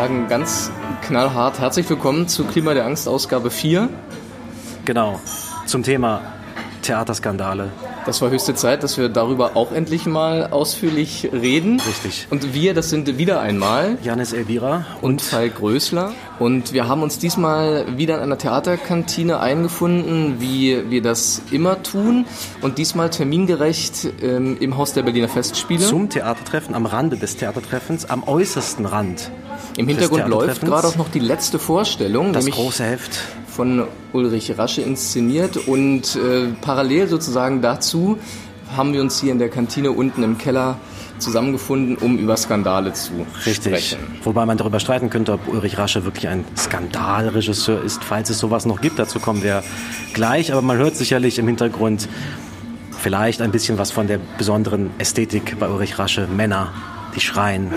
Sagen 0.00 0.28
ganz 0.28 0.70
knallhart 1.02 1.58
herzlich 1.58 1.90
willkommen 1.90 2.26
zu 2.26 2.46
Klima 2.46 2.72
der 2.72 2.86
Angst 2.86 3.06
Ausgabe 3.06 3.50
4. 3.50 3.90
Genau, 4.86 5.20
zum 5.66 5.82
Thema 5.82 6.22
Theaterskandale. 6.80 7.70
Das 8.06 8.22
war 8.22 8.30
höchste 8.30 8.54
Zeit, 8.54 8.82
dass 8.82 8.96
wir 8.96 9.10
darüber 9.10 9.58
auch 9.58 9.72
endlich 9.72 10.06
mal 10.06 10.46
ausführlich 10.52 11.28
reden. 11.34 11.82
Richtig. 11.86 12.28
Und 12.30 12.54
wir, 12.54 12.72
das 12.72 12.88
sind 12.88 13.18
wieder 13.18 13.42
einmal 13.42 13.98
Janis 14.02 14.32
Elvira 14.32 14.86
und 15.02 15.20
Falk 15.20 15.56
Größler. 15.56 16.14
Und 16.38 16.72
wir 16.72 16.88
haben 16.88 17.02
uns 17.02 17.18
diesmal 17.18 17.98
wieder 17.98 18.14
in 18.14 18.22
einer 18.22 18.38
Theaterkantine 18.38 19.40
eingefunden, 19.40 20.40
wie 20.40 20.90
wir 20.90 21.02
das 21.02 21.42
immer 21.50 21.82
tun. 21.82 22.24
Und 22.62 22.78
diesmal 22.78 23.10
termingerecht 23.10 24.08
ähm, 24.22 24.56
im 24.60 24.78
Haus 24.78 24.94
der 24.94 25.02
Berliner 25.02 25.28
Festspiele. 25.28 25.84
zum 25.84 26.08
Theatertreffen, 26.08 26.74
am 26.74 26.86
Rande 26.86 27.18
des 27.18 27.36
Theatertreffens, 27.36 28.08
am 28.08 28.22
äußersten 28.22 28.86
Rand. 28.86 29.30
Im 29.80 29.88
Hintergrund 29.88 30.28
läuft 30.28 30.60
gerade 30.60 30.86
auch 30.88 30.96
noch 30.96 31.08
die 31.08 31.20
letzte 31.20 31.58
Vorstellung, 31.58 32.32
Das 32.32 32.44
nämlich 32.44 32.60
große 32.60 32.84
Heft. 32.84 33.18
von 33.48 33.84
Ulrich 34.12 34.56
Rasche 34.58 34.82
inszeniert. 34.82 35.56
Und 35.68 36.16
äh, 36.16 36.48
parallel 36.60 37.08
sozusagen 37.08 37.62
dazu 37.62 38.18
haben 38.76 38.92
wir 38.92 39.00
uns 39.00 39.20
hier 39.20 39.32
in 39.32 39.38
der 39.38 39.48
Kantine 39.48 39.90
unten 39.92 40.22
im 40.22 40.38
Keller 40.38 40.78
zusammengefunden, 41.18 41.96
um 41.96 42.18
über 42.18 42.36
Skandale 42.36 42.92
zu 42.92 43.26
sprechen. 43.40 43.98
Wobei 44.22 44.46
man 44.46 44.56
darüber 44.56 44.80
streiten 44.80 45.10
könnte, 45.10 45.32
ob 45.32 45.48
Ulrich 45.48 45.76
Rasche 45.78 46.04
wirklich 46.04 46.28
ein 46.28 46.44
Skandalregisseur 46.56 47.82
ist, 47.82 48.04
falls 48.04 48.30
es 48.30 48.38
sowas 48.38 48.66
noch 48.66 48.80
gibt. 48.80 48.98
Dazu 48.98 49.18
kommen 49.18 49.42
wir 49.42 49.62
gleich. 50.12 50.52
Aber 50.52 50.62
man 50.62 50.76
hört 50.78 50.96
sicherlich 50.96 51.38
im 51.38 51.46
Hintergrund 51.46 52.08
vielleicht 52.98 53.40
ein 53.42 53.50
bisschen 53.50 53.78
was 53.78 53.90
von 53.90 54.06
der 54.06 54.18
besonderen 54.38 54.90
Ästhetik 54.98 55.58
bei 55.58 55.68
Ulrich 55.68 55.98
Rasche. 55.98 56.26
Männer, 56.26 56.72
die 57.14 57.20
schreien. 57.20 57.72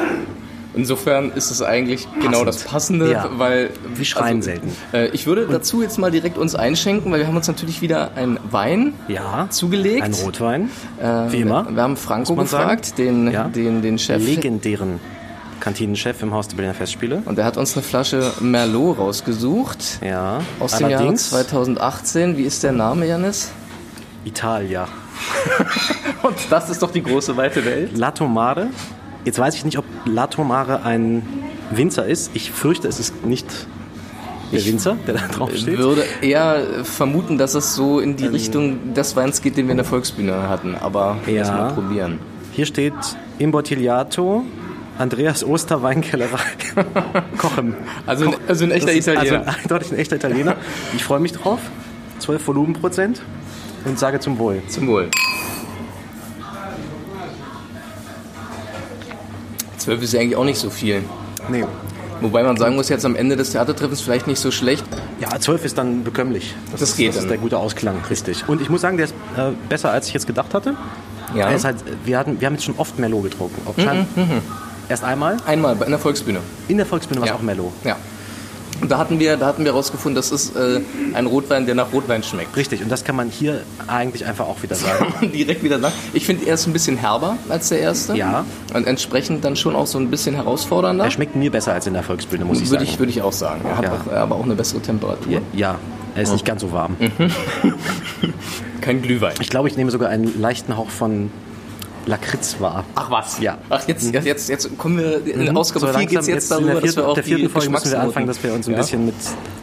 Insofern 0.76 1.32
ist 1.34 1.52
es 1.52 1.62
eigentlich 1.62 2.08
genau 2.20 2.44
Passend. 2.44 2.48
das 2.48 2.64
Passende, 2.64 3.12
Ja. 3.12 3.30
weil 3.38 3.70
Wir 3.96 4.06
schreien 4.06 4.42
selten. 4.42 4.72
Äh, 4.92 5.08
ich 5.10 5.28
würde 5.28 5.48
dazu 5.48 5.82
jetzt 5.84 6.00
mal 6.00 6.10
direkt 6.12 6.38
uns 6.38 6.56
einschenken, 6.56 7.12
weil 7.12 7.20
wir 7.20 7.28
haben 7.28 7.38
uns 7.38 7.48
natürlich 7.48 7.82
wieder 7.82 8.12
einen 8.16 8.40
Wein 8.50 8.94
Ja, 9.08 9.48
zugelegt. 9.50 10.02
ein 10.04 10.14
Rotwein, 10.14 10.70
Äh, 11.00 11.32
wie 11.32 11.42
immer. 11.42 11.66
Wir, 11.70 11.76
wir 11.76 11.84
haben 11.84 11.96
Franco 11.98 12.36
gefragt, 12.36 12.98
den, 12.98 13.30
Ja. 13.32 13.44
den, 13.50 13.82
den 13.84 14.00
Chef. 14.00 14.24
legendären 14.26 15.00
Kantinenchef 15.60 16.22
im 16.24 16.34
Haus 16.34 16.48
der 16.50 16.56
Berliner 16.58 16.74
Festspiele. 16.74 17.22
Und 17.26 17.38
er 17.38 17.46
hat 17.46 17.56
uns 17.58 17.74
eine 17.78 17.84
Flasche 17.84 18.32
Merlot 18.42 18.98
rausgesucht. 18.98 20.00
Ja, 20.04 20.42
Aus 20.60 20.76
dem 20.78 20.88
allerdings 20.88 21.30
2018. 21.30 22.36
Wie 22.36 22.44
ist 22.44 22.64
der 22.64 22.72
Name, 22.74 23.06
Janis? 23.06 23.52
Italia. 24.26 24.88
Und 26.24 26.36
das 26.50 26.70
ist 26.70 26.82
doch 26.82 26.92
die 26.92 27.04
große 27.04 27.38
weite 27.38 27.64
Welt. 27.64 27.98
Lato 27.98 28.28
Mare. 28.28 28.68
Jetzt 29.26 29.40
weiß 29.40 29.56
ich 29.56 29.66
nicht, 29.66 29.78
ob 29.78 29.86
Lato 30.06 30.44
Mare 30.44 30.84
ein 30.84 31.24
Winzer 31.72 32.06
ist. 32.06 32.32
Ich 32.34 32.52
fürchte, 32.52 32.88
es 32.88 33.00
ist 33.00 33.26
nicht 33.26 33.48
der 34.52 34.66
Winzer, 34.66 34.98
der 35.08 35.16
da 35.16 35.28
drauf 35.28 35.52
Ich 35.54 35.62
steht. 35.62 35.78
würde 35.78 36.04
eher 36.22 36.84
vermuten, 36.84 37.38
dass 37.38 37.56
es 37.56 37.74
so 37.74 38.00
in 38.00 38.16
die 38.18 38.28
Richtung 38.28 38.94
des 38.94 39.16
Weins 39.16 39.42
geht, 39.42 39.58
den 39.58 39.66
wir 39.68 39.72
in 39.72 39.78
der 39.78 39.86
Volksbühne 39.86 40.48
hatten. 40.50 40.76
Aber 40.76 41.18
Ja. 41.26 41.40
lass 41.42 41.50
mal 41.52 41.72
probieren. 41.74 42.20
Hier 42.52 42.66
steht 42.68 42.94
Imbottigliato, 43.40 44.44
Andreas 45.00 45.44
Oster 45.44 45.82
Weinkellerei, 45.82 46.38
Kochem. 47.38 47.74
Also 48.06 48.26
ein- 48.28 48.36
also 48.48 48.66
ein 48.66 48.72
echter 48.72 48.94
Italiener. 48.94 49.40
Also 49.48 49.60
eindeutig 49.64 49.92
ein 49.92 49.98
echter 49.98 50.16
Italiener. 50.18 50.56
Ich 50.96 51.04
freue 51.04 51.20
mich 51.20 51.32
drauf. 51.32 51.60
12 52.20 52.48
Volumenprozent 52.48 53.22
und 53.86 53.98
sage 53.98 54.20
zum 54.20 54.38
Wohl. 54.38 54.62
Zum 54.68 54.88
Wohl. 54.88 55.10
Zwölf 59.84 60.02
ist 60.02 60.14
ja 60.14 60.22
eigentlich 60.22 60.36
auch 60.36 60.46
nicht 60.46 60.60
so 60.60 60.70
viel. 60.70 61.04
Nee. 61.50 61.66
Wobei 62.22 62.42
man 62.44 62.56
sagen 62.56 62.76
muss, 62.76 62.88
jetzt 62.90 63.06
am 63.06 63.16
Ende 63.18 63.36
des 63.36 63.50
Theatertreffens 63.52 64.00
vielleicht 64.02 64.28
nicht 64.28 64.40
so 64.40 64.50
schlecht. 64.50 64.86
Ja, 65.20 65.38
12 65.38 65.66
ist 65.66 65.78
dann 65.78 66.04
bekömmlich. 66.06 66.56
Das, 66.72 66.80
Das 66.80 66.90
ist, 66.92 66.98
geht 66.98 67.10
Das 67.10 67.16
dann. 67.16 67.26
ist 67.26 67.30
der 67.32 67.38
gute 67.38 67.58
Ausklang, 67.58 67.98
richtig. 68.10 68.48
Und 68.48 68.62
ich 68.62 68.70
muss 68.70 68.80
sagen, 68.82 68.96
der 68.98 69.08
ist 69.08 69.14
äh, 69.36 69.52
besser, 69.68 69.92
als 69.92 70.08
ich 70.08 70.14
jetzt 70.14 70.26
gedacht 70.28 70.54
hatte. 70.54 70.76
Ja. 71.36 71.50
Er 71.50 71.56
ist 71.56 71.66
halt, 71.66 71.78
wir, 72.06 72.18
hatten, 72.18 72.40
wir 72.40 72.46
haben 72.46 72.54
jetzt 72.54 72.64
schon 72.64 72.76
oft 72.78 72.98
Merlot 72.98 73.24
getrunken. 73.24 73.62
Auch 73.68 73.76
schein- 73.82 74.06
Erst 74.88 75.04
einmal. 75.04 75.38
Einmal 75.46 75.76
in 75.82 75.90
der 75.90 76.00
Volksbühne. 76.00 76.40
In 76.68 76.78
der 76.78 76.86
Volksbühne 76.86 77.20
war 77.22 77.26
es 77.26 77.30
Ja. 77.32 77.36
auch 77.38 77.42
Merlot. 77.42 77.72
Ja. 77.84 77.98
Und 78.84 78.92
da 78.92 78.98
hatten 78.98 79.18
wir, 79.18 79.38
da 79.38 79.46
hatten 79.46 79.64
wir 79.64 79.72
herausgefunden, 79.72 80.14
das 80.16 80.32
ist 80.32 80.58
äh, 80.58 80.82
ein 81.14 81.26
Rotwein, 81.26 81.66
der 81.66 81.74
nach 81.74 81.94
Rotwein 81.94 82.22
schmeckt. 82.22 82.56
Richtig, 82.58 82.84
und 82.84 82.90
das 82.92 83.06
kann 83.06 83.16
man 83.16 83.30
hier 83.30 83.62
eigentlich 83.88 84.26
einfach 84.26 84.46
auch 84.46 84.62
wieder 84.62 84.76
sagen. 84.76 85.32
Direkt 85.34 85.64
wieder 85.64 85.80
sagen. 85.80 85.94
Ich 86.12 86.26
finde, 86.26 86.46
er 86.46 86.56
ist 86.56 86.68
ein 86.68 86.74
bisschen 86.74 86.98
herber 86.98 87.38
als 87.48 87.70
der 87.70 87.80
erste. 87.80 88.18
Ja. 88.18 88.44
Und 88.74 88.86
entsprechend 88.86 89.46
dann 89.46 89.56
schon 89.56 89.74
auch 89.76 89.88
so 89.88 89.98
ein 90.00 90.10
bisschen 90.12 90.36
herausfordernder. 90.36 91.06
Er 91.06 91.12
schmeckt 91.12 91.34
mir 91.38 91.50
besser 91.50 91.72
als 91.74 91.88
in 91.88 91.94
der 91.94 92.04
Volksbühne, 92.04 92.44
muss 92.44 92.58
ich 92.60 92.70
Würde 92.70 92.84
sagen. 92.84 92.92
ich, 92.94 93.00
würde 93.00 93.12
ich 93.12 93.22
auch 93.22 93.32
sagen. 93.32 93.62
Er 93.66 93.78
hat 93.78 93.84
Ja. 93.86 93.94
auch, 93.94 94.12
aber 94.14 94.36
auch 94.36 94.44
eine 94.44 94.56
bessere 94.56 94.82
Temperatur. 94.82 95.32
ja, 95.32 95.40
ja, 95.54 95.76
er 96.16 96.22
ist 96.24 96.34
nicht 96.34 96.44
ganz 96.46 96.60
so 96.62 96.74
warm. 96.74 96.98
Kein 98.82 99.02
Glühwein. 99.02 99.36
Ich 99.40 99.50
glaube, 99.50 99.70
ich 99.70 99.78
nehme 99.78 99.92
sogar 99.92 100.10
einen 100.10 100.40
leichten 100.42 100.76
Hauch 100.76 100.90
von 100.90 101.32
Lakritz 102.06 102.58
wahr. 102.60 102.84
Ach 102.96 103.10
was? 103.10 103.40
Ja. 103.40 103.58
Ach, 103.70 103.88
jetzt, 103.88 104.12
jetzt, 104.14 104.26
jetzt, 104.26 104.50
jetzt 104.50 104.78
kommen 104.78 104.98
wir, 104.98 105.26
in 105.26 105.56
Ausgabe 105.56 105.88
So 105.88 105.94
4 105.94 106.06
geht 106.08 106.20
es 106.20 106.28
jetzt 106.28 106.52
in 106.52 106.58
darüber, 106.58 106.72
der 106.74 106.82
dass 106.82 106.84
vierten, 106.84 106.98
wir 106.98 107.08
auch 107.10 107.14
der 107.16 107.24
vierten 107.24 107.44
die 107.44 107.50
Folge 107.50 107.70
müssen 107.70 107.92
wir 107.92 108.00
anfangen, 108.02 108.28
dass 108.28 108.44
wir 108.44 108.54
uns 108.54 108.68
ein 108.68 108.72
Ja? 108.72 108.78
bisschen 108.78 109.06
mit 109.06 109.16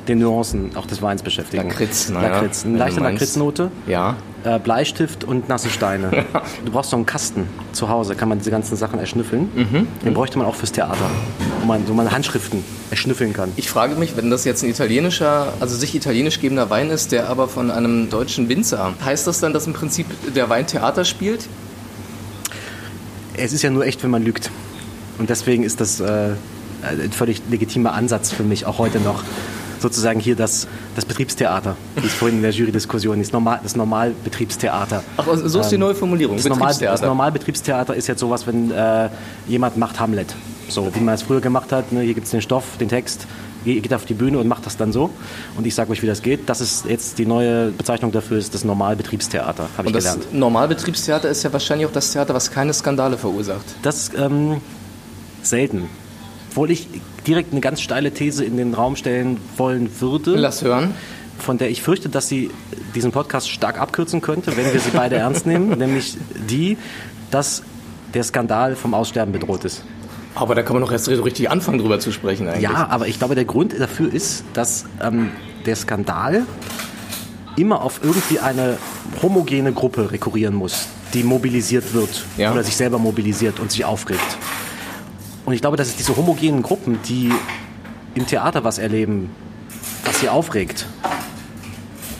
den 0.08 0.18
Nuancen 0.18 0.74
auch 0.76 0.86
des 0.86 1.02
Weins 1.02 1.22
beschäftigen. 1.22 1.68
Lakritz, 1.68 2.08
naja, 2.08 2.28
Lakritz. 2.30 2.64
Eine 2.64 2.78
leichte. 2.78 3.00
Lakritznote, 3.00 3.70
Ja. 3.86 4.16
äh, 4.44 4.58
Bleistift 4.58 5.24
und 5.24 5.48
nasse 5.48 5.68
Steine. 5.68 6.10
Du 6.64 6.72
brauchst 6.72 6.90
so 6.90 6.96
einen 6.96 7.06
Kasten 7.06 7.46
zu 7.72 7.88
Hause, 7.88 8.14
kann 8.14 8.28
man 8.28 8.38
diese 8.38 8.50
ganzen 8.50 8.76
Sachen 8.76 8.98
erschnüffeln. 8.98 9.48
Mhm. 9.54 9.86
Den 10.04 10.14
bräuchte 10.14 10.38
man 10.38 10.46
auch 10.46 10.54
fürs 10.54 10.72
Theater, 10.72 10.96
wo 11.60 11.66
man, 11.66 11.86
wo 11.86 11.92
man 11.92 12.10
Handschriften 12.10 12.64
erschnüffeln 12.90 13.32
kann. 13.34 13.52
Ich 13.56 13.68
frage 13.68 13.94
mich, 13.96 14.16
wenn 14.16 14.30
das 14.30 14.44
jetzt 14.44 14.62
ein 14.64 14.70
italienischer, 14.70 15.52
also 15.60 15.76
sich 15.76 15.94
italienisch 15.94 16.40
gebender 16.40 16.70
Wein 16.70 16.90
ist, 16.90 17.12
der 17.12 17.28
aber 17.28 17.46
von 17.48 17.70
einem 17.70 18.08
deutschen 18.10 18.48
Winzer, 18.48 18.94
heißt 19.04 19.26
das 19.26 19.40
dann, 19.40 19.52
dass 19.52 19.66
im 19.66 19.74
Prinzip 19.74 20.06
der 20.34 20.48
Wein 20.48 20.66
Theater 20.66 21.04
spielt? 21.04 21.46
Es 23.42 23.52
ist 23.54 23.62
ja 23.62 23.70
nur 23.70 23.86
echt, 23.86 24.02
wenn 24.02 24.10
man 24.10 24.22
lügt. 24.22 24.50
Und 25.18 25.30
deswegen 25.30 25.64
ist 25.64 25.80
das 25.80 26.00
äh, 26.00 26.30
ein 26.82 27.12
völlig 27.12 27.42
legitimer 27.50 27.94
Ansatz 27.94 28.30
für 28.30 28.42
mich, 28.42 28.66
auch 28.66 28.78
heute 28.78 29.00
noch. 29.00 29.22
Sozusagen 29.78 30.20
hier 30.20 30.36
das, 30.36 30.68
das 30.94 31.06
Betriebstheater, 31.06 31.74
wie 31.96 32.06
es 32.06 32.12
vorhin 32.12 32.36
in 32.36 32.42
der 32.42 32.50
Jury-Diskussion 32.50 33.18
ist, 33.18 33.32
normal, 33.32 33.60
das 33.62 33.76
Normalbetriebstheater. 33.76 35.02
Ach, 35.16 35.26
also 35.26 35.48
so 35.48 35.60
ist 35.60 35.70
die 35.70 35.78
neue 35.78 35.94
Formulierung. 35.94 36.36
Das, 36.36 36.44
Normal, 36.44 36.68
das 36.68 36.78
Betriebstheater. 36.80 37.06
Normalbetriebstheater 37.06 37.94
ist 37.94 38.06
jetzt 38.06 38.20
sowas, 38.20 38.46
wenn 38.46 38.70
äh, 38.70 39.08
jemand 39.48 39.78
macht 39.78 39.98
Hamlet. 39.98 40.34
So, 40.68 40.94
wie 40.94 41.00
man 41.00 41.14
es 41.14 41.22
früher 41.22 41.40
gemacht 41.40 41.72
hat. 41.72 41.92
Ne? 41.92 42.02
Hier 42.02 42.12
gibt 42.12 42.26
es 42.26 42.30
den 42.30 42.42
Stoff, 42.42 42.76
den 42.78 42.90
Text, 42.90 43.26
geht 43.64 43.92
auf 43.94 44.04
die 44.04 44.14
Bühne 44.14 44.38
und 44.38 44.48
macht 44.48 44.66
das 44.66 44.76
dann 44.76 44.92
so. 44.92 45.10
Und 45.56 45.66
ich 45.66 45.74
sage 45.74 45.90
euch, 45.90 46.02
wie 46.02 46.06
das 46.06 46.22
geht. 46.22 46.48
Das 46.48 46.60
ist 46.60 46.86
jetzt 46.86 47.18
die 47.18 47.26
neue 47.26 47.70
Bezeichnung 47.70 48.12
dafür, 48.12 48.38
ist 48.38 48.54
das 48.54 48.64
Normalbetriebstheater, 48.64 49.68
habe 49.76 49.82
ich 49.82 49.86
Und 49.88 49.94
das 49.94 50.04
gelernt. 50.04 50.34
Normalbetriebstheater 50.34 51.28
ist 51.28 51.42
ja 51.42 51.52
wahrscheinlich 51.52 51.86
auch 51.86 51.92
das 51.92 52.12
Theater, 52.12 52.34
was 52.34 52.50
keine 52.50 52.72
Skandale 52.72 53.18
verursacht. 53.18 53.64
Das 53.82 54.10
ähm, 54.16 54.60
selten. 55.42 55.88
Obwohl 56.50 56.70
ich 56.70 56.88
direkt 57.26 57.52
eine 57.52 57.60
ganz 57.60 57.80
steile 57.80 58.12
These 58.12 58.44
in 58.44 58.56
den 58.56 58.74
Raum 58.74 58.96
stellen 58.96 59.38
wollen 59.56 59.88
würde, 60.00 60.34
Lass 60.36 60.62
hören. 60.62 60.94
von 61.38 61.58
der 61.58 61.70
ich 61.70 61.82
fürchte, 61.82 62.08
dass 62.08 62.28
sie 62.28 62.50
diesen 62.94 63.12
Podcast 63.12 63.48
stark 63.48 63.80
abkürzen 63.80 64.20
könnte, 64.20 64.56
wenn 64.56 64.72
wir 64.72 64.80
sie 64.80 64.90
beide 64.90 65.16
ernst 65.16 65.46
nehmen, 65.46 65.70
nämlich 65.78 66.16
die, 66.48 66.76
dass 67.30 67.62
der 68.14 68.24
Skandal 68.24 68.74
vom 68.74 68.94
Aussterben 68.94 69.32
bedroht 69.32 69.64
ist. 69.64 69.84
Aber 70.34 70.54
da 70.54 70.62
kann 70.62 70.74
man 70.74 70.82
doch 70.82 70.92
erst 70.92 71.06
so 71.06 71.22
richtig 71.22 71.50
anfangen, 71.50 71.78
drüber 71.78 71.98
zu 71.98 72.12
sprechen 72.12 72.48
eigentlich. 72.48 72.62
Ja, 72.62 72.86
aber 72.88 73.08
ich 73.08 73.18
glaube, 73.18 73.34
der 73.34 73.44
Grund 73.44 73.74
dafür 73.78 74.12
ist, 74.12 74.44
dass 74.52 74.84
ähm, 75.02 75.30
der 75.66 75.76
Skandal 75.76 76.42
immer 77.56 77.82
auf 77.82 78.00
irgendwie 78.02 78.38
eine 78.38 78.78
homogene 79.22 79.72
Gruppe 79.72 80.10
rekurrieren 80.12 80.54
muss, 80.54 80.86
die 81.14 81.24
mobilisiert 81.24 81.92
wird 81.92 82.24
Ja. 82.36 82.52
oder 82.52 82.62
sich 82.62 82.76
selber 82.76 82.98
mobilisiert 82.98 83.58
und 83.60 83.70
sich 83.72 83.84
aufregt. 83.84 84.20
Und 85.44 85.52
ich 85.54 85.60
glaube, 85.60 85.76
dass 85.76 85.88
es 85.88 85.96
diese 85.96 86.16
homogenen 86.16 86.62
Gruppen, 86.62 86.98
die 87.08 87.30
im 88.14 88.26
Theater 88.26 88.62
was 88.62 88.78
erleben, 88.78 89.30
was 90.04 90.20
sie 90.20 90.28
aufregt, 90.28 90.86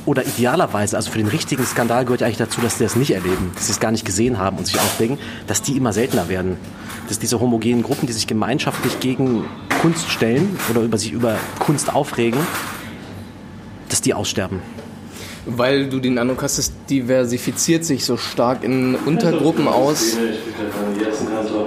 oder 0.07 0.25
idealerweise, 0.27 0.97
also 0.97 1.11
für 1.11 1.19
den 1.19 1.29
richtigen 1.29 1.65
Skandal 1.65 2.05
gehört 2.05 2.21
ja 2.21 2.27
eigentlich 2.27 2.39
dazu, 2.39 2.61
dass 2.61 2.79
sie 2.79 2.85
das 2.85 2.97
nicht 2.97 3.13
erleben, 3.13 3.53
dass 3.55 3.67
sie 3.67 3.73
es 3.73 3.81
gar 3.81 3.91
nicht 3.91 4.05
gesehen 4.05 4.39
haben 4.39 4.59
und 4.59 4.67
sich 4.67 4.77
aufregen, 4.77 5.19
dass 5.47 5.63
die 5.63 5.77
immer 5.77 5.93
seltener 5.93 6.29
werden. 6.29 6.57
Dass 7.09 7.19
diese 7.19 7.41
homogenen 7.41 7.83
Gruppen, 7.83 8.07
die 8.07 8.13
sich 8.13 8.27
gemeinschaftlich 8.27 9.01
gegen 9.01 9.45
Kunst 9.83 10.11
stellen 10.11 10.59
oder 10.71 10.83
über 10.83 10.99
sich 10.99 11.13
über 11.13 11.37
Kunst 11.59 11.93
aufregen, 11.93 12.41
dass 13.89 14.01
die 14.01 14.15
aussterben. 14.15 14.61
Weil 15.47 15.89
du 15.89 16.01
den 16.01 16.19
Eindruck 16.19 16.43
hast, 16.43 16.59
es 16.59 16.73
diversifiziert 16.89 17.85
sich 17.85 18.05
so 18.05 18.17
stark 18.17 18.63
in 18.63 18.95
Untergruppen 18.95 19.67
aus. 19.69 20.17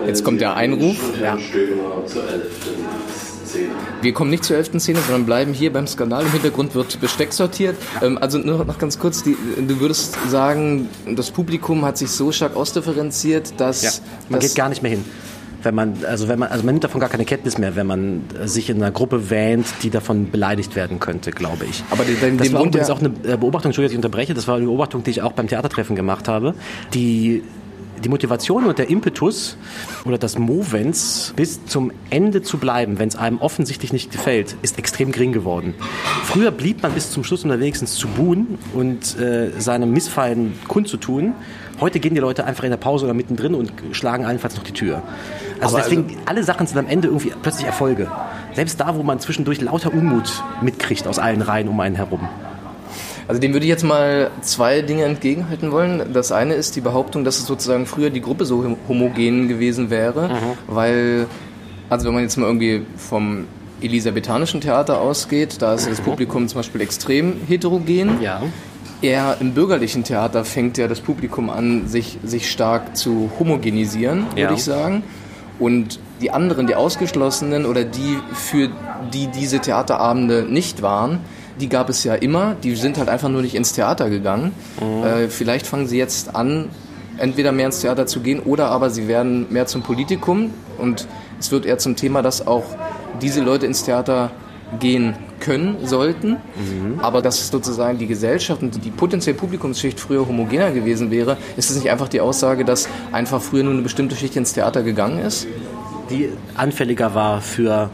Jetzt 0.06 0.24
kommt 0.24 0.42
der 0.42 0.56
Einruf. 0.56 0.98
Ja. 1.22 1.38
Wir 4.02 4.14
kommen 4.14 4.30
nicht 4.30 4.44
zur 4.44 4.58
elften 4.58 4.80
Szene, 4.80 5.00
sondern 5.00 5.26
bleiben 5.26 5.54
hier 5.54 5.72
beim 5.72 5.88
Skandal. 5.88 6.24
Im 6.24 6.32
Hintergrund 6.32 6.76
wird 6.76 7.00
Besteck 7.00 7.34
sortiert. 7.34 7.76
Ähm, 8.02 8.18
also 8.18 8.38
nur 8.38 8.64
noch 8.66 8.78
ganz 8.78 9.00
kurz, 9.00 9.24
die, 9.24 9.36
du 9.68 9.80
würdest 9.80 10.18
sagen, 10.30 10.90
das 11.16 11.32
Publikum 11.32 11.86
hat 11.86 11.98
sich 11.98 12.10
so 12.10 12.32
stark 12.32 12.56
ausdifferenziert, 12.56 13.60
dass... 13.60 13.82
Ja, 13.82 13.92
man 14.30 14.40
dass 14.40 14.50
geht 14.50 14.58
gar 14.58 14.70
nicht 14.70 14.82
mehr 14.82 14.92
hin. 14.92 15.06
wenn 15.64 15.76
man, 15.76 15.98
also 16.08 16.28
wenn 16.28 16.40
man, 16.40 16.50
also 16.50 16.64
man 16.64 16.76
nimmt 16.76 16.84
davon 16.84 17.00
gar 17.00 17.10
keine 17.10 17.26
Kenntnis 17.26 17.58
mehr, 17.58 17.76
wenn 17.76 17.88
man 17.88 18.22
sich 18.46 18.70
in 18.70 18.78
einer 18.78 18.92
Gruppe 18.92 19.30
wähnt, 19.30 19.68
die 19.82 19.90
davon 19.90 20.30
beleidigt 20.30 20.76
werden 20.76 21.00
könnte, 21.00 21.32
glaube 21.32 21.66
ich. 21.66 21.84
Aber 21.90 22.04
den, 22.04 22.20
den, 22.20 22.38
das 22.38 22.48
dem 22.48 22.54
war 22.54 22.62
Grund 22.62 22.76
übrigens 22.76 22.90
auch 22.90 23.00
eine 23.00 23.10
äh, 23.24 23.38
Beobachtung, 23.38 23.70
Entschuldigung, 23.70 23.84
dass 23.84 23.92
ich 23.92 23.98
unterbreche, 23.98 24.34
das 24.34 24.48
war 24.48 24.58
eine 24.58 24.66
Beobachtung, 24.66 25.04
die 25.04 25.12
ich 25.12 25.22
auch 25.22 25.34
beim 25.34 25.48
Theatertreffen 25.48 25.96
gemacht 25.96 26.28
habe. 26.28 26.54
Die 26.94 27.44
die 28.04 28.10
Motivation 28.10 28.66
und 28.66 28.78
der 28.78 28.90
Impetus 28.90 29.58
oder 30.06 30.18
das 30.18 30.38
Movens 30.38 31.34
bis 31.36 31.66
zum 31.66 31.92
Ende 32.10 32.42
zu 32.42 32.58
bleiben, 32.58 33.00
wenn 33.00 33.08
es 33.08 33.16
einem 33.16 33.38
offensichtlich 33.40 33.94
nicht 33.94 34.12
gefällt, 34.12 34.56
ist 34.62 34.78
extrem 34.78 35.12
gering 35.12 35.32
geworden. 35.32 35.74
Früher 36.24 36.52
blieb 36.52 36.84
man 36.84 36.92
bis 36.92 37.12
zum 37.12 37.24
Schluss, 37.24 37.44
um 37.44 37.50
da 37.50 37.60
wenigstens 37.60 37.96
zu 37.96 38.08
buhen 38.08 38.58
und 38.74 39.18
äh, 39.20 39.52
seinem 39.60 39.92
Missfallen 39.92 40.54
kundzutun. 40.68 41.34
Heute 41.80 42.00
gehen 42.00 42.14
die 42.14 42.22
Leute 42.22 42.46
einfach 42.46 42.64
in 42.64 42.70
der 42.70 42.78
Pause 42.78 43.06
oder 43.06 43.14
mittendrin 43.14 43.56
und 43.56 43.74
schlagen 43.92 44.26
allenfalls 44.26 44.56
noch 44.56 44.64
die 44.64 44.74
Tür. 44.74 45.02
Also 45.60 45.76
Aber 45.76 45.84
deswegen, 45.84 46.18
alle 46.26 46.44
Sachen 46.44 46.68
sind 46.68 46.78
am 46.78 46.88
Ende 46.88 47.08
irgendwie 47.08 47.32
plötzlich 47.42 47.66
Erfolge. 47.66 48.12
Selbst 48.54 48.80
da, 48.80 48.96
wo 48.96 49.04
man 49.04 49.20
zwischendurch 49.20 49.62
lauter 49.62 49.94
Unmut 49.94 50.44
mitkriegt 50.62 51.08
aus 51.08 51.20
allen 51.20 51.42
Reihen 51.42 51.68
um 51.68 51.80
einen 51.80 51.96
herum. 51.96 52.28
Also 53.28 53.40
dem 53.40 53.54
würde 53.54 53.66
ich 53.66 53.70
jetzt 53.70 53.84
mal 53.84 54.32
zwei 54.42 54.82
Dinge 54.82 55.04
entgegenhalten 55.04 55.72
wollen. 55.72 56.14
Das 56.14 56.32
eine 56.32 56.54
ist 56.56 56.76
die 56.76 56.82
Behauptung, 56.82 57.24
dass 57.24 57.40
es 57.40 57.46
sozusagen 57.46 57.86
früher 57.86 58.10
die 58.10 58.22
Gruppe 58.22 58.46
so 58.46 58.64
hom- 58.64 58.78
homogen 58.88 59.48
gewesen 59.48 59.90
wäre, 59.90 60.30
weil, 60.68 61.28
also 61.90 62.06
wenn 62.08 62.14
man 62.14 62.24
jetzt 62.24 62.38
mal 62.38 62.48
irgendwie 62.48 62.82
vom 62.98 63.46
elisabethanischen 63.82 64.62
Theater 64.62 65.00
ausgeht, 65.02 65.58
da 65.62 65.74
ist 65.74 65.90
das 65.90 66.02
Publikum 66.02 66.48
zum 66.48 66.60
Beispiel 66.60 66.82
extrem 66.82 67.34
heterogen. 67.48 68.22
Ja. 68.22 68.42
Eher 69.02 69.38
im 69.42 69.54
bürgerlichen 69.54 70.04
Theater 70.06 70.46
fängt 70.46 70.78
ja 70.78 70.88
das 70.88 71.02
Publikum 71.02 71.50
an, 71.50 71.88
sich, 71.88 72.18
sich 72.24 72.50
stark 72.50 72.96
zu 72.96 73.30
homogenisieren, 73.40 74.26
würde 74.30 74.42
Ja. 74.42 74.52
ich 74.54 74.64
sagen. 74.64 75.04
Und 75.60 76.00
die 76.22 76.32
anderen, 76.32 76.68
die 76.68 76.76
Ausgeschlossenen 76.76 77.66
oder 77.66 77.84
die, 77.84 78.18
für 78.34 78.70
die 79.14 79.28
diese 79.28 79.60
Theaterabende 79.60 80.46
nicht 80.50 80.82
waren, 80.82 81.20
die 81.60 81.70
gab 81.70 81.90
es 81.90 82.04
ja 82.04 82.16
immer. 82.16 82.56
Die 82.64 82.76
sind 82.76 82.98
halt 82.98 83.10
einfach 83.10 83.30
nur 83.30 83.42
nicht 83.42 83.56
ins 83.56 83.74
Theater 83.74 84.10
gegangen. 84.10 84.52
Äh, 85.04 85.28
vielleicht 85.28 85.68
fangen 85.68 85.88
sie 85.88 85.98
jetzt 85.98 86.36
an, 86.36 86.70
entweder 87.18 87.52
mehr 87.52 87.68
ins 87.68 87.82
Theater 87.82 88.06
zu 88.06 88.22
gehen 88.22 88.40
oder 88.40 88.68
aber 88.70 88.90
sie 88.90 89.08
werden 89.08 89.48
mehr 89.50 89.66
zum 89.68 89.82
Politikum. 89.84 90.52
Und 90.78 91.08
es 91.40 91.52
wird 91.52 91.66
eher 91.66 91.78
zum 91.78 91.96
Thema, 91.96 92.22
dass 92.22 92.46
auch 92.46 92.64
diese 93.22 93.42
Leute 93.42 93.66
ins 93.66 93.84
Theater 93.84 94.32
gehen 94.80 95.16
können, 95.40 95.86
sollten, 95.86 96.38
aber 97.00 97.22
dass 97.22 97.50
sozusagen 97.50 98.00
die 98.00 98.08
Gesellschaft 98.08 98.62
und 98.64 98.84
die 98.84 98.90
potenzielle 98.90 99.38
Publikumsschicht 99.38 100.00
früher 100.00 100.28
homogener 100.28 100.72
gewesen 100.72 101.12
wäre, 101.12 101.38
ist 101.58 101.70
es 101.70 101.78
nicht 101.78 101.92
einfach 101.92 102.08
die 102.08 102.22
Aussage, 102.22 102.66
dass 102.66 102.88
einfach 103.12 103.42
früher 103.42 103.64
nur 103.64 103.74
eine 103.74 103.82
bestimmte 103.82 104.16
Schicht 104.16 104.36
ins 104.36 104.54
Theater 104.54 104.84
gegangen 104.84 105.20
ist? 105.20 105.48
Die 106.10 106.30
anfälliger 106.56 107.14
war 107.14 107.42
für 107.42 107.90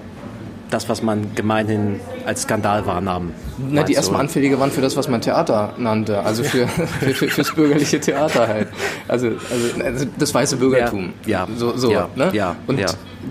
das, 0.70 0.88
was 0.88 1.02
man 1.02 1.34
gemeinhin 1.36 2.00
als 2.26 2.44
Skandal 2.44 2.86
wahrnahm. 2.86 3.32
Na, 3.58 3.84
die 3.84 3.94
du? 3.94 3.98
erstmal 3.98 4.22
anfälliger 4.22 4.60
waren 4.60 4.72
für 4.72 4.82
das, 4.82 4.96
was 4.96 5.08
man 5.08 5.22
Theater 5.22 5.74
nannte, 5.78 6.20
also 6.24 6.44
für, 6.44 6.68
für, 6.68 7.14
für 7.14 7.28
fürs 7.28 7.54
bürgerliche 7.54 8.00
Theater 8.00 8.48
halt. 8.48 8.68
Also, 9.08 9.28
also, 9.28 9.84
also 9.84 10.06
das 10.18 10.34
weiße 10.34 10.58
Bürgertum. 10.58 11.14
Ja, 11.26 11.46
ja, 11.46 11.48
so, 11.56 11.76
so 11.76 11.92
ja, 11.92 12.10
ne? 12.16 12.30
ja, 12.34 12.56
und 12.68 12.80
ja. 12.80 12.88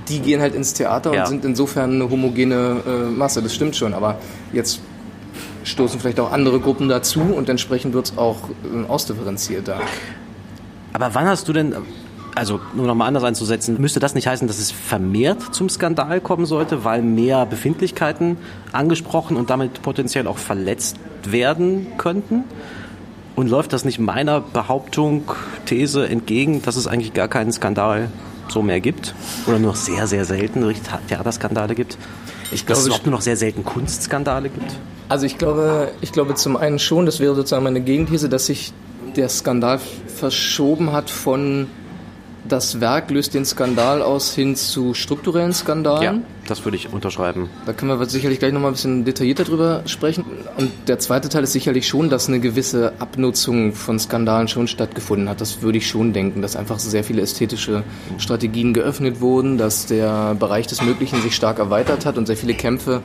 die 0.08 0.20
gehen 0.20 0.40
halt 0.40 0.54
ins 0.54 0.74
Theater 0.74 1.12
und 1.12 1.26
sind 1.28 1.44
insofern 1.44 1.94
eine 1.94 2.10
homogene 2.10 2.82
äh, 2.86 3.10
Masse, 3.10 3.42
das 3.42 3.54
stimmt 3.54 3.76
schon, 3.76 3.94
aber 3.94 4.18
jetzt 4.52 4.80
stoßen 5.64 6.00
vielleicht 6.00 6.18
auch 6.20 6.32
andere 6.32 6.60
Gruppen 6.60 6.88
dazu 6.88 7.20
und 7.20 7.48
entsprechend 7.48 7.94
wird 7.94 8.06
es 8.06 8.18
auch 8.18 8.48
äh, 8.48 8.88
ausdifferenzierter. 8.88 9.80
Aber 10.92 11.14
wann 11.14 11.26
hast 11.26 11.46
du 11.46 11.52
denn, 11.52 11.74
also 12.34 12.60
nur 12.74 12.86
nochmal 12.86 13.08
anders 13.08 13.24
einzusetzen, 13.24 13.80
müsste 13.80 14.00
das 14.00 14.14
nicht 14.14 14.26
heißen, 14.26 14.46
dass 14.46 14.58
es 14.58 14.70
vermehrt 14.70 15.54
zum 15.54 15.68
Skandal 15.68 16.20
kommen 16.20 16.46
sollte, 16.46 16.84
weil 16.84 17.02
mehr 17.02 17.46
Befindlichkeiten 17.46 18.36
angesprochen 18.72 19.36
und 19.36 19.50
damit 19.50 19.82
potenziell 19.82 20.26
auch 20.26 20.38
verletzt 20.38 20.96
werden 21.24 21.86
könnten? 21.98 22.44
Und 23.36 23.48
läuft 23.48 23.72
das 23.72 23.84
nicht 23.84 24.00
meiner 24.00 24.40
Behauptung, 24.40 25.30
These 25.64 26.08
entgegen, 26.08 26.60
dass 26.62 26.76
es 26.76 26.88
eigentlich 26.88 27.14
gar 27.14 27.28
keinen 27.28 27.52
Skandal 27.52 28.08
so 28.48 28.62
mehr 28.62 28.80
gibt? 28.80 29.14
Oder 29.46 29.58
nur 29.58 29.70
noch 29.70 29.76
sehr, 29.76 30.06
sehr 30.06 30.24
selten 30.24 30.64
Theaterskandale 31.08 31.74
gibt? 31.74 31.98
Ich 32.50 32.64
Dass 32.64 32.78
es 32.78 32.84
glaube, 32.84 32.86
überhaupt 32.86 33.06
nur 33.06 33.14
noch 33.14 33.20
sehr 33.20 33.36
selten 33.36 33.64
Kunstskandale 33.64 34.48
gibt? 34.48 34.72
Also 35.08 35.26
ich 35.26 35.38
glaube, 35.38 35.92
ich 36.00 36.12
glaube 36.12 36.34
zum 36.34 36.56
einen 36.56 36.78
schon, 36.78 37.06
das 37.06 37.20
wäre 37.20 37.34
sozusagen 37.34 37.64
meine 37.64 37.80
Gegenthese, 37.80 38.28
dass 38.28 38.46
sich 38.46 38.72
der 39.16 39.28
Skandal 39.28 39.78
verschoben 40.06 40.92
hat 40.92 41.10
von 41.10 41.68
das 42.48 42.80
Werk 42.80 43.10
löst 43.10 43.34
den 43.34 43.44
Skandal 43.44 44.02
aus 44.02 44.34
hin 44.34 44.56
zu 44.56 44.94
strukturellen 44.94 45.52
Skandalen. 45.52 46.24
das 46.46 46.64
würde 46.64 46.76
ich 46.76 46.92
unterschreiben. 46.92 47.50
Da 47.66 47.72
können 47.72 47.98
wir 47.98 48.06
sicherlich 48.06 48.38
gleich 48.38 48.52
nochmal 48.52 48.70
ein 48.70 48.74
bisschen 48.74 49.04
detaillierter 49.04 49.44
drüber 49.44 49.82
sprechen. 49.86 50.24
Und 50.56 50.70
der 50.86 50.98
zweite 50.98 51.28
Teil 51.28 51.44
ist 51.44 51.52
sicherlich 51.52 51.86
schon, 51.86 52.08
dass 52.08 52.28
eine 52.28 52.40
gewisse 52.40 52.92
Abnutzung 52.98 53.72
von 53.72 53.98
Skandalen 53.98 54.48
schon 54.48 54.66
stattgefunden 54.66 55.28
hat. 55.28 55.40
Das 55.40 55.62
würde 55.62 55.78
ich 55.78 55.86
schon 55.86 56.12
denken, 56.12 56.40
dass 56.40 56.56
einfach 56.56 56.78
sehr 56.78 57.04
viele 57.04 57.22
ästhetische 57.22 57.84
Strategien 58.16 58.72
geöffnet 58.72 59.20
wurden, 59.20 59.58
dass 59.58 59.86
der 59.86 60.34
Bereich 60.34 60.66
des 60.66 60.82
Möglichen 60.82 61.20
sich 61.20 61.34
stark 61.34 61.58
erweitert 61.58 62.06
hat 62.06 62.16
und 62.16 62.26
sehr 62.26 62.36
viele 62.36 62.54
Kämpfe 62.54 63.02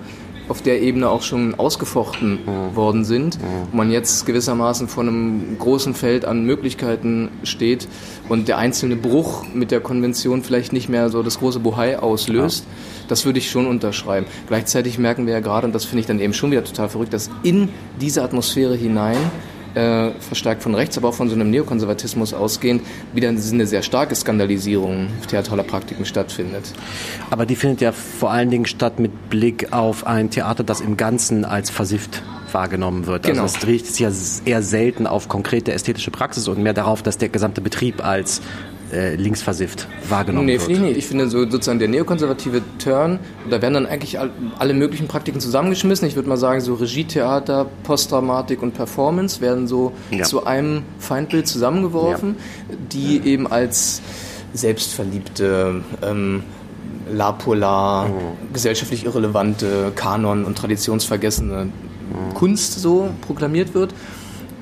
auf 0.50 0.62
der 0.62 0.82
Ebene 0.82 1.10
auch 1.10 1.22
schon 1.22 1.56
ausgefochten 1.56 2.40
worden 2.74 3.06
sind, 3.06 3.38
wo 3.72 3.78
man 3.78 3.92
jetzt 3.92 4.26
gewissermaßen 4.26 4.88
vor 4.88 5.04
einem 5.04 5.58
großen 5.58 5.94
Feld 5.94 6.26
an 6.26 6.46
Möglichkeiten 6.46 7.30
steht 7.44 7.88
und 8.30 8.48
der 8.48 8.58
einzelne 8.58 8.96
Bruch 8.96 9.46
mit 9.54 9.72
der 9.72 9.80
Konvention 9.80 10.44
vielleicht 10.44 10.74
nicht 10.74 10.90
mehr 10.90 11.10
so 11.10 11.24
das 11.24 11.40
große 11.40 11.60
Bohai 11.60 12.00
auslöst. 12.00 12.66
Das 13.08 13.26
würde 13.26 13.40
ich 13.40 13.50
schon 13.50 13.68
unterschreiben. 13.68 14.26
Gleichzeitig 14.48 14.98
merken 14.98 15.26
wir 15.26 15.34
ja 15.34 15.40
gerade, 15.40 15.68
und 15.68 15.74
das 15.74 15.86
finde 15.86 16.02
ich 16.02 16.06
dann 16.08 16.20
eben 16.20 16.34
schon 16.34 16.52
wieder 16.52 16.64
total 16.64 16.90
verrückt, 16.90 17.14
dass 17.14 17.30
in 17.44 17.70
diese 18.00 18.24
Atmosphäre 18.24 18.76
hinein 18.76 19.18
äh, 19.76 20.12
verstärkt 20.20 20.64
von 20.64 20.76
rechts, 20.76 20.98
aber 20.98 21.10
auch 21.10 21.14
von 21.14 21.30
so 21.30 21.36
einem 21.36 21.50
Neokonservatismus 21.50 22.34
ausgehend, 22.34 22.82
wieder 23.14 23.30
eine 23.30 23.66
sehr 23.66 23.82
starke 23.82 24.16
Skandalisierung 24.16 25.08
theatraler 25.28 25.64
Praktiken 25.64 26.06
stattfindet. 26.06 26.74
Aber 27.30 27.46
die 27.46 27.56
findet 27.56 27.82
ja 27.82 27.92
vor 27.92 28.32
allen 28.32 28.50
Dingen 28.50 28.66
statt 28.66 29.00
mit 29.00 29.30
Blick 29.30 29.74
auf 29.74 30.06
ein 30.06 30.30
Theater, 30.30 30.64
das 30.64 30.82
im 30.82 30.98
Ganzen 30.98 31.46
als 31.46 31.70
versifft 31.70 32.22
wahrgenommen 32.52 33.08
wird. 33.08 33.24
Genau. 33.24 33.44
Also 33.44 33.58
es 33.58 33.68
richtet 33.68 33.96
sich 33.96 34.02
ja 34.02 34.12
eher 34.46 34.62
selten 34.62 35.08
auf 35.08 35.28
konkrete 35.28 35.74
ästhetische 35.74 36.12
Praxis 36.12 36.48
und 36.48 36.60
mehr 36.60 36.74
darauf, 36.74 37.02
dass 37.02 37.18
der 37.18 37.30
gesamte 37.30 37.62
Betrieb 37.62 38.06
als 38.06 38.42
äh, 38.94 39.16
linksversifft 39.16 39.88
wahrgenommen 40.08 40.46
Nee, 40.46 40.54
wird. 40.54 40.62
finde 40.64 40.76
ich 40.82 40.88
nicht. 40.88 40.98
Ich 41.00 41.08
finde 41.08 41.28
so 41.28 41.40
sozusagen 41.50 41.80
der 41.80 41.88
neokonservative 41.88 42.62
Turn, 42.78 43.20
da 43.50 43.62
werden 43.62 43.74
dann 43.74 43.86
eigentlich 43.88 44.20
all- 44.20 44.32
alle 44.60 44.74
möglichen 44.74 45.08
Praktiken 45.08 45.40
zusammengeschmissen. 45.40 46.08
Ich 46.08 46.16
würde 46.16 46.30
mal 46.30 46.38
sagen, 46.38 46.62
so 46.62 46.76
Regietheater, 46.76 47.66
Postdramatik 47.84 48.62
und 48.62 48.74
Performance 48.74 49.42
werden 49.42 49.68
so 49.68 49.92
Ja. 50.12 50.24
zu 50.24 50.46
einem 50.46 50.84
Feindbild 51.00 51.48
zusammengeworfen, 51.48 52.36
die 52.92 53.22
eben 53.26 53.48
als 53.52 54.02
selbstverliebte, 54.54 55.82
ähm, 56.02 56.44
La 57.12 57.32
Polar, 57.34 58.10
gesellschaftlich 58.54 59.06
irrelevante, 59.06 59.92
Kanon- 59.96 60.46
und 60.46 60.58
traditionsvergessene 60.58 61.68
Kunst 62.34 62.80
so 62.80 63.10
proklamiert 63.22 63.74
wird. 63.74 63.94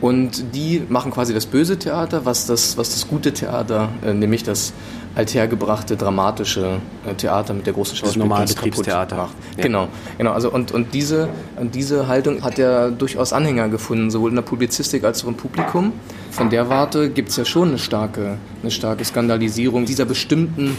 Und 0.02 0.56
die 0.56 0.82
machen 0.90 1.12
quasi 1.12 1.34
das 1.34 1.46
böse 1.46 1.78
Theater, 1.78 2.26
was 2.26 2.48
das, 2.48 2.76
was 2.78 2.90
das 2.90 3.08
gute 3.08 3.34
Theater, 3.34 3.90
äh, 4.04 4.14
nämlich 4.14 4.44
das 4.44 4.74
althergebrachte, 5.14 5.96
dramatische 5.98 6.80
äh, 7.06 7.14
Theater 7.14 7.54
mit 7.54 7.68
der 7.68 7.74
großen 7.74 7.98
Das 8.02 8.16
normale 8.16 8.48
Schauspielkunst 8.48 8.58
kaputt 8.58 8.86
Betriebstheater. 8.86 9.16
macht. 9.16 9.36
Ja. 9.58 9.64
Genau, 9.64 9.88
genau. 10.18 10.32
Also 10.32 10.52
und, 10.52 10.72
und 10.72 10.94
diese, 10.94 11.30
und 11.58 11.76
diese 11.76 12.08
Haltung 12.08 12.44
hat 12.44 12.58
ja 12.58 12.90
durchaus 12.90 13.32
Anhänger 13.32 13.70
gefunden, 13.70 14.10
sowohl 14.10 14.30
in 14.30 14.36
der 14.38 14.42
Publizistik 14.44 15.04
als 15.04 15.24
auch 15.24 15.28
im 15.28 15.36
Publikum. 15.36 15.94
Von 16.32 16.50
der 16.50 16.70
Warte 16.70 17.10
gibt 17.10 17.30
es 17.30 17.36
ja 17.36 17.46
schon 17.46 17.70
eine 17.70 17.78
starke, 17.78 18.38
eine 18.62 18.72
starke 18.72 19.06
Skandalisierung 19.06 19.86
dieser 19.86 20.06
bestimmten 20.06 20.78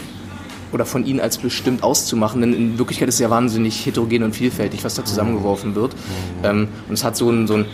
oder 0.73 0.85
von 0.85 1.05
ihnen 1.05 1.19
als 1.19 1.37
bestimmt 1.37 1.83
auszumachen, 1.83 2.41
denn 2.41 2.53
in 2.53 2.77
Wirklichkeit 2.79 3.07
ist 3.07 3.15
es 3.15 3.21
ja 3.21 3.29
wahnsinnig 3.29 3.85
heterogen 3.85 4.23
und 4.23 4.35
vielfältig, 4.35 4.83
was 4.83 4.95
da 4.95 5.05
zusammengeworfen 5.05 5.75
wird. 5.75 5.95
Ähm, 6.43 6.67
und 6.89 6.95
es 6.95 7.03
hat 7.03 7.15
so 7.15 7.29
einen, 7.29 7.45
so 7.45 7.53
einen, 7.53 7.65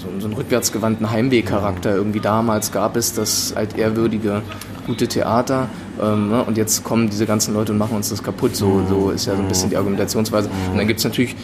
so 0.00 0.08
einen, 0.08 0.20
so 0.20 0.26
einen 0.26 0.36
rückwärtsgewandten 0.36 1.10
Heimwehcharakter. 1.10 1.94
Irgendwie 1.94 2.20
damals 2.20 2.72
gab 2.72 2.96
es 2.96 3.12
das 3.12 3.54
altehrwürdige, 3.54 4.42
gute 4.86 5.06
Theater 5.06 5.68
ähm, 6.02 6.30
ne? 6.30 6.42
und 6.44 6.56
jetzt 6.56 6.84
kommen 6.84 7.10
diese 7.10 7.26
ganzen 7.26 7.54
Leute 7.54 7.72
und 7.72 7.78
machen 7.78 7.96
uns 7.96 8.08
das 8.08 8.22
kaputt. 8.22 8.56
So, 8.56 8.82
so 8.88 9.10
ist 9.10 9.26
ja 9.26 9.36
so 9.36 9.42
ein 9.42 9.48
bisschen 9.48 9.70
die 9.70 9.76
Argumentationsweise. 9.76 10.48
Und 10.70 10.78
dann 10.78 10.86
gibt 10.86 10.98
es 10.98 11.04
natürlich 11.04 11.36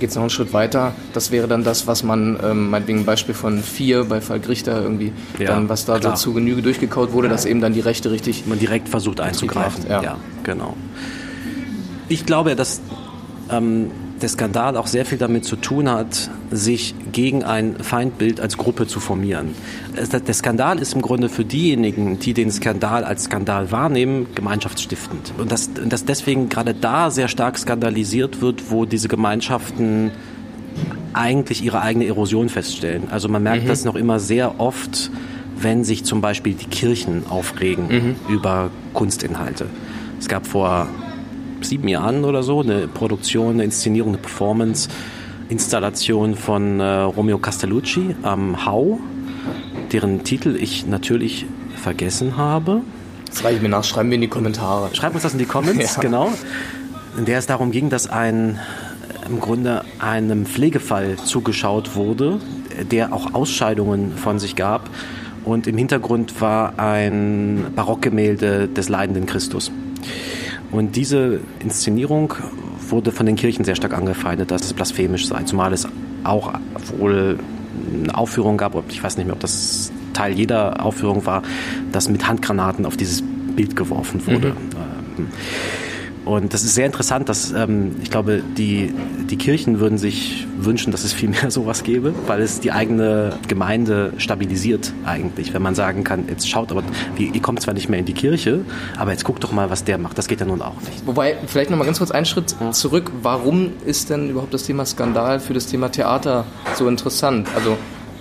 geht 0.00 0.10
es 0.10 0.16
noch 0.16 0.22
einen 0.22 0.30
Schritt 0.30 0.52
weiter. 0.52 0.92
Das 1.12 1.30
wäre 1.30 1.46
dann 1.46 1.62
das, 1.64 1.86
was 1.86 2.02
man, 2.02 2.38
ähm, 2.42 2.68
meinetwegen 2.70 3.00
ein 3.00 3.04
Beispiel 3.04 3.34
von 3.34 3.62
vier 3.62 4.04
bei 4.04 4.20
Falk 4.20 4.48
Richter 4.48 4.82
irgendwie, 4.82 5.12
Ja, 5.38 5.46
dann, 5.46 5.68
was 5.68 5.84
da 5.84 5.98
klar. 5.98 6.16
so 6.16 6.30
zu 6.30 6.34
Genüge 6.34 6.62
durchgekaut 6.62 7.12
wurde, 7.12 7.28
dass 7.28 7.46
eben 7.46 7.60
dann 7.60 7.72
die 7.74 7.80
Rechte 7.80 8.10
richtig 8.10 8.44
man 8.46 8.58
direkt 8.58 8.88
versucht 8.88 9.20
einzugreifen. 9.20 9.86
ja. 9.88 10.02
ja, 10.02 10.16
genau. 10.42 10.76
Ich 12.08 12.26
glaube, 12.26 12.54
dass 12.56 12.80
ähm, 13.50 13.90
der 14.24 14.30
Skandal 14.30 14.78
auch 14.78 14.86
sehr 14.86 15.04
viel 15.04 15.18
damit 15.18 15.44
zu 15.44 15.54
tun 15.54 15.86
hat, 15.86 16.30
sich 16.50 16.94
gegen 17.12 17.44
ein 17.44 17.76
Feindbild 17.76 18.40
als 18.40 18.56
Gruppe 18.56 18.86
zu 18.86 18.98
formieren. 18.98 19.50
Der 19.94 20.32
Skandal 20.34 20.78
ist 20.78 20.94
im 20.94 21.02
Grunde 21.02 21.28
für 21.28 21.44
diejenigen, 21.44 22.18
die 22.18 22.32
den 22.32 22.50
Skandal 22.50 23.04
als 23.04 23.24
Skandal 23.24 23.70
wahrnehmen, 23.70 24.28
gemeinschaftsstiftend. 24.34 25.34
Und 25.36 25.52
dass, 25.52 25.68
dass 25.74 26.06
deswegen 26.06 26.48
gerade 26.48 26.72
da 26.72 27.10
sehr 27.10 27.28
stark 27.28 27.58
skandalisiert 27.58 28.40
wird, 28.40 28.70
wo 28.70 28.86
diese 28.86 29.08
Gemeinschaften 29.08 30.10
eigentlich 31.12 31.62
ihre 31.62 31.82
eigene 31.82 32.06
Erosion 32.06 32.48
feststellen. 32.48 33.08
Also 33.10 33.28
man 33.28 33.42
merkt 33.42 33.64
mhm. 33.64 33.68
das 33.68 33.84
noch 33.84 33.94
immer 33.94 34.20
sehr 34.20 34.58
oft, 34.58 35.10
wenn 35.54 35.84
sich 35.84 36.04
zum 36.04 36.22
Beispiel 36.22 36.54
die 36.54 36.64
Kirchen 36.64 37.24
aufregen 37.28 37.88
mhm. 37.88 38.16
über 38.34 38.70
Kunstinhalte. 38.94 39.66
Es 40.18 40.28
gab 40.28 40.46
vor 40.46 40.88
sieben 41.64 41.88
Jahren 41.88 42.24
oder 42.24 42.42
so 42.42 42.60
eine 42.60 42.88
Produktion, 42.88 43.54
eine 43.54 43.64
Inszenierung, 43.64 44.10
eine 44.10 44.18
Performance, 44.18 44.88
Installation 45.48 46.34
von 46.34 46.80
äh, 46.80 46.84
Romeo 46.84 47.38
Castellucci 47.38 48.16
am 48.22 48.64
Hau, 48.64 48.98
deren 49.92 50.24
Titel 50.24 50.56
ich 50.56 50.86
natürlich 50.86 51.46
vergessen 51.76 52.36
habe. 52.36 52.80
Das 53.28 53.44
reiche 53.44 53.56
ich 53.56 53.62
mir 53.62 53.68
nach, 53.68 53.84
schreiben 53.84 54.10
wir 54.10 54.14
in 54.14 54.22
die 54.22 54.28
Kommentare. 54.28 54.90
Schreibt 54.94 55.14
uns 55.14 55.22
das 55.22 55.32
in 55.32 55.38
die 55.38 55.44
Comments, 55.44 55.78
ja. 55.96 56.00
genau. 56.00 56.32
In 57.18 57.24
der 57.24 57.38
es 57.38 57.46
darum 57.46 57.70
ging, 57.70 57.90
dass 57.90 58.08
ein 58.08 58.58
im 59.28 59.40
Grunde 59.40 59.84
einem 59.98 60.46
Pflegefall 60.46 61.16
zugeschaut 61.16 61.94
wurde, 61.94 62.40
der 62.90 63.12
auch 63.12 63.34
Ausscheidungen 63.34 64.12
von 64.16 64.38
sich 64.38 64.56
gab. 64.56 64.90
Und 65.44 65.66
im 65.66 65.76
Hintergrund 65.76 66.40
war 66.40 66.78
ein 66.78 67.66
Barockgemälde 67.74 68.68
des 68.68 68.88
leidenden 68.88 69.26
Christus. 69.26 69.70
Und 70.74 70.96
diese 70.96 71.40
Inszenierung 71.60 72.34
wurde 72.88 73.12
von 73.12 73.26
den 73.26 73.36
Kirchen 73.36 73.64
sehr 73.64 73.76
stark 73.76 73.96
angefeindet, 73.96 74.50
dass 74.50 74.64
es 74.64 74.72
blasphemisch 74.72 75.28
sei, 75.28 75.44
zumal 75.44 75.72
es 75.72 75.86
auch 76.24 76.52
wohl 76.98 77.38
eine 78.02 78.16
Aufführung 78.16 78.56
gab, 78.56 78.74
ich 78.90 79.02
weiß 79.02 79.16
nicht 79.16 79.26
mehr, 79.26 79.34
ob 79.34 79.40
das 79.40 79.92
Teil 80.14 80.32
jeder 80.32 80.84
Aufführung 80.84 81.26
war, 81.26 81.42
dass 81.92 82.08
mit 82.08 82.26
Handgranaten 82.26 82.86
auf 82.86 82.96
dieses 82.96 83.22
Bild 83.22 83.76
geworfen 83.76 84.26
wurde. 84.26 84.50
Mhm. 85.16 85.28
Und 86.24 86.54
das 86.54 86.64
ist 86.64 86.74
sehr 86.74 86.86
interessant, 86.86 87.28
dass 87.28 87.52
ähm, 87.52 87.96
ich 88.02 88.10
glaube, 88.10 88.42
die, 88.56 88.94
die 89.30 89.36
Kirchen 89.36 89.78
würden 89.80 89.98
sich 89.98 90.46
wünschen, 90.56 90.90
dass 90.90 91.04
es 91.04 91.12
viel 91.12 91.28
mehr 91.28 91.48
sowas 91.50 91.82
gäbe, 91.82 92.14
weil 92.26 92.40
es 92.40 92.60
die 92.60 92.72
eigene 92.72 93.38
Gemeinde 93.46 94.12
stabilisiert 94.16 94.92
eigentlich, 95.04 95.52
wenn 95.52 95.62
man 95.62 95.74
sagen 95.74 96.02
kann, 96.04 96.24
jetzt 96.28 96.48
schaut 96.48 96.70
aber, 96.70 96.82
ihr 97.18 97.42
kommt 97.42 97.60
zwar 97.60 97.74
nicht 97.74 97.88
mehr 97.88 97.98
in 97.98 98.06
die 98.06 98.14
Kirche, 98.14 98.64
aber 98.96 99.12
jetzt 99.12 99.24
guckt 99.24 99.44
doch 99.44 99.52
mal, 99.52 99.70
was 99.70 99.84
der 99.84 99.98
macht. 99.98 100.16
Das 100.16 100.28
geht 100.28 100.40
ja 100.40 100.46
nun 100.46 100.62
auch 100.62 100.80
nicht. 100.80 101.06
Wobei, 101.06 101.36
vielleicht 101.46 101.70
noch 101.70 101.76
mal 101.76 101.84
ganz 101.84 101.98
kurz 101.98 102.10
einen 102.10 102.26
Schritt 102.26 102.54
zurück. 102.72 103.10
Warum 103.22 103.72
ist 103.84 104.10
denn 104.10 104.30
überhaupt 104.30 104.54
das 104.54 104.64
Thema 104.64 104.86
Skandal 104.86 105.40
für 105.40 105.52
das 105.52 105.66
Thema 105.66 105.90
Theater 105.90 106.46
so 106.74 106.88
interessant? 106.88 107.48
Also 107.54 107.76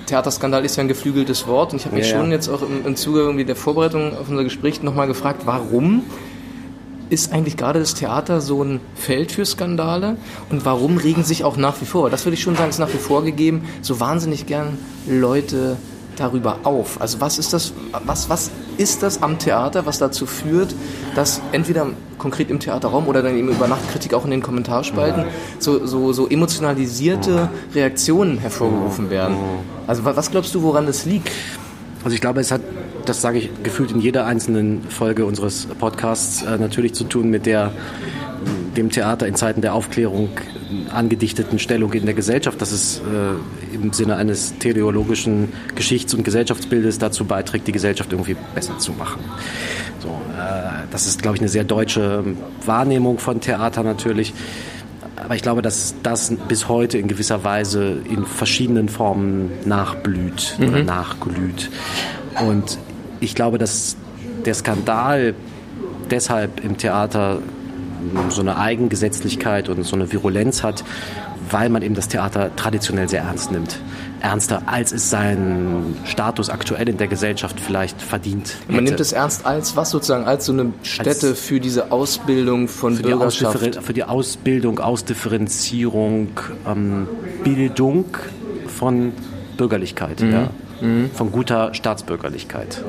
Theaterskandal 0.08 0.66
ist 0.66 0.76
ja 0.76 0.82
ein 0.82 0.88
geflügeltes 0.88 1.48
Wort 1.48 1.72
und 1.72 1.80
ich 1.80 1.86
habe 1.86 1.96
mich 1.96 2.10
ja, 2.10 2.18
schon 2.18 2.28
ja. 2.28 2.34
jetzt 2.34 2.50
auch 2.50 2.62
im, 2.62 2.86
im 2.86 2.96
Zuge 2.96 3.22
irgendwie 3.22 3.46
der 3.46 3.56
Vorbereitung 3.56 4.18
auf 4.18 4.30
unser 4.30 4.44
Gespräch 4.44 4.84
nochmal 4.84 5.08
gefragt, 5.08 5.44
warum 5.46 6.04
ist 7.14 7.32
eigentlich 7.32 7.58
gerade 7.58 7.80
das 7.80 7.94
Theater 7.94 8.42
so 8.42 8.64
ein 8.64 8.80
Feld 8.96 9.32
für 9.32 9.46
Skandale? 9.46 10.18
Und 10.50 10.66
warum 10.66 10.98
regen 10.98 11.24
sich 11.24 11.44
auch 11.44 11.58
nach 11.58 11.80
wie 11.80 11.86
vor, 11.86 12.10
das 12.10 12.26
würde 12.26 12.34
ich 12.34 12.42
schon 12.42 12.56
sagen, 12.56 12.72
ist 12.72 12.80
nach 12.80 12.94
wie 12.94 12.98
vor 12.98 13.24
gegeben, 13.24 13.68
so 13.82 14.00
wahnsinnig 14.00 14.48
gern 14.48 14.78
Leute 15.08 15.78
darüber 16.16 16.60
auf? 16.64 17.00
Also 17.00 17.22
was 17.22 17.38
ist 17.38 17.54
das, 17.54 17.74
was, 18.06 18.30
was 18.30 18.50
ist 18.78 19.04
das 19.04 19.22
am 19.22 19.38
Theater, 19.38 19.86
was 19.86 20.00
dazu 20.00 20.26
führt, 20.26 20.74
dass 21.16 21.40
entweder 21.52 21.88
konkret 22.18 22.50
im 22.50 22.60
Theaterraum 22.60 23.08
oder 23.08 23.22
dann 23.22 23.38
eben 23.38 23.50
über 23.50 23.68
Nachtkritik 23.68 24.14
auch 24.16 24.26
in 24.26 24.32
den 24.32 24.42
Kommentarspalten 24.42 25.26
so, 25.60 25.86
so, 25.86 26.14
so 26.14 26.28
emotionalisierte 26.28 27.50
Reaktionen 27.76 28.40
hervorgerufen 28.40 29.12
werden? 29.12 29.36
Also 29.86 30.04
was 30.04 30.32
glaubst 30.32 30.56
du, 30.56 30.64
woran 30.64 30.88
das 30.88 31.06
liegt? 31.06 31.30
Also 32.04 32.16
ich 32.16 32.22
glaube, 32.22 32.42
es 32.42 32.52
hat 32.52 32.62
das 33.06 33.22
sage 33.22 33.40
ich 33.40 33.50
gefühlt 33.64 33.92
in 33.92 34.00
jeder 34.00 34.26
einzelnen 34.26 34.84
Folge 34.84 35.26
unseres 35.26 35.68
Podcasts, 35.80 36.44
äh, 36.44 36.58
natürlich 36.58 36.94
zu 36.94 37.04
tun 37.04 37.30
mit 37.30 37.46
der 37.46 37.72
dem 38.76 38.90
Theater 38.90 39.28
in 39.28 39.36
Zeiten 39.36 39.62
der 39.62 39.74
Aufklärung 39.74 40.30
angedichteten 40.90 41.60
Stellung 41.60 41.94
in 41.94 42.06
der 42.06 42.16
Gesellschaft, 42.16 42.60
dass 42.60 42.72
es 42.72 43.00
äh, 43.00 43.76
im 43.76 43.94
Sinne 43.94 44.16
eines 44.16 44.58
teleologischen 44.58 45.54
Geschichts- 45.76 46.14
und 46.14 46.24
Gesellschaftsbildes 46.24 46.98
dazu 46.98 47.26
beiträgt, 47.26 47.68
die 47.68 47.72
Gesellschaft 47.72 48.12
irgendwie 48.12 48.36
besser 48.56 48.78
zu 48.80 48.92
machen. 48.94 49.22
So, 50.00 50.10
äh, 50.10 50.88
das 50.92 51.06
ist, 51.08 51.22
glaube 51.22 51.38
ich, 51.38 51.42
eine 51.42 51.50
sehr 51.50 51.64
deutsche 51.64 52.24
Wahrnehmung 52.66 53.20
von 53.20 53.40
Theater 53.40 53.84
natürlich. 53.84 54.34
Aber 55.16 55.36
ich 55.36 55.42
glaube, 55.42 55.62
dass 55.62 55.96
das 56.04 56.34
bis 56.48 56.68
heute 56.68 56.98
in 56.98 57.08
gewisser 57.08 57.44
Weise 57.44 57.98
in 58.10 58.26
verschiedenen 58.26 58.90
Formen 58.90 59.52
nachblüht 59.66 60.56
mhm. 60.60 60.68
oder 60.70 60.84
nachglüht. 60.84 61.70
Und 62.48 62.80
ich 63.20 63.36
glaube, 63.36 63.58
dass 63.58 63.96
der 64.46 64.54
Skandal 64.54 65.36
deshalb 66.10 66.64
im 66.64 66.78
Theater 66.78 67.40
so 68.30 68.42
eine 68.42 68.58
Eigengesetzlichkeit 68.58 69.70
und 69.70 69.84
so 69.84 69.96
eine 69.96 70.12
Virulenz 70.12 70.64
hat, 70.64 70.84
weil 71.50 71.70
man 71.70 71.82
eben 71.82 71.96
das 71.96 72.08
Theater 72.08 72.56
traditionell 72.56 73.08
sehr 73.08 73.22
ernst 73.22 73.52
nimmt. 73.52 73.80
Ernster, 74.24 74.64
als 74.68 74.94
es 74.94 75.10
seinen 75.10 75.98
Status 76.06 76.50
aktuell 76.50 76.88
in 76.88 76.98
der 76.98 77.08
Gesellschaft 77.08 77.60
vielleicht 77.60 78.02
verdient. 78.02 78.56
Hätte. 78.62 78.72
Man 78.72 78.84
nimmt 78.86 79.00
es 79.02 79.12
ernst 79.12 79.46
als 79.46 79.76
was 79.76 79.90
sozusagen? 79.90 80.24
Als 80.24 80.46
so 80.46 80.54
eine 80.54 80.72
Stätte 80.82 81.28
als 81.30 81.40
für 81.40 81.60
diese 81.60 81.92
Ausbildung 81.92 82.70
von 82.70 82.96
für 82.96 83.04
Bürgerschaft? 83.04 83.76
Die 83.76 83.82
für 83.82 83.94
die 83.94 84.06
Ausbildung, 84.06 84.80
Ausdifferenzierung, 84.80 86.30
ähm, 86.66 87.08
Bildung 87.44 88.06
von 88.68 89.12
Bürgerlichkeit, 89.58 90.22
mhm. 90.22 90.32
ja. 90.32 90.50
Mhm. 90.80 91.12
von 91.14 91.32
guter 91.34 91.74
Staatsbürgerlichkeit. 91.74 92.82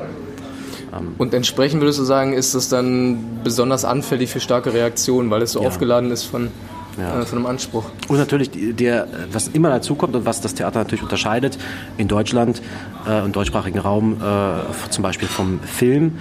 Und 1.17 1.33
entsprechend 1.33 1.81
würdest 1.81 1.99
du 1.99 2.05
sagen, 2.05 2.31
ist 2.31 2.55
das 2.55 2.69
dann 2.69 3.41
besonders 3.43 3.83
anfällig 3.83 4.29
für 4.29 4.39
starke 4.39 4.71
Reaktionen, 4.71 5.29
weil 5.29 5.41
es 5.41 5.51
so 5.51 5.61
ja. 5.61 5.67
aufgeladen 5.67 6.09
ist 6.09 6.23
von, 6.23 6.51
ja. 6.97 7.21
äh, 7.21 7.25
von 7.25 7.37
einem 7.37 7.47
Anspruch. 7.47 7.85
Und 8.07 8.17
natürlich, 8.17 8.51
der, 8.53 9.07
was 9.31 9.47
immer 9.49 9.69
dazu 9.69 9.95
kommt 9.95 10.15
und 10.15 10.25
was 10.25 10.41
das 10.41 10.53
Theater 10.55 10.79
natürlich 10.79 11.03
unterscheidet, 11.03 11.57
in 11.97 12.07
Deutschland 12.07 12.61
äh, 13.07 13.21
und 13.21 13.35
deutschsprachigen 13.35 13.79
Raum, 13.79 14.17
äh, 14.21 14.89
zum 14.89 15.03
Beispiel 15.03 15.27
vom 15.27 15.59
Film, 15.61 16.17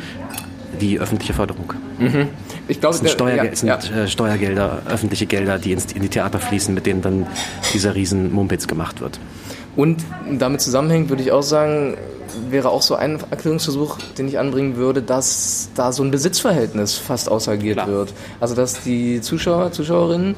die 0.81 0.99
öffentliche 0.99 1.33
Förderung. 1.35 1.73
Mhm. 1.99 2.29
Ich 2.69 2.81
glaube, 2.81 2.95
das 2.95 2.99
sind, 2.99 3.11
Steuergel 3.11 3.47
ja, 3.47 3.57
sind 3.57 3.69
ja. 3.69 4.03
Äh, 4.03 4.09
Steuergelder, 4.09 4.83
öffentliche 4.89 5.27
Gelder, 5.27 5.59
die 5.59 5.73
ins, 5.73 5.93
in 5.93 6.03
die 6.03 6.09
Theater 6.09 6.41
fließen, 6.41 6.75
mit 6.75 6.87
denen 6.87 7.03
dann 7.03 7.27
dieser 7.73 7.95
riesen 7.95 8.33
Mumpitz 8.33 8.67
gemacht 8.67 9.01
wird. 9.01 9.21
Und 9.77 10.05
damit 10.39 10.61
zusammenhängt, 10.61 11.09
würde 11.09 11.23
ich 11.23 11.33
auch 11.33 11.43
sagen, 11.43 11.97
wäre 12.51 12.71
auch 12.71 12.83
so 12.83 12.95
ein 12.95 13.19
Erklärungsversuch, 13.31 13.99
den 14.19 14.29
ich 14.29 14.39
anbringen 14.39 14.77
würde, 14.77 15.03
dass 15.03 15.69
da 15.75 15.93
so 15.93 16.03
ein 16.03 16.11
Besitzverhältnis 16.11 16.95
fast 16.95 17.29
ausagiert 17.29 17.77
Klar. 17.77 17.89
wird. 17.89 18.13
Also 18.41 18.55
dass 18.55 18.83
die 18.83 19.21
Zuschauer, 19.21 19.73
Zuschauerinnen 19.73 20.35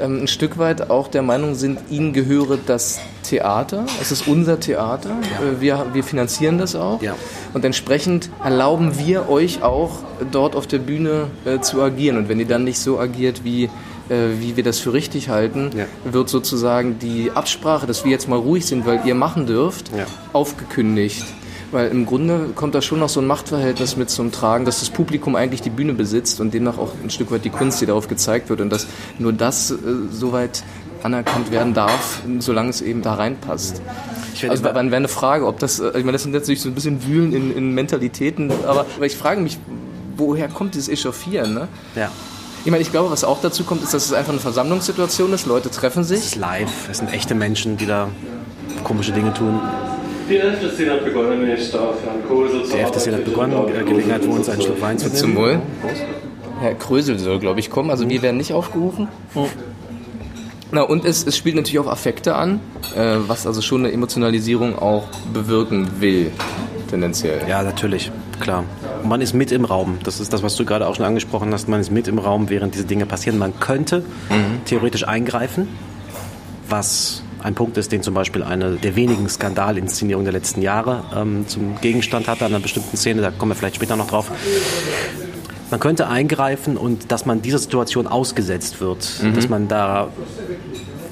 ähm, 0.00 0.22
ein 0.22 0.28
Stück 0.28 0.58
weit 0.58 0.90
auch 0.90 1.08
der 1.08 1.22
Meinung 1.22 1.54
sind, 1.54 1.78
ihnen 1.90 2.12
gehöre 2.12 2.58
das 2.64 3.00
Theater, 3.22 3.86
es 4.00 4.12
ist 4.12 4.26
unser 4.26 4.60
Theater, 4.60 5.10
ja. 5.10 5.46
Äh, 5.46 5.60
wir, 5.60 5.86
wir 5.92 6.04
finanzieren 6.04 6.58
das 6.58 6.74
auch 6.74 7.02
ja. 7.02 7.14
und 7.54 7.64
entsprechend 7.64 8.30
erlauben 8.42 8.98
wir 8.98 9.28
euch 9.28 9.62
auch 9.62 10.00
dort 10.30 10.56
auf 10.56 10.66
der 10.66 10.78
Bühne 10.78 11.28
äh, 11.44 11.60
zu 11.60 11.82
agieren 11.82 12.16
und 12.16 12.28
wenn 12.28 12.40
ihr 12.40 12.46
dann 12.46 12.64
nicht 12.64 12.78
so 12.78 12.98
agiert, 12.98 13.44
wie, 13.44 13.64
äh, 13.64 13.70
wie 14.40 14.56
wir 14.56 14.64
das 14.64 14.78
für 14.78 14.92
richtig 14.92 15.28
halten, 15.28 15.70
ja. 15.76 15.86
wird 16.10 16.28
sozusagen 16.28 16.98
die 16.98 17.30
Absprache, 17.34 17.86
dass 17.86 18.04
wir 18.04 18.10
jetzt 18.10 18.28
mal 18.28 18.38
ruhig 18.38 18.66
sind, 18.66 18.86
weil 18.86 19.02
ihr 19.04 19.14
machen 19.14 19.46
dürft, 19.46 19.90
aufgekündigt. 20.32 21.24
Weil 21.70 21.88
im 21.90 22.06
Grunde 22.06 22.50
kommt 22.54 22.74
da 22.74 22.80
schon 22.80 22.98
noch 22.98 23.10
so 23.10 23.20
ein 23.20 23.26
Machtverhältnis 23.26 23.96
mit 23.96 24.08
zum 24.08 24.32
Tragen, 24.32 24.64
dass 24.64 24.80
das 24.80 24.88
Publikum 24.88 25.36
eigentlich 25.36 25.60
die 25.60 25.70
Bühne 25.70 25.92
besitzt 25.92 26.40
und 26.40 26.54
demnach 26.54 26.78
auch 26.78 26.92
ein 27.02 27.10
Stück 27.10 27.30
weit 27.30 27.44
die 27.44 27.50
Kunst, 27.50 27.80
die 27.80 27.86
darauf 27.86 28.08
gezeigt 28.08 28.48
wird 28.48 28.60
und 28.60 28.70
dass 28.70 28.86
nur 29.18 29.34
das 29.34 29.70
äh, 29.70 29.76
soweit 30.10 30.62
anerkannt 31.02 31.50
werden 31.50 31.74
darf, 31.74 32.22
solange 32.38 32.70
es 32.70 32.80
eben 32.80 33.02
da 33.02 33.14
reinpasst. 33.14 33.82
Also 34.48 34.64
wäre 34.64 34.78
eine 34.78 35.08
Frage, 35.08 35.46
ob 35.46 35.58
das, 35.58 35.78
äh, 35.78 35.88
ich 35.90 36.04
meine, 36.04 36.12
das 36.12 36.22
sind 36.22 36.32
natürlich 36.32 36.60
so 36.60 36.68
ein 36.68 36.74
bisschen 36.74 37.06
Wühlen 37.06 37.32
in, 37.32 37.54
in 37.54 37.74
Mentalitäten, 37.74 38.50
aber, 38.66 38.86
aber 38.96 39.06
ich 39.06 39.16
frage 39.16 39.40
mich, 39.40 39.58
woher 40.16 40.48
kommt 40.48 40.74
dieses 40.74 40.88
Echauffieren? 40.88 41.54
Ne? 41.54 41.68
Ja. 41.94 42.10
Ich 42.64 42.70
meine, 42.70 42.82
ich 42.82 42.90
glaube, 42.90 43.10
was 43.10 43.24
auch 43.24 43.40
dazu 43.40 43.64
kommt, 43.64 43.82
ist, 43.82 43.94
dass 43.94 44.06
es 44.06 44.12
einfach 44.12 44.32
eine 44.32 44.40
Versammlungssituation 44.40 45.32
ist. 45.32 45.46
Leute 45.46 45.70
treffen 45.70 46.04
sich. 46.04 46.18
Es 46.18 46.26
ist 46.26 46.36
live. 46.36 46.88
Es 46.90 46.98
sind 46.98 47.12
echte 47.12 47.34
Menschen, 47.34 47.76
die 47.76 47.86
da 47.86 48.08
komische 48.84 49.12
Dinge 49.12 49.32
tun. 49.32 49.60
Die 50.28 50.36
11. 50.36 50.74
Szene 50.74 50.92
hat 50.92 51.04
begonnen, 51.04 51.50
ich 51.50 51.70
darf 51.70 51.94
Herrn 52.04 52.26
Krösel 52.26 52.62
Die 52.70 52.78
11. 52.78 53.00
Szene 53.00 53.16
hat 53.16 53.24
begonnen, 53.24 53.66
Gelegenheit 53.86 54.24
für 54.24 54.30
uns 54.30 54.48
einen 54.48 54.62
Schluck 54.62 54.80
Wein 54.80 54.98
zu 54.98 55.08
nehmen. 55.08 55.36
Wohl. 55.36 55.60
Herr 56.60 56.74
Krösel 56.74 57.18
soll, 57.18 57.38
glaube 57.38 57.60
ich, 57.60 57.70
kommen, 57.70 57.90
also 57.90 58.08
wir 58.08 58.22
werden 58.22 58.36
nicht 58.36 58.52
aufgerufen. 58.52 59.08
Na, 60.70 60.82
und 60.82 61.04
es, 61.04 61.26
es 61.26 61.36
spielt 61.36 61.56
natürlich 61.56 61.78
auch 61.78 61.86
Affekte 61.86 62.34
an, 62.34 62.60
äh, 62.94 63.16
was 63.26 63.46
also 63.46 63.62
schon 63.62 63.84
eine 63.84 63.92
Emotionalisierung 63.94 64.78
auch 64.78 65.08
bewirken 65.32 66.00
will, 66.00 66.30
tendenziell. 66.90 67.40
Ja, 67.48 67.62
natürlich, 67.62 68.10
klar. 68.38 68.64
Man 69.02 69.22
ist 69.22 69.32
mit 69.32 69.50
im 69.50 69.64
Raum. 69.64 69.98
Das 70.02 70.20
ist 70.20 70.32
das, 70.32 70.42
was 70.42 70.56
du 70.56 70.66
gerade 70.66 70.86
auch 70.86 70.96
schon 70.96 71.06
angesprochen 71.06 71.54
hast. 71.54 71.68
Man 71.68 71.80
ist 71.80 71.90
mit 71.90 72.06
im 72.06 72.18
Raum, 72.18 72.50
während 72.50 72.74
diese 72.74 72.84
Dinge 72.84 73.06
passieren. 73.06 73.38
Man 73.38 73.58
könnte 73.60 74.00
mhm. 74.28 74.64
theoretisch 74.66 75.06
eingreifen 75.08 75.68
was 76.68 77.22
ein 77.42 77.54
Punkt 77.54 77.76
ist, 77.76 77.92
den 77.92 78.02
zum 78.02 78.14
Beispiel 78.14 78.42
eine 78.42 78.76
der 78.76 78.96
wenigen 78.96 79.28
Skandalinszenierungen 79.28 80.24
der 80.24 80.32
letzten 80.32 80.62
Jahre 80.62 81.04
ähm, 81.14 81.46
zum 81.46 81.80
Gegenstand 81.80 82.28
hatte 82.28 82.44
an 82.44 82.52
einer 82.52 82.62
bestimmten 82.62 82.96
Szene. 82.96 83.22
Da 83.22 83.30
kommen 83.30 83.52
wir 83.52 83.56
vielleicht 83.56 83.76
später 83.76 83.96
noch 83.96 84.08
drauf. 84.08 84.30
Man 85.70 85.80
könnte 85.80 86.08
eingreifen 86.08 86.76
und 86.76 87.12
dass 87.12 87.26
man 87.26 87.42
dieser 87.42 87.58
Situation 87.58 88.06
ausgesetzt 88.06 88.80
wird, 88.80 89.20
mhm. 89.22 89.34
dass 89.34 89.48
man 89.48 89.68
da 89.68 90.08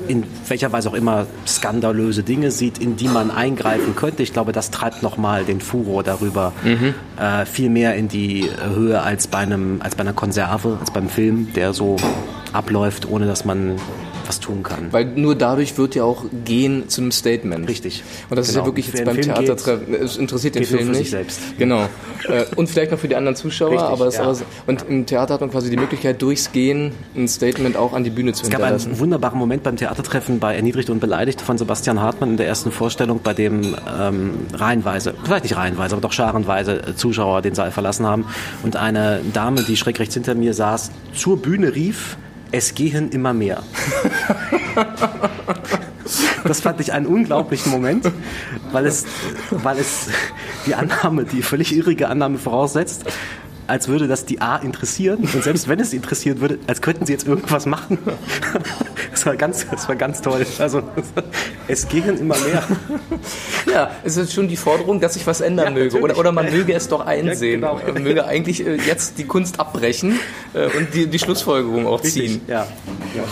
in 0.08 0.24
welcher 0.48 0.72
Weise 0.72 0.88
auch 0.88 0.94
immer 0.94 1.26
skandalöse 1.46 2.22
Dinge 2.22 2.50
sieht, 2.50 2.78
in 2.78 2.96
die 2.96 3.08
man 3.08 3.30
eingreifen 3.30 3.96
könnte. 3.96 4.22
Ich 4.22 4.32
glaube, 4.32 4.52
das 4.52 4.70
treibt 4.70 5.02
nochmal 5.02 5.44
den 5.44 5.60
Furor 5.60 6.02
darüber 6.02 6.52
mhm. 6.64 6.94
äh, 7.18 7.44
viel 7.44 7.70
mehr 7.70 7.96
in 7.96 8.08
die 8.08 8.48
Höhe 8.74 9.02
als 9.02 9.26
bei, 9.26 9.38
einem, 9.38 9.80
als 9.82 9.96
bei 9.96 10.02
einer 10.02 10.12
Konserve, 10.12 10.78
als 10.80 10.90
beim 10.90 11.08
Film, 11.08 11.52
der 11.54 11.72
so 11.72 11.96
abläuft, 12.52 13.08
ohne 13.08 13.26
dass 13.26 13.44
man 13.44 13.76
was 14.28 14.40
tun 14.40 14.62
kann. 14.62 14.92
Weil 14.92 15.04
nur 15.04 15.34
dadurch 15.34 15.76
wird 15.78 15.94
ja 15.94 16.04
auch 16.04 16.24
gehen 16.44 16.88
zu 16.88 17.00
einem 17.00 17.12
Statement. 17.12 17.68
Richtig. 17.68 18.02
Und 18.30 18.36
das 18.36 18.48
genau. 18.48 18.50
ist 18.50 18.54
ja 18.54 18.60
genau. 18.60 18.66
wirklich 18.66 18.86
jetzt 18.86 19.04
beim 19.04 19.20
Theatertreffen, 19.20 19.94
es 19.94 20.16
interessiert 20.16 20.54
den 20.54 20.64
Film 20.64 20.90
nicht. 20.90 21.10
selbst. 21.10 21.40
Genau. 21.58 21.88
Äh, 22.28 22.44
und 22.56 22.68
vielleicht 22.68 22.92
noch 22.92 22.98
für 22.98 23.08
die 23.08 23.16
anderen 23.16 23.36
Zuschauer, 23.36 23.72
Richtig, 23.72 23.88
aber, 23.88 24.06
es 24.06 24.16
ja. 24.16 24.22
aber 24.22 24.36
und 24.66 24.84
im 24.88 25.06
Theater 25.06 25.34
hat 25.34 25.40
man 25.40 25.50
quasi 25.50 25.70
die 25.70 25.76
Möglichkeit, 25.76 26.20
durchs 26.22 26.52
Gehen 26.52 26.92
ein 27.14 27.28
Statement 27.28 27.76
auch 27.76 27.92
an 27.92 28.04
die 28.04 28.10
Bühne 28.10 28.32
zu 28.32 28.42
es 28.42 28.48
hinterlassen. 28.48 28.76
Es 28.76 28.82
gab 28.84 28.92
einen 28.92 29.00
wunderbaren 29.00 29.38
Moment 29.38 29.62
beim 29.62 29.76
Theatertreffen 29.76 30.38
bei 30.38 30.54
Erniedrigt 30.56 30.90
und 30.90 31.00
Beleidigt 31.00 31.40
von 31.40 31.58
Sebastian 31.58 32.00
Hartmann 32.00 32.32
in 32.32 32.36
der 32.36 32.46
ersten 32.46 32.72
Vorstellung, 32.72 33.20
bei 33.22 33.34
dem 33.34 33.74
ähm, 34.00 34.34
reihenweise, 34.52 35.14
vielleicht 35.24 35.44
nicht 35.44 35.56
reihenweise, 35.56 35.94
aber 35.94 36.02
doch 36.02 36.12
scharenweise 36.12 36.94
Zuschauer 36.96 37.42
den 37.42 37.54
Saal 37.54 37.70
verlassen 37.70 38.06
haben 38.06 38.26
und 38.62 38.76
eine 38.76 39.20
Dame, 39.32 39.62
die 39.62 39.76
schräg 39.76 39.98
rechts 39.98 40.14
hinter 40.14 40.34
mir 40.34 40.54
saß, 40.54 40.90
zur 41.14 41.40
Bühne 41.40 41.74
rief, 41.74 42.16
es 42.52 42.74
gehen 42.74 43.10
immer 43.10 43.32
mehr. 43.32 43.62
Das 46.44 46.60
fand 46.60 46.80
ich 46.80 46.92
einen 46.92 47.06
unglaublichen 47.06 47.72
Moment, 47.72 48.10
weil 48.70 48.86
es, 48.86 49.04
weil 49.50 49.78
es 49.78 50.08
die 50.66 50.74
Annahme, 50.74 51.24
die 51.24 51.42
völlig 51.42 51.74
irrige 51.74 52.08
Annahme 52.08 52.38
voraussetzt, 52.38 53.04
als 53.66 53.88
würde 53.88 54.08
das 54.08 54.24
die 54.24 54.40
A 54.40 54.56
interessieren. 54.56 55.28
Und 55.32 55.42
selbst 55.42 55.68
wenn 55.68 55.80
es 55.80 55.92
interessieren 55.92 56.40
würde, 56.40 56.58
als 56.66 56.80
könnten 56.80 57.06
sie 57.06 57.12
jetzt 57.12 57.26
irgendwas 57.26 57.66
machen. 57.66 57.98
Das 59.16 59.24
war 59.24 59.36
ganz, 59.36 59.66
das 59.70 59.88
war 59.88 59.96
ganz 59.96 60.20
toll. 60.20 60.44
Also 60.58 60.82
es 61.68 61.88
gehen 61.88 62.18
immer 62.18 62.36
mehr. 62.36 62.62
Ja, 63.72 63.90
es 64.04 64.18
ist 64.18 64.34
schon 64.34 64.46
die 64.46 64.58
Forderung, 64.58 65.00
dass 65.00 65.14
sich 65.14 65.26
was 65.26 65.40
ändern 65.40 65.68
ja, 65.68 65.70
möge. 65.70 66.00
Oder, 66.00 66.18
oder 66.18 66.32
man 66.32 66.50
möge 66.50 66.74
es 66.74 66.86
doch 66.88 67.04
einsehen. 67.04 67.62
Ja, 67.62 67.72
genau. 67.72 67.92
Man 67.94 68.02
möge 68.02 68.26
eigentlich 68.26 68.66
äh, 68.66 68.76
jetzt 68.76 69.16
die 69.16 69.24
Kunst 69.24 69.58
abbrechen 69.58 70.20
äh, 70.52 70.66
und 70.76 70.92
die, 70.92 71.06
die 71.06 71.18
Schlussfolgerung 71.18 71.86
auch 71.86 72.02
ziehen. 72.02 72.42
Richtig, 72.42 72.48
ja. 72.48 72.66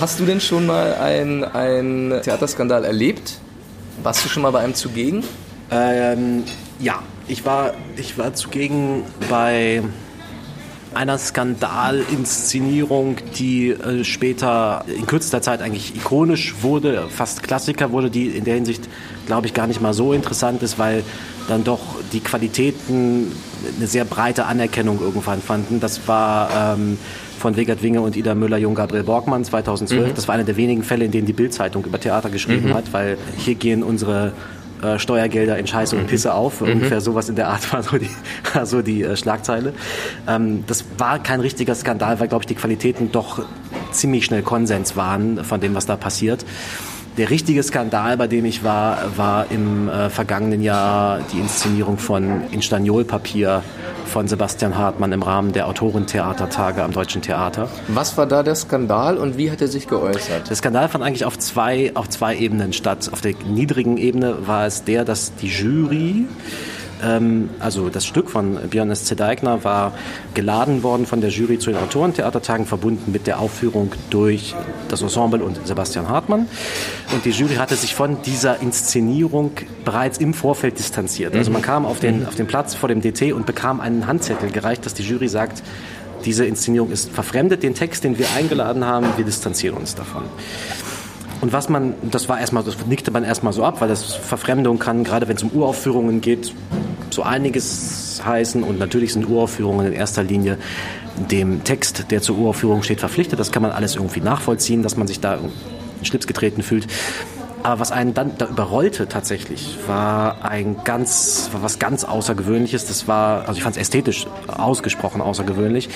Hast 0.00 0.20
du 0.20 0.24
denn 0.24 0.40
schon 0.40 0.64
mal 0.64 0.94
einen 0.94 2.22
Theaterskandal 2.22 2.84
erlebt? 2.84 3.38
Warst 4.02 4.24
du 4.24 4.30
schon 4.30 4.42
mal 4.42 4.52
bei 4.52 4.60
einem 4.60 4.74
zugegen? 4.74 5.22
Ähm, 5.70 6.44
ja, 6.78 7.02
ich 7.28 7.44
war, 7.44 7.74
ich 7.96 8.16
war 8.16 8.32
zugegen 8.34 9.04
bei 9.28 9.82
einer 10.94 11.18
Skandalinszenierung, 11.18 13.16
die 13.36 13.70
äh, 13.70 14.04
später 14.04 14.84
in 14.86 15.06
kürzester 15.06 15.42
Zeit 15.42 15.62
eigentlich 15.62 15.96
ikonisch 15.96 16.56
wurde, 16.62 17.08
fast 17.08 17.42
Klassiker 17.42 17.92
wurde, 17.92 18.10
die 18.10 18.28
in 18.28 18.44
der 18.44 18.54
Hinsicht, 18.54 18.88
glaube 19.26 19.46
ich, 19.46 19.54
gar 19.54 19.66
nicht 19.66 19.80
mal 19.80 19.94
so 19.94 20.12
interessant 20.12 20.62
ist, 20.62 20.78
weil 20.78 21.02
dann 21.48 21.64
doch 21.64 21.80
die 22.12 22.20
Qualitäten 22.20 23.32
eine 23.76 23.86
sehr 23.86 24.04
breite 24.04 24.46
Anerkennung 24.46 25.00
irgendwann 25.00 25.42
fanden. 25.42 25.80
Das 25.80 26.06
war 26.06 26.74
ähm, 26.74 26.98
von 27.38 27.56
Wegert 27.56 27.82
Winge 27.82 28.00
und 28.00 28.16
Ida 28.16 28.34
Müller-Jung 28.34 28.74
Gabriel 28.74 29.02
Borgmann 29.02 29.44
2012. 29.44 30.08
Mhm. 30.08 30.14
Das 30.14 30.28
war 30.28 30.34
einer 30.34 30.44
der 30.44 30.56
wenigen 30.56 30.82
Fälle, 30.82 31.04
in 31.04 31.10
denen 31.10 31.26
die 31.26 31.32
Bildzeitung 31.32 31.84
über 31.84 32.00
Theater 32.00 32.30
geschrieben 32.30 32.68
mhm. 32.68 32.74
hat, 32.74 32.92
weil 32.92 33.18
hier 33.36 33.54
gehen 33.54 33.82
unsere 33.82 34.32
äh, 34.84 34.98
Steuergelder 34.98 35.58
in 35.58 35.66
Scheiße 35.66 35.96
und 35.96 36.06
Pisse 36.06 36.34
auf. 36.34 36.60
Mhm. 36.60 36.72
Ungefähr 36.72 37.00
sowas 37.00 37.28
in 37.28 37.36
der 37.36 37.48
Art 37.48 37.72
war 37.72 37.82
so 37.82 37.96
die, 37.98 38.10
war 38.54 38.66
so 38.66 38.82
die 38.82 39.02
äh, 39.02 39.16
Schlagzeile. 39.16 39.72
Ähm, 40.28 40.64
das 40.66 40.84
war 40.98 41.22
kein 41.22 41.40
richtiger 41.40 41.74
Skandal, 41.74 42.20
weil, 42.20 42.28
glaube 42.28 42.42
ich, 42.42 42.46
die 42.46 42.54
Qualitäten 42.54 43.10
doch 43.10 43.42
ziemlich 43.90 44.24
schnell 44.24 44.42
Konsens 44.42 44.96
waren 44.96 45.44
von 45.44 45.60
dem, 45.60 45.74
was 45.74 45.86
da 45.86 45.96
passiert. 45.96 46.44
Der 47.16 47.30
richtige 47.30 47.62
Skandal, 47.62 48.16
bei 48.16 48.26
dem 48.26 48.44
ich 48.44 48.64
war, 48.64 48.98
war 49.16 49.46
im 49.50 49.88
äh, 49.88 50.10
vergangenen 50.10 50.62
Jahr 50.62 51.20
die 51.32 51.38
Inszenierung 51.38 51.96
von 51.96 52.42
Instagnolpapier 52.50 53.62
von 54.06 54.28
Sebastian 54.28 54.76
Hartmann 54.76 55.12
im 55.12 55.22
Rahmen 55.22 55.52
der 55.52 55.66
Autorentheatertage 55.68 56.82
am 56.82 56.92
Deutschen 56.92 57.22
Theater. 57.22 57.68
Was 57.88 58.16
war 58.16 58.26
da 58.26 58.42
der 58.42 58.54
Skandal 58.54 59.18
und 59.18 59.36
wie 59.36 59.50
hat 59.50 59.60
er 59.60 59.68
sich 59.68 59.88
geäußert? 59.88 60.48
Der 60.48 60.56
Skandal 60.56 60.88
fand 60.88 61.04
eigentlich 61.04 61.24
auf 61.24 61.38
zwei, 61.38 61.92
auf 61.94 62.08
zwei 62.08 62.36
Ebenen 62.36 62.72
statt. 62.72 63.10
Auf 63.12 63.20
der 63.20 63.34
niedrigen 63.46 63.96
Ebene 63.96 64.46
war 64.46 64.66
es 64.66 64.84
der, 64.84 65.04
dass 65.04 65.34
die 65.36 65.48
Jury 65.48 66.26
ähm, 67.04 67.50
also 67.60 67.88
das 67.88 68.06
Stück 68.06 68.30
von 68.30 68.56
Björn 68.70 68.90
S. 68.90 69.04
Zedeigner 69.04 69.64
war 69.64 69.92
geladen 70.34 70.82
worden 70.82 71.06
von 71.06 71.20
der 71.20 71.30
Jury 71.30 71.58
zu 71.58 71.70
den 71.70 71.78
Autorentheatertagen, 71.78 72.66
verbunden 72.66 73.12
mit 73.12 73.26
der 73.26 73.38
Aufführung 73.40 73.92
durch 74.10 74.54
das 74.88 75.02
Ensemble 75.02 75.42
und 75.42 75.66
Sebastian 75.66 76.08
Hartmann. 76.08 76.48
Und 77.12 77.24
die 77.24 77.30
Jury 77.30 77.56
hatte 77.56 77.76
sich 77.76 77.94
von 77.94 78.22
dieser 78.22 78.60
Inszenierung 78.60 79.52
bereits 79.84 80.18
im 80.18 80.34
Vorfeld 80.34 80.78
distanziert. 80.78 81.34
Also 81.36 81.50
man 81.50 81.60
mhm. 81.60 81.66
kam 81.66 81.86
auf 81.86 82.00
den, 82.00 82.20
mhm. 82.20 82.26
auf 82.26 82.34
den 82.34 82.46
Platz 82.46 82.74
vor 82.74 82.88
dem 82.88 83.00
DT 83.00 83.32
und 83.32 83.46
bekam 83.46 83.80
einen 83.80 84.06
Handzettel 84.06 84.50
gereicht, 84.50 84.86
dass 84.86 84.94
die 84.94 85.02
Jury 85.02 85.28
sagt, 85.28 85.62
diese 86.24 86.46
Inszenierung 86.46 86.90
ist 86.90 87.10
verfremdet, 87.10 87.62
den 87.62 87.74
Text, 87.74 88.04
den 88.04 88.18
wir 88.18 88.26
eingeladen 88.36 88.84
haben, 88.84 89.06
wir 89.16 89.24
distanzieren 89.24 89.76
uns 89.76 89.94
davon. 89.94 90.22
Und 91.44 91.52
was 91.52 91.68
man, 91.68 91.92
das 92.10 92.30
war 92.30 92.40
erstmal, 92.40 92.62
das 92.64 92.86
nickte 92.86 93.10
man 93.10 93.22
erstmal 93.22 93.52
so 93.52 93.64
ab, 93.64 93.82
weil 93.82 93.88
das 93.88 94.14
Verfremdung 94.14 94.78
kann, 94.78 95.04
gerade 95.04 95.28
wenn 95.28 95.36
es 95.36 95.42
um 95.42 95.50
Uraufführungen 95.50 96.22
geht, 96.22 96.54
so 97.10 97.22
einiges 97.22 98.22
heißen. 98.24 98.62
Und 98.62 98.78
natürlich 98.78 99.12
sind 99.12 99.28
Uraufführungen 99.28 99.86
in 99.88 99.92
erster 99.92 100.22
Linie 100.22 100.56
dem 101.30 101.62
Text, 101.62 102.10
der 102.10 102.22
zur 102.22 102.38
Uraufführung 102.38 102.82
steht, 102.82 103.00
verpflichtet. 103.00 103.38
Das 103.38 103.52
kann 103.52 103.60
man 103.60 103.72
alles 103.72 103.94
irgendwie 103.94 104.20
nachvollziehen, 104.20 104.82
dass 104.82 104.96
man 104.96 105.06
sich 105.06 105.20
da 105.20 105.34
in 105.34 106.06
Schlips 106.06 106.26
getreten 106.26 106.62
fühlt. 106.62 106.86
Aber 107.62 107.78
was 107.78 107.92
einen 107.92 108.14
dann 108.14 108.38
da 108.38 108.46
überrollte 108.46 109.06
tatsächlich, 109.06 109.76
war 109.86 110.46
ein 110.46 110.76
ganz, 110.84 111.50
war 111.52 111.62
was 111.62 111.78
ganz 111.78 112.04
Außergewöhnliches. 112.04 112.86
Das 112.86 113.06
war, 113.06 113.40
also 113.40 113.58
ich 113.58 113.62
fand 113.62 113.76
es 113.76 113.82
ästhetisch 113.82 114.26
ausgesprochen 114.48 115.20
außergewöhnlich. 115.20 115.90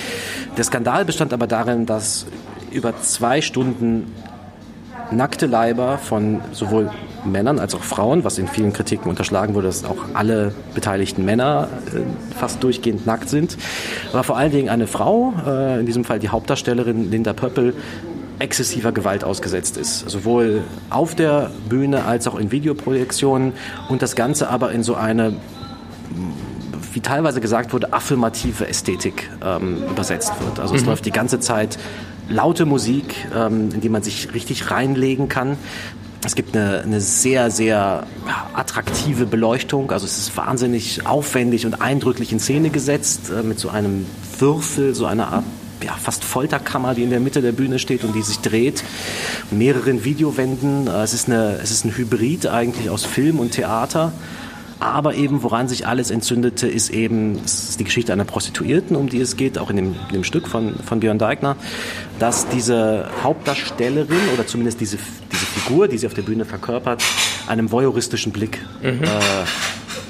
Der 0.57 0.63
Skandal 0.63 1.05
bestand 1.05 1.33
aber 1.33 1.47
darin, 1.47 1.87
dass 1.87 2.27
über 2.71 3.01
zwei 3.01 3.41
Stunden 3.41 4.13
nackte 5.11 5.45
Leiber 5.45 5.97
von 5.97 6.41
sowohl 6.51 6.89
Männern 7.25 7.59
als 7.59 7.75
auch 7.75 7.83
Frauen, 7.83 8.23
was 8.23 8.37
in 8.37 8.47
vielen 8.47 8.73
Kritiken 8.73 9.09
unterschlagen 9.09 9.53
wurde, 9.53 9.67
dass 9.67 9.83
auch 9.83 9.97
alle 10.13 10.53
beteiligten 10.73 11.25
Männer 11.25 11.67
äh, 11.93 11.99
fast 12.37 12.63
durchgehend 12.63 13.05
nackt 13.05 13.29
sind. 13.29 13.57
Aber 14.13 14.23
vor 14.23 14.37
allen 14.37 14.51
Dingen 14.51 14.69
eine 14.69 14.87
Frau, 14.87 15.33
äh, 15.45 15.79
in 15.79 15.85
diesem 15.85 16.03
Fall 16.03 16.19
die 16.19 16.29
Hauptdarstellerin 16.29 17.11
Linda 17.11 17.33
Pöppel, 17.33 17.73
exzessiver 18.39 18.93
Gewalt 18.93 19.25
ausgesetzt 19.25 19.75
ist. 19.75 20.09
Sowohl 20.09 20.63
auf 20.89 21.13
der 21.13 21.51
Bühne 21.67 22.05
als 22.05 22.25
auch 22.25 22.39
in 22.39 22.53
Videoprojektionen 22.53 23.51
und 23.89 24.01
das 24.01 24.15
Ganze 24.15 24.49
aber 24.49 24.71
in 24.71 24.81
so 24.81 24.95
eine 24.95 25.33
wie 26.93 27.01
teilweise 27.01 27.39
gesagt 27.39 27.71
wurde, 27.73 27.93
affirmative 27.93 28.67
Ästhetik 28.67 29.29
ähm, 29.45 29.83
übersetzt 29.91 30.33
wird. 30.41 30.59
Also 30.59 30.75
es 30.75 30.81
mhm. 30.81 30.89
läuft 30.89 31.05
die 31.05 31.11
ganze 31.11 31.39
Zeit 31.39 31.77
laute 32.29 32.65
Musik, 32.65 33.27
ähm, 33.35 33.69
in 33.73 33.81
die 33.81 33.89
man 33.89 34.03
sich 34.03 34.33
richtig 34.33 34.71
reinlegen 34.71 35.29
kann. 35.29 35.57
Es 36.25 36.35
gibt 36.35 36.55
eine, 36.55 36.81
eine 36.81 36.99
sehr, 36.99 37.49
sehr 37.49 38.05
attraktive 38.53 39.25
Beleuchtung. 39.25 39.91
Also 39.91 40.05
es 40.05 40.17
ist 40.17 40.35
wahnsinnig 40.35 41.05
aufwendig 41.05 41.65
und 41.65 41.81
eindrücklich 41.81 42.31
in 42.31 42.39
Szene 42.39 42.69
gesetzt 42.69 43.29
äh, 43.29 43.41
mit 43.41 43.59
so 43.59 43.69
einem 43.69 44.05
Würfel, 44.37 44.93
so 44.93 45.05
einer 45.05 45.31
Art 45.31 45.43
ja, 45.81 45.93
fast 45.93 46.25
Folterkammer, 46.25 46.93
die 46.93 47.03
in 47.03 47.09
der 47.09 47.21
Mitte 47.21 47.41
der 47.41 47.53
Bühne 47.53 47.79
steht 47.79 48.03
und 48.03 48.13
die 48.13 48.21
sich 48.21 48.39
dreht, 48.39 48.83
mehreren 49.49 50.03
Videowänden. 50.03 50.87
Äh, 50.87 51.03
es 51.03 51.13
ist, 51.13 51.27
eine, 51.27 51.57
es 51.63 51.71
ist 51.71 51.85
ein 51.85 51.95
Hybrid 51.95 52.47
eigentlich 52.47 52.89
aus 52.89 53.05
Film 53.05 53.39
und 53.39 53.51
Theater. 53.51 54.11
Aber 54.79 55.15
eben, 55.15 55.43
woran 55.43 55.67
sich 55.67 55.85
alles 55.85 56.09
entzündete, 56.09 56.67
ist 56.67 56.89
eben, 56.89 57.43
ist 57.43 57.79
die 57.79 57.83
Geschichte 57.83 58.13
einer 58.13 58.23
Prostituierten, 58.23 58.95
um 58.95 59.09
die 59.09 59.19
es 59.19 59.35
geht, 59.35 59.57
auch 59.57 59.69
in 59.69 59.75
dem, 59.75 59.95
in 60.07 60.13
dem 60.13 60.23
Stück 60.23 60.47
von, 60.47 60.75
von 60.75 61.01
Björn 61.01 61.19
Deigner, 61.19 61.57
dass 62.17 62.47
diese 62.47 63.09
Hauptdarstellerin 63.23 64.29
oder 64.33 64.47
zumindest 64.47 64.79
diese, 64.79 64.97
diese 65.31 65.45
Figur, 65.45 65.89
die 65.89 65.97
sie 65.97 66.07
auf 66.07 66.13
der 66.13 66.21
Bühne 66.21 66.45
verkörpert, 66.45 67.03
einem 67.47 67.71
voyeuristischen 67.71 68.31
Blick 68.31 68.59
mhm. 68.81 69.03
äh, 69.03 69.07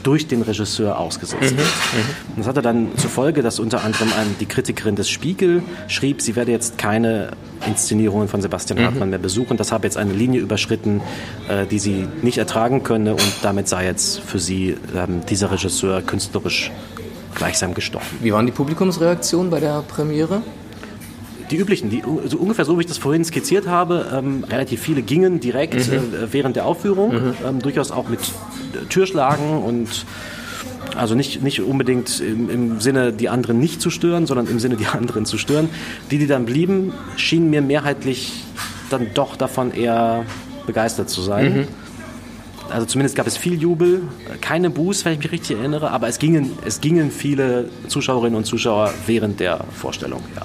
durch 0.03 0.27
den 0.27 0.41
Regisseur 0.41 0.97
ausgesetzt 0.97 1.53
mhm. 1.53 1.57
wird. 1.57 1.67
Mhm. 1.67 2.37
Das 2.37 2.47
hatte 2.47 2.61
dann 2.61 2.97
zur 2.97 3.09
Folge, 3.09 3.41
dass 3.41 3.59
unter 3.59 3.83
anderem 3.83 4.09
die 4.39 4.45
Kritikerin 4.45 4.95
des 4.95 5.09
Spiegel 5.09 5.63
schrieb, 5.87 6.21
sie 6.21 6.35
werde 6.35 6.51
jetzt 6.51 6.77
keine 6.77 7.31
Inszenierungen 7.65 8.27
von 8.27 8.41
Sebastian 8.41 8.79
mhm. 8.79 8.85
Hartmann 8.85 9.09
mehr 9.09 9.19
besuchen. 9.19 9.57
Das 9.57 9.71
habe 9.71 9.85
jetzt 9.85 9.97
eine 9.97 10.13
Linie 10.13 10.41
überschritten, 10.41 11.01
äh, 11.47 11.65
die 11.65 11.79
sie 11.79 12.07
nicht 12.21 12.37
ertragen 12.37 12.83
könne 12.83 13.13
und 13.13 13.33
damit 13.41 13.67
sei 13.67 13.85
jetzt 13.85 14.19
für 14.19 14.39
sie 14.39 14.77
ähm, 14.95 15.25
dieser 15.27 15.51
Regisseur 15.51 16.01
künstlerisch 16.01 16.71
gleichsam 17.35 17.73
gestorben. 17.73 18.05
Wie 18.21 18.33
waren 18.33 18.45
die 18.45 18.51
Publikumsreaktionen 18.51 19.49
bei 19.49 19.59
der 19.59 19.81
Premiere? 19.81 20.41
die 21.51 21.57
üblichen, 21.57 21.89
die 21.89 22.03
so 22.25 22.37
ungefähr 22.37 22.65
so, 22.65 22.77
wie 22.77 22.81
ich 22.81 22.87
das 22.87 22.97
vorhin 22.97 23.25
skizziert 23.25 23.67
habe. 23.67 24.05
Ähm, 24.13 24.43
relativ 24.49 24.81
viele 24.81 25.01
gingen 25.01 25.39
direkt 25.39 25.75
Mhm. 25.75 25.93
äh, 25.93 26.31
während 26.31 26.55
der 26.55 26.65
Aufführung, 26.65 27.33
ähm, 27.47 27.59
durchaus 27.59 27.91
auch 27.91 28.07
mit 28.07 28.19
äh, 28.75 28.85
Türschlagen 28.85 29.63
und 29.63 30.05
also 30.95 31.15
nicht, 31.15 31.43
nicht 31.43 31.61
unbedingt 31.61 32.19
im, 32.19 32.49
im 32.49 32.79
Sinne, 32.81 33.13
die 33.13 33.29
anderen 33.29 33.59
nicht 33.59 33.81
zu 33.81 33.89
stören, 33.89 34.25
sondern 34.25 34.47
im 34.47 34.59
Sinne, 34.59 34.75
die 34.75 34.87
anderen 34.87 35.25
zu 35.25 35.37
stören. 35.37 35.69
Die, 36.11 36.17
die 36.17 36.27
dann 36.27 36.45
blieben, 36.45 36.93
schienen 37.15 37.49
mir 37.49 37.61
mehrheitlich 37.61 38.43
dann 38.89 39.07
doch 39.13 39.35
davon 39.35 39.71
eher 39.71 40.25
begeistert 40.65 41.09
zu 41.09 41.21
sein. 41.21 41.67
Also 42.69 42.85
zumindest 42.85 43.15
gab 43.15 43.25
es 43.25 43.37
viel 43.37 43.59
Jubel, 43.59 44.03
keine 44.41 44.69
Buß, 44.69 45.05
wenn 45.05 45.13
ich 45.13 45.19
mich 45.19 45.31
richtig 45.31 45.57
erinnere, 45.57 45.89
aber 45.89 46.07
es 46.07 46.19
gingen, 46.19 46.51
es 46.65 46.81
gingen 46.81 47.09
viele 47.11 47.69
Zuschauerinnen 47.87 48.35
und 48.35 48.45
Zuschauer 48.45 48.93
während 49.07 49.39
der 49.39 49.65
Vorstellung, 49.71 50.21
ja. 50.35 50.43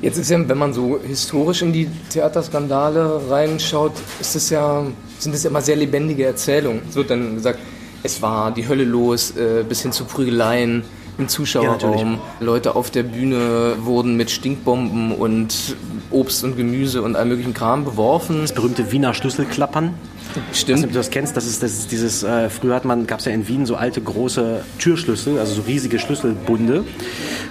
Jetzt 0.00 0.16
ist 0.16 0.30
ja, 0.30 0.48
wenn 0.48 0.56
man 0.56 0.72
so 0.72 0.98
historisch 0.98 1.60
in 1.60 1.74
die 1.74 1.86
Theaterskandale 2.08 3.20
reinschaut, 3.28 3.92
ist 4.18 4.34
es 4.34 4.48
ja, 4.48 4.86
sind 5.22 5.34
es 5.34 5.42
ja 5.42 5.50
immer 5.50 5.60
sehr 5.60 5.76
lebendige 5.76 6.24
Erzählungen. 6.24 6.82
Es 6.88 6.96
wird 6.96 7.10
dann 7.10 7.34
gesagt, 7.34 7.58
es 8.02 8.22
war 8.22 8.52
die 8.52 8.66
Hölle 8.66 8.84
los, 8.84 9.32
äh, 9.36 9.62
bis 9.68 9.82
hin 9.82 9.92
zu 9.92 10.04
Prügeleien 10.04 10.82
im 11.18 11.24
Ja, 11.24 11.28
Zuschauerraum. 11.28 12.18
Leute 12.40 12.74
auf 12.76 12.90
der 12.90 13.02
Bühne 13.02 13.74
wurden 13.80 14.16
mit 14.16 14.30
Stinkbomben 14.30 15.12
und 15.12 15.76
Obst 16.10 16.42
und 16.44 16.56
Gemüse 16.56 17.02
und 17.02 17.14
allem 17.14 17.28
möglichen 17.28 17.54
Kram 17.54 17.84
beworfen. 17.84 18.40
Das 18.40 18.54
berühmte 18.54 18.90
Wiener 18.90 19.12
Schlüsselklappern. 19.14 19.94
Ich 20.30 20.36
weiß 20.36 20.46
nicht, 20.46 20.58
Stimmt. 20.58 20.84
ob 20.84 20.90
du 20.90 20.96
das 20.96 21.10
kennst, 21.10 21.36
das 21.36 21.46
ist, 21.46 21.62
das 21.62 21.72
ist 21.72 21.92
dieses, 21.92 22.22
äh, 22.22 22.48
früher 22.50 22.74
hat 22.74 22.84
man, 22.84 23.06
gab 23.06 23.18
es 23.18 23.24
ja 23.24 23.32
in 23.32 23.48
Wien 23.48 23.66
so 23.66 23.74
alte 23.74 24.00
große 24.00 24.64
Türschlüssel, 24.78 25.38
also 25.38 25.54
so 25.54 25.62
riesige 25.62 25.98
Schlüsselbunde 25.98 26.84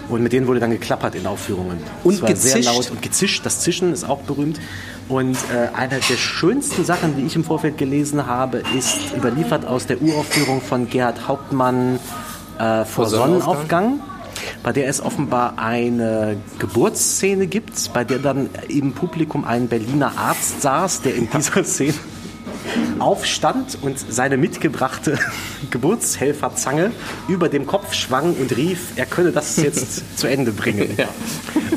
und 0.10 0.24
mit 0.24 0.34
denen 0.34 0.48
wurde 0.48 0.60
dann 0.60 0.72
geklappert 0.72 1.15
in 1.15 1.26
Aufführungen. 1.26 1.78
Und 2.04 2.22
war 2.22 2.28
sehr 2.36 2.56
gezischt. 2.56 2.65
laut 2.65 2.91
und 2.91 3.02
gezischt, 3.02 3.45
das 3.45 3.62
Zischen 3.62 3.93
ist 3.93 4.04
auch 4.04 4.19
berühmt 4.22 4.60
und 5.08 5.38
äh, 5.54 5.76
eine 5.76 6.00
der 6.00 6.17
schönsten 6.17 6.86
Sachen, 6.86 7.15
die 7.15 7.26
ich 7.26 7.36
im 7.36 7.43
Vorfeld 7.43 7.78
gelesen 7.78 8.26
habe, 8.28 8.62
ist 8.78 9.15
überliefert 9.15 9.65
aus 9.65 9.88
der 9.88 10.02
Uraufführung 10.02 10.62
von 10.62 10.89
Gerhard 10.89 11.28
Hauptmann 11.28 12.00
äh, 12.60 12.86
vor 12.86 13.08
Sonnenaufgang. 13.08 14.00
Sonnenaufgang 14.00 14.00
bei 14.63 14.72
der 14.72 14.88
es 14.88 15.02
offenbar 15.02 15.54
eine 15.58 16.38
Geburtsszene 16.60 17.48
gibt, 17.48 17.91
bei 17.93 18.04
der 18.04 18.19
dann 18.19 18.50
im 18.67 18.93
Publikum 18.93 19.45
ein 19.45 19.67
Berliner 19.67 20.17
Arzt 20.17 20.62
saß, 20.62 21.02
der 21.02 21.15
in 21.15 21.30
dieser 21.30 21.63
Szene 21.63 21.93
aufstand 22.99 23.77
und 23.82 23.97
seine 24.10 24.38
mitgebrachte 24.38 25.17
Geburtshelferzange 25.71 26.91
über 27.27 27.49
dem 27.49 27.65
Kopf 27.65 27.93
schwang 27.93 28.34
und 28.36 28.55
rief, 28.55 28.79
er 28.95 29.05
könne 29.05 29.32
das 29.32 29.58
jetzt 29.58 30.17
zu 30.17 30.27
Ende 30.27 30.51
bringen. 30.51 30.93
Ja. 30.97 31.08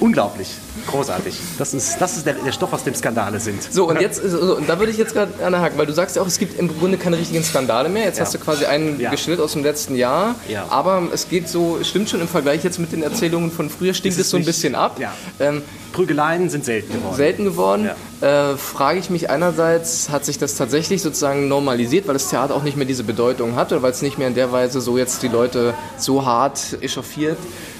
Unglaublich, 0.01 0.49
großartig. 0.89 1.39
Das 1.59 1.75
ist, 1.75 1.97
das 2.01 2.17
ist 2.17 2.27
der, 2.27 2.35
der 2.35 2.53
Stoff, 2.53 2.73
aus 2.73 2.85
dem 2.85 2.95
Skandale 2.95 3.39
sind. 3.41 3.63
So, 3.63 3.89
und 3.89 4.01
jetzt, 4.01 4.23
so, 4.29 4.57
und 4.57 4.69
da 4.69 4.79
würde 4.79 4.91
ich 4.93 4.99
jetzt 4.99 5.13
gerade 5.15 5.33
anhaken, 5.45 5.79
weil 5.79 5.87
du 5.87 5.93
sagst 5.93 6.17
ja 6.17 6.23
auch, 6.23 6.27
es 6.27 6.39
gibt 6.39 6.59
im 6.59 6.69
Grunde 6.79 6.99
keine 6.99 7.19
richtigen 7.19 7.45
Skandale 7.45 7.89
mehr. 7.89 8.05
Jetzt 8.05 8.19
Ja. 8.19 8.25
hast 8.25 8.35
du 8.35 8.39
quasi 8.39 8.65
einen 8.65 8.99
Ja. 9.01 9.11
geschildert 9.11 9.45
aus 9.45 9.53
dem 9.53 9.63
letzten 9.63 9.95
Jahr. 9.95 10.35
Ja. 10.49 10.67
Aber 10.71 11.03
es 11.13 11.29
geht 11.29 11.49
so, 11.49 11.79
es 11.81 11.89
stimmt 11.89 12.11
schon 12.11 12.21
im 12.21 12.29
Vergleich 12.29 12.65
jetzt 12.65 12.79
mit 12.79 12.93
den 12.93 13.03
Erzählungen 13.03 13.51
von 13.53 13.71
früher, 13.71 13.95
stinkt 13.95 14.19
Es 14.19 14.25
es 14.27 14.31
so 14.31 14.37
ein 14.37 14.45
bisschen 14.45 14.75
ab. 14.75 14.99
Ähm, 15.41 15.63
Prügeleien 15.93 16.51
sind 16.51 16.65
selten 16.65 16.93
geworden. 16.93 17.17
selten 17.17 17.45
geworden. 17.45 17.91
Äh, 18.21 18.57
frage 18.57 18.99
ich 18.99 19.11
mich 19.11 19.31
einerseits, 19.31 20.09
hat 20.11 20.25
sich 20.25 20.39
das 20.39 20.57
tatsächlich 20.57 21.03
sozusagen 21.03 21.49
normalisiert, 21.49 22.07
weil 22.07 22.15
das 22.15 22.29
Theater 22.29 22.55
auch 22.55 22.63
nicht 22.63 22.77
mehr 22.77 22.87
diese 22.87 23.05
Bedeutung 23.05 23.57
hat 23.57 23.73
oder 23.73 23.83
weil 23.83 23.93
es 23.93 24.03
nicht 24.03 24.19
mehr 24.19 24.29
in 24.29 24.35
der 24.35 24.53
Weise 24.53 24.81
so 24.81 24.99
jetzt 24.99 25.23
die 25.23 25.29
Leute 25.29 25.75
so 25.99 26.25
hart 26.25 26.79
echauffiert 26.81 27.39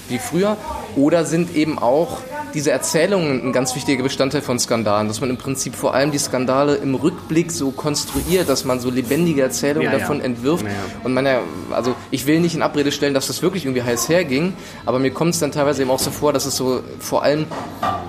wie 0.09 0.19
früher? 0.19 0.57
Oder 0.97 1.25
sind 1.25 1.57
eben 1.57 1.79
auch 1.79 2.19
diese 2.55 2.71
Erzählungen 2.71 3.47
ein 3.47 3.53
ganz 3.53 3.75
wichtiger 3.75 4.03
Bestandteil 4.03 4.43
von 4.43 4.59
Skandalen, 4.59 5.09
dass 5.09 5.21
man 5.21 5.31
im 5.31 5.37
Prinzip 5.37 5.75
vor 5.75 5.95
allem 5.95 6.11
die 6.11 6.19
Skandale 6.19 6.77
im 6.77 6.95
Rückblick 6.95 7.51
so 7.53 7.71
konstruiert, 7.71 8.49
dass 8.49 8.65
man 8.65 8.81
so 8.81 8.91
lebendige 8.91 9.43
Erzählungen 9.43 9.87
Ja, 9.87 9.93
ja. 9.93 9.99
davon 9.99 10.21
entwirft. 10.21 10.65
Ja, 10.65 10.71
ja. 10.71 10.77
Und 11.05 11.15
man 11.15 11.27
ja, 11.27 11.41
also 11.71 11.95
ich 12.11 12.27
will 12.27 12.41
nicht 12.41 12.55
in 12.55 12.63
Abrede 12.63 12.93
stellen, 12.93 13.15
dass 13.15 13.27
das 13.27 13.43
wirklich 13.43 13.65
irgendwie 13.65 13.83
heiß 13.83 14.09
herging, 14.09 14.55
aber 14.87 14.99
mir 14.99 15.11
kommt 15.11 15.35
es 15.35 15.41
dann 15.41 15.53
teilweise 15.53 15.83
eben 15.83 15.91
auch 15.91 15.99
so 15.99 16.11
vor, 16.11 16.33
dass 16.33 16.47
es 16.47 16.57
so 16.57 16.81
vor 16.99 17.23
allem 17.23 17.47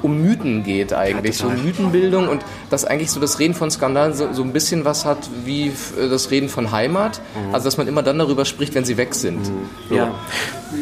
um 0.01 0.21
Mythen 0.21 0.63
geht 0.63 0.93
eigentlich, 0.93 1.37
so. 1.37 1.49
Mythenbildung 1.49 2.27
und 2.27 2.43
dass 2.69 2.85
eigentlich 2.85 3.11
so 3.11 3.19
das 3.19 3.39
Reden 3.39 3.53
von 3.53 3.71
Skandalen 3.71 4.13
so, 4.13 4.33
so 4.33 4.43
ein 4.43 4.53
bisschen 4.53 4.85
was 4.85 5.05
hat 5.05 5.29
wie 5.45 5.67
äh, 5.67 6.09
das 6.09 6.31
Reden 6.31 6.49
von 6.49 6.71
Heimat, 6.71 7.21
Mhm. 7.33 7.53
also 7.53 7.65
dass 7.65 7.77
man 7.77 7.87
immer 7.87 8.03
dann 8.03 8.19
darüber 8.19 8.45
spricht, 8.45 8.75
wenn 8.75 8.85
sie 8.85 8.97
weg 8.97 9.15
sind. 9.15 9.45
So. 9.89 9.95
Ja. 9.95 10.13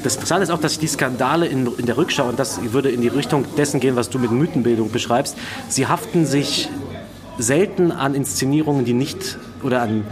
Das 0.04 0.16
Interessante 0.16 0.44
ist 0.44 0.50
auch, 0.52 0.60
dass 0.60 0.80
die 0.80 0.88
Skandale 0.88 1.46
in, 1.48 1.68
in 1.78 1.86
der 1.86 1.98
Rückschau, 1.98 2.26
und 2.28 2.40
das 2.40 2.60
würde 2.74 2.90
in 2.90 3.02
die 3.02 3.08
Richtung 3.10 3.46
dessen 3.58 3.80
gehen, 3.80 3.96
was 3.96 4.10
du 4.10 4.20
mit 4.20 4.32
Mythenbildung 4.32 4.92
beschreibst, 4.92 5.38
sie 5.70 5.88
haften 5.88 6.26
sich 6.26 6.70
selten 7.38 7.92
an 7.92 8.14
Inszenierungen, 8.16 8.86
die 8.86 8.94
nicht, 8.94 9.38
oder 9.64 9.82
an 9.82 10.04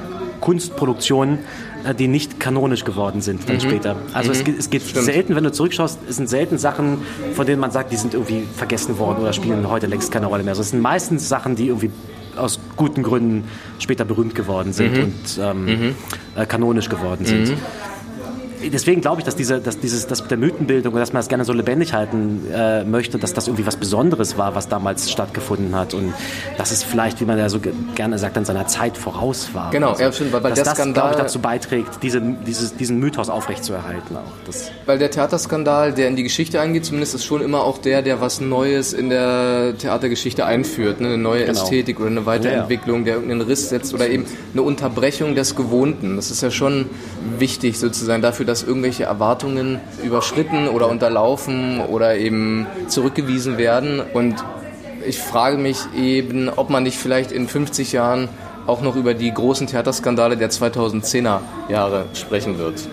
Kunstproduktionen, 0.41 1.39
äh, 1.85 1.93
die 1.93 2.07
nicht 2.07 2.39
kanonisch 2.39 2.83
geworden 2.85 3.21
sind 3.21 3.47
dann 3.47 3.59
später. 3.61 3.95
Also 4.13 4.31
es, 4.31 4.43
geht- 4.43 4.57
es 4.59 4.69
geht 4.69 4.81
selten, 5.05 5.35
wenn 5.35 5.43
du 5.43 5.51
zurückschaust, 5.51 5.99
es 6.09 6.15
sind 6.15 6.29
selten 6.29 6.57
Sachen, 6.57 6.99
von 7.33 7.45
denen 7.45 7.59
man 7.59 7.71
sagt, 7.71 7.91
die 7.91 7.97
sind 7.97 8.13
irgendwie 8.13 8.43
vergessen 8.55 8.97
worden 8.99 9.19
oder 9.21 9.33
spielen 9.33 9.69
heute 9.69 9.87
längst 9.87 10.11
keine 10.11 10.25
Rolle 10.27 10.43
mehr. 10.43 10.51
Also 10.51 10.61
es 10.61 10.69
sind 10.71 10.81
meistens 10.81 11.27
Sachen, 11.29 11.55
die 11.55 11.67
irgendwie 11.67 11.91
aus 12.35 12.59
guten 12.77 13.03
Gründen 13.03 13.43
später 13.79 14.05
berühmt 14.05 14.33
geworden 14.33 14.71
sind 14.71 14.97
und 15.03 15.39
ähm, 15.41 15.95
äh, 16.35 16.45
kanonisch 16.45 16.87
geworden 16.89 17.25
sind 17.25 17.47
deswegen 18.71 19.01
glaube 19.01 19.19
ich, 19.21 19.25
dass, 19.25 19.35
diese, 19.35 19.59
dass 19.59 19.79
dieses, 19.79 20.07
das 20.07 20.21
mit 20.21 20.31
der 20.31 20.37
Mythenbildung, 20.37 20.93
dass 20.95 21.13
man 21.13 21.19
das 21.19 21.27
gerne 21.29 21.45
so 21.45 21.53
lebendig 21.53 21.93
halten 21.93 22.41
äh, 22.53 22.83
möchte, 22.83 23.17
dass 23.17 23.33
das 23.33 23.47
irgendwie 23.47 23.65
was 23.65 23.77
Besonderes 23.77 24.37
war, 24.37 24.55
was 24.55 24.67
damals 24.67 25.11
stattgefunden 25.11 25.75
hat 25.75 25.93
und 25.93 26.13
dass 26.57 26.71
es 26.71 26.83
vielleicht, 26.83 27.21
wie 27.21 27.25
man 27.25 27.37
ja 27.37 27.49
so 27.49 27.59
ge- 27.59 27.73
gerne 27.95 28.17
sagt, 28.17 28.37
an 28.37 28.45
seiner 28.45 28.67
Zeit 28.67 28.97
voraus 28.97 29.49
war. 29.53 29.71
Genau, 29.71 29.95
ja, 29.97 30.11
stimmt, 30.11 30.33
weil- 30.33 30.43
weil 30.43 30.51
dass 30.51 30.57
der 30.59 30.65
das, 30.65 30.73
Skandal- 30.75 30.93
glaube 30.93 31.15
ich, 31.15 31.21
dazu 31.21 31.39
beiträgt, 31.39 32.03
diese, 32.03 32.21
dieses, 32.21 32.75
diesen 32.75 32.99
Mythos 32.99 33.29
aufrechtzuerhalten 33.29 34.17
auch. 34.17 34.31
Das, 34.45 34.71
Weil 34.85 34.97
der 34.99 35.11
Theaterskandal, 35.11 35.93
der 35.93 36.07
in 36.07 36.15
die 36.15 36.23
Geschichte 36.23 36.59
eingeht, 36.61 36.85
zumindest 36.85 37.15
ist 37.15 37.25
schon 37.25 37.41
immer 37.41 37.63
auch 37.63 37.77
der, 37.77 38.01
der 38.01 38.21
was 38.21 38.41
Neues 38.41 38.93
in 38.93 39.09
der 39.09 39.73
Theatergeschichte 39.77 40.45
einführt. 40.45 40.99
Ne? 41.01 41.07
Eine 41.07 41.17
neue 41.17 41.45
Genau. 41.45 41.51
Ästhetik 41.61 41.99
oder 41.99 42.09
eine 42.09 42.25
Weiterentwicklung, 42.25 43.05
der 43.05 43.15
irgendeinen 43.15 43.41
Riss 43.41 43.69
setzt 43.69 43.93
oder 43.93 44.09
eben 44.09 44.25
eine 44.53 44.61
Unterbrechung 44.61 45.35
des 45.35 45.55
Gewohnten. 45.55 46.15
Das 46.15 46.31
ist 46.31 46.41
ja 46.41 46.51
schon 46.51 46.85
wichtig 47.37 47.79
sozusagen 47.79 48.21
dafür, 48.21 48.45
dass 48.49 48.63
irgendwelche 48.63 49.03
Erwartungen 49.03 49.79
überschritten 50.03 50.67
oder 50.67 50.89
unterlaufen 50.89 51.81
oder 51.81 52.17
eben 52.17 52.65
zurückgewiesen 52.87 53.57
werden. 53.57 54.01
Und 54.01 54.43
ich 55.07 55.19
frage 55.19 55.57
mich 55.57 55.77
eben, 55.95 56.49
ob 56.49 56.69
man 56.69 56.83
nicht 56.83 56.97
vielleicht 56.97 57.31
in 57.31 57.47
50 57.47 57.91
Jahren 57.91 58.27
auch 58.65 58.81
noch 58.81 58.95
über 58.95 59.13
die 59.13 59.31
großen 59.31 59.67
Theaterskandale 59.67 60.35
der 60.35 60.49
2010er 60.49 61.41
Jahre 61.69 62.05
sprechen 62.13 62.57
wird. 62.57 62.89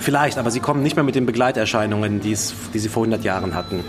Vielleicht, 0.00 0.38
aber 0.38 0.50
sie 0.50 0.60
kommen 0.60 0.82
nicht 0.82 0.96
mehr 0.96 1.04
mit 1.04 1.14
den 1.14 1.26
Begleiterscheinungen, 1.26 2.20
die, 2.20 2.32
es, 2.32 2.54
die 2.74 2.78
sie 2.78 2.88
vor 2.88 3.04
100 3.04 3.24
Jahren 3.24 3.54
hatten. 3.54 3.84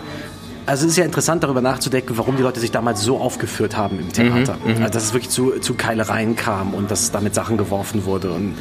Also 0.67 0.85
es 0.85 0.91
ist 0.91 0.97
ja 0.97 1.05
interessant, 1.05 1.43
darüber 1.43 1.61
nachzudenken, 1.61 2.17
warum 2.17 2.35
die 2.35 2.43
Leute 2.43 2.59
sich 2.59 2.71
damals 2.71 3.01
so 3.01 3.17
aufgeführt 3.19 3.75
haben 3.77 3.99
im 3.99 4.11
Theater. 4.11 4.57
also, 4.67 4.83
dass 4.83 5.03
es 5.05 5.13
wirklich 5.13 5.29
zu, 5.31 5.59
zu 5.59 5.73
Keilereien 5.75 6.35
kam 6.35 6.73
und 6.75 6.91
dass 6.91 7.09
damit 7.11 7.33
Sachen 7.33 7.57
geworfen 7.57 8.03
wurde. 8.05 8.31
Und, 8.31 8.53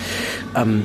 ähm, 0.55 0.85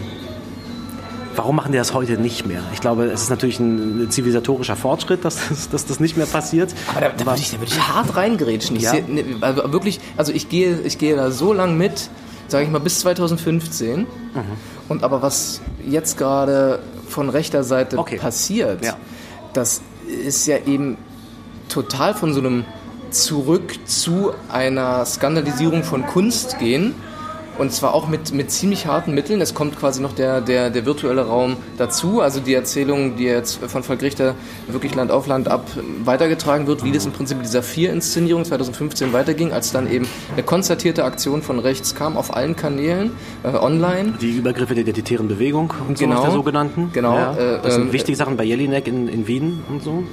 warum 1.35 1.55
machen 1.55 1.71
die 1.71 1.77
das 1.77 1.93
heute 1.93 2.13
nicht 2.19 2.45
mehr? 2.47 2.61
Ich 2.73 2.81
glaube, 2.81 3.05
es 3.05 3.21
ist 3.23 3.29
natürlich 3.29 3.59
ein 3.59 4.09
zivilisatorischer 4.09 4.75
Fortschritt, 4.75 5.23
dass 5.23 5.37
das, 5.49 5.69
dass 5.69 5.85
das 5.85 5.99
nicht 5.99 6.17
mehr 6.17 6.25
passiert. 6.25 6.73
Aber 6.87 7.01
da, 7.01 7.09
da 7.09 7.25
würde 7.25 7.39
ich, 7.39 7.51
da 7.51 7.59
würd 7.59 7.69
ich 7.69 7.79
hart 7.87 8.15
reingrätschen. 8.17 8.75
Ich 8.75 8.81
Ja. 8.83 8.91
sehe, 8.91 9.03
ne, 9.07 9.23
also 9.41 9.71
wirklich, 9.71 9.99
also 10.17 10.31
ich 10.33 10.49
gehe, 10.49 10.79
ich 10.81 10.97
gehe 10.97 11.15
da 11.15 11.29
so 11.31 11.53
lang 11.53 11.77
mit, 11.77 12.09
sage 12.47 12.65
ich 12.65 12.71
mal, 12.71 12.79
bis 12.79 12.99
2015. 12.99 13.99
Mhm. 14.01 14.07
Und 14.89 15.03
aber 15.03 15.21
was 15.21 15.61
jetzt 15.87 16.17
gerade 16.17 16.79
von 17.07 17.29
rechter 17.29 17.63
Seite 17.63 17.99
Okay. 17.99 18.17
passiert, 18.17 18.83
Ja. 18.83 18.97
das 19.53 19.81
ist 20.25 20.47
ja 20.47 20.57
eben 20.65 20.97
total 21.71 22.13
von 22.13 22.33
so 22.33 22.39
einem 22.39 22.65
zurück 23.11 23.73
zu 23.85 24.31
einer 24.49 25.05
Skandalisierung 25.05 25.83
von 25.83 26.05
Kunst 26.05 26.59
gehen. 26.59 26.95
Und 27.57 27.71
zwar 27.73 27.93
auch 27.93 28.07
mit, 28.07 28.33
mit 28.33 28.49
ziemlich 28.49 28.87
harten 28.87 29.13
Mitteln. 29.13 29.41
Es 29.41 29.53
kommt 29.53 29.77
quasi 29.77 30.01
noch 30.01 30.13
der, 30.13 30.39
der, 30.41 30.69
der 30.69 30.85
virtuelle 30.85 31.27
Raum 31.27 31.57
dazu. 31.77 32.21
Also 32.21 32.39
die 32.39 32.53
Erzählung, 32.53 33.17
die 33.17 33.25
jetzt 33.25 33.59
von 33.67 33.83
Falk 33.83 34.01
Richter 34.01 34.35
wirklich 34.67 34.95
Land 34.95 35.11
auf 35.11 35.27
Land 35.27 35.47
ab 35.49 35.67
weitergetragen 36.03 36.65
wird, 36.65 36.83
wie 36.83 36.91
das 36.93 37.05
im 37.05 37.11
Prinzip 37.11 37.41
dieser 37.43 37.61
Vier-Inszenierung 37.61 38.45
2015 38.45 39.11
weiterging, 39.13 39.51
als 39.51 39.71
dann 39.73 39.91
eben 39.91 40.07
eine 40.31 40.43
konzertierte 40.43 41.03
Aktion 41.03 41.41
von 41.43 41.59
rechts 41.59 41.93
kam 41.93 42.15
auf 42.17 42.33
allen 42.35 42.55
Kanälen, 42.55 43.11
äh, 43.43 43.49
online. 43.49 44.13
Die 44.21 44.37
Übergriffe 44.37 44.73
der 44.73 44.83
identitären 44.83 45.27
Bewegung 45.27 45.73
und 45.87 45.97
so, 45.97 46.05
Genau. 46.05 46.21
der 46.23 46.31
sogenannten. 46.31 46.89
Genau. 46.93 47.15
Ja, 47.15 47.33
Äh, 47.35 47.59
das 47.61 47.75
sind 47.75 47.87
ähm, 47.87 47.93
wichtige 47.93 48.15
Sachen 48.15 48.37
bei 48.37 48.45
Jelinek 48.45 48.87
in, 48.87 49.07
in 49.09 49.27
Wien 49.27 49.61
und 49.69 49.83
so. 49.83 50.03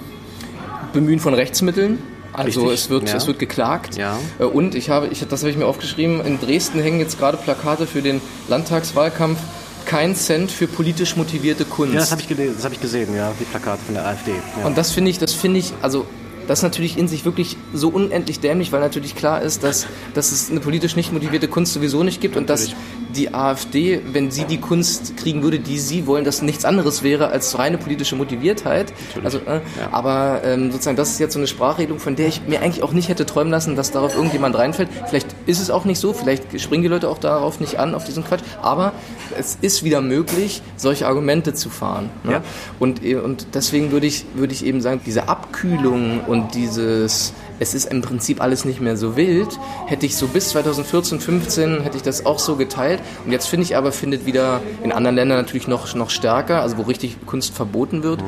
Bemühen 0.92 1.20
von 1.20 1.34
Rechtsmitteln. 1.34 1.98
Also 2.32 2.62
Richtig, 2.62 2.84
es 2.84 2.90
wird, 2.90 3.08
ja. 3.08 3.16
es 3.16 3.26
wird 3.26 3.38
geklagt. 3.38 3.96
Ja. 3.96 4.18
Äh, 4.38 4.44
Und 4.44 4.74
ich 4.74 4.90
habe, 4.90 5.08
ich, 5.08 5.26
das 5.26 5.40
habe 5.40 5.50
ich 5.50 5.56
mir 5.56 5.66
aufgeschrieben, 5.66 6.24
in 6.24 6.38
Dresden 6.38 6.80
hängen 6.80 7.00
jetzt 7.00 7.18
gerade 7.18 7.36
Plakate 7.36 7.86
für 7.86 8.02
den 8.02 8.20
Landtagswahlkampf 8.48 9.38
kein 9.86 10.14
Cent 10.14 10.50
für 10.50 10.66
politisch 10.66 11.16
motivierte 11.16 11.64
Kunst. 11.64 11.94
Ja, 11.94 12.00
das 12.00 12.10
habe 12.12 12.20
ich, 12.20 12.28
gelesen, 12.28 12.56
das 12.60 12.70
ich 12.70 12.80
gesehen, 12.80 13.16
ja, 13.16 13.32
die 13.40 13.44
Plakate 13.44 13.82
von 13.86 13.94
der 13.94 14.06
AfD. 14.06 14.32
Ja. 14.60 14.66
Und 14.66 14.76
das 14.76 14.92
finde 14.92 15.10
ich, 15.10 15.18
das 15.18 15.32
finde 15.32 15.60
ich, 15.60 15.72
also 15.80 16.04
das 16.46 16.60
ist 16.60 16.62
natürlich 16.62 16.96
in 16.98 17.08
sich 17.08 17.24
wirklich 17.24 17.56
so 17.74 17.88
unendlich 17.88 18.40
dämlich, 18.40 18.70
weil 18.72 18.80
natürlich 18.80 19.14
klar 19.14 19.42
ist, 19.42 19.64
dass, 19.64 19.86
dass 20.14 20.32
es 20.32 20.50
eine 20.50 20.60
politisch 20.60 20.96
nicht 20.96 21.12
motivierte 21.12 21.48
Kunst 21.48 21.72
sowieso 21.72 22.02
nicht 22.02 22.20
gibt 22.20 22.36
und 22.36 22.48
dass 22.50 22.70
die 23.14 23.34
AfD, 23.34 24.00
wenn 24.12 24.30
sie 24.30 24.44
die 24.44 24.58
Kunst 24.58 25.16
kriegen 25.16 25.42
würde, 25.42 25.58
die 25.58 25.78
sie 25.78 26.06
wollen, 26.06 26.24
dass 26.24 26.42
nichts 26.42 26.64
anderes 26.64 27.02
wäre 27.02 27.28
als 27.28 27.58
reine 27.58 27.78
politische 27.78 28.16
Motiviertheit. 28.16 28.92
Also, 29.24 29.38
äh, 29.38 29.60
Ja. 29.78 29.88
Aber 29.92 30.42
ähm, 30.44 30.70
sozusagen, 30.70 30.96
das 30.96 31.10
ist 31.10 31.20
jetzt 31.20 31.34
so 31.34 31.38
eine 31.38 31.46
Sprachregelung, 31.46 31.98
von 31.98 32.16
der 32.16 32.28
ich 32.28 32.42
mir 32.46 32.60
eigentlich 32.62 32.82
auch 32.82 32.92
nicht 32.92 33.08
hätte 33.08 33.26
träumen 33.26 33.50
lassen, 33.50 33.76
dass 33.76 33.90
darauf 33.90 34.14
irgendjemand 34.14 34.56
reinfällt. 34.56 34.88
Vielleicht 35.08 35.28
ist 35.46 35.60
es 35.60 35.70
auch 35.70 35.84
nicht 35.84 35.98
so, 35.98 36.12
vielleicht 36.12 36.60
springen 36.60 36.82
die 36.82 36.88
Leute 36.88 37.08
auch 37.08 37.18
darauf 37.18 37.60
nicht 37.60 37.78
an, 37.78 37.94
auf 37.94 38.04
diesen 38.04 38.24
Quatsch. 38.24 38.40
Aber 38.62 38.92
es 39.38 39.58
ist 39.60 39.84
wieder 39.84 40.00
möglich, 40.00 40.62
solche 40.76 41.06
Argumente 41.06 41.54
zu 41.54 41.70
fahren. 41.70 42.10
Ne? 42.24 42.32
Ja. 42.32 42.42
Und, 42.78 43.04
äh, 43.04 43.16
und 43.16 43.48
deswegen 43.54 43.90
würde 43.92 44.06
ich, 44.06 44.24
würde 44.34 44.52
ich 44.52 44.64
eben 44.64 44.80
sagen, 44.80 45.00
diese 45.04 45.28
Abkühlung 45.28 46.20
und 46.26 46.54
dieses, 46.54 47.32
es 47.58 47.74
ist 47.74 47.86
im 47.86 48.02
Prinzip 48.02 48.40
alles 48.40 48.64
nicht 48.64 48.80
mehr 48.80 48.96
so 48.96 49.16
wild, 49.16 49.48
hätte 49.86 50.06
ich 50.06 50.16
so 50.16 50.26
bis 50.28 50.50
2014, 50.50 51.20
15 51.20 51.80
hätte 51.82 51.96
ich 51.96 52.02
das 52.02 52.26
auch 52.26 52.38
so 52.38 52.56
geteilt. 52.56 53.00
Und 53.24 53.32
jetzt 53.32 53.46
finde 53.46 53.64
ich 53.64 53.76
aber, 53.76 53.92
findet 53.92 54.26
wieder 54.26 54.60
in 54.82 54.92
anderen 54.92 55.16
Ländern 55.16 55.38
natürlich 55.38 55.68
noch, 55.68 55.94
noch 55.94 56.10
stärker, 56.10 56.62
also 56.62 56.78
wo 56.78 56.82
richtig 56.82 57.16
Kunst 57.26 57.54
verboten 57.54 58.02
wird, 58.02 58.22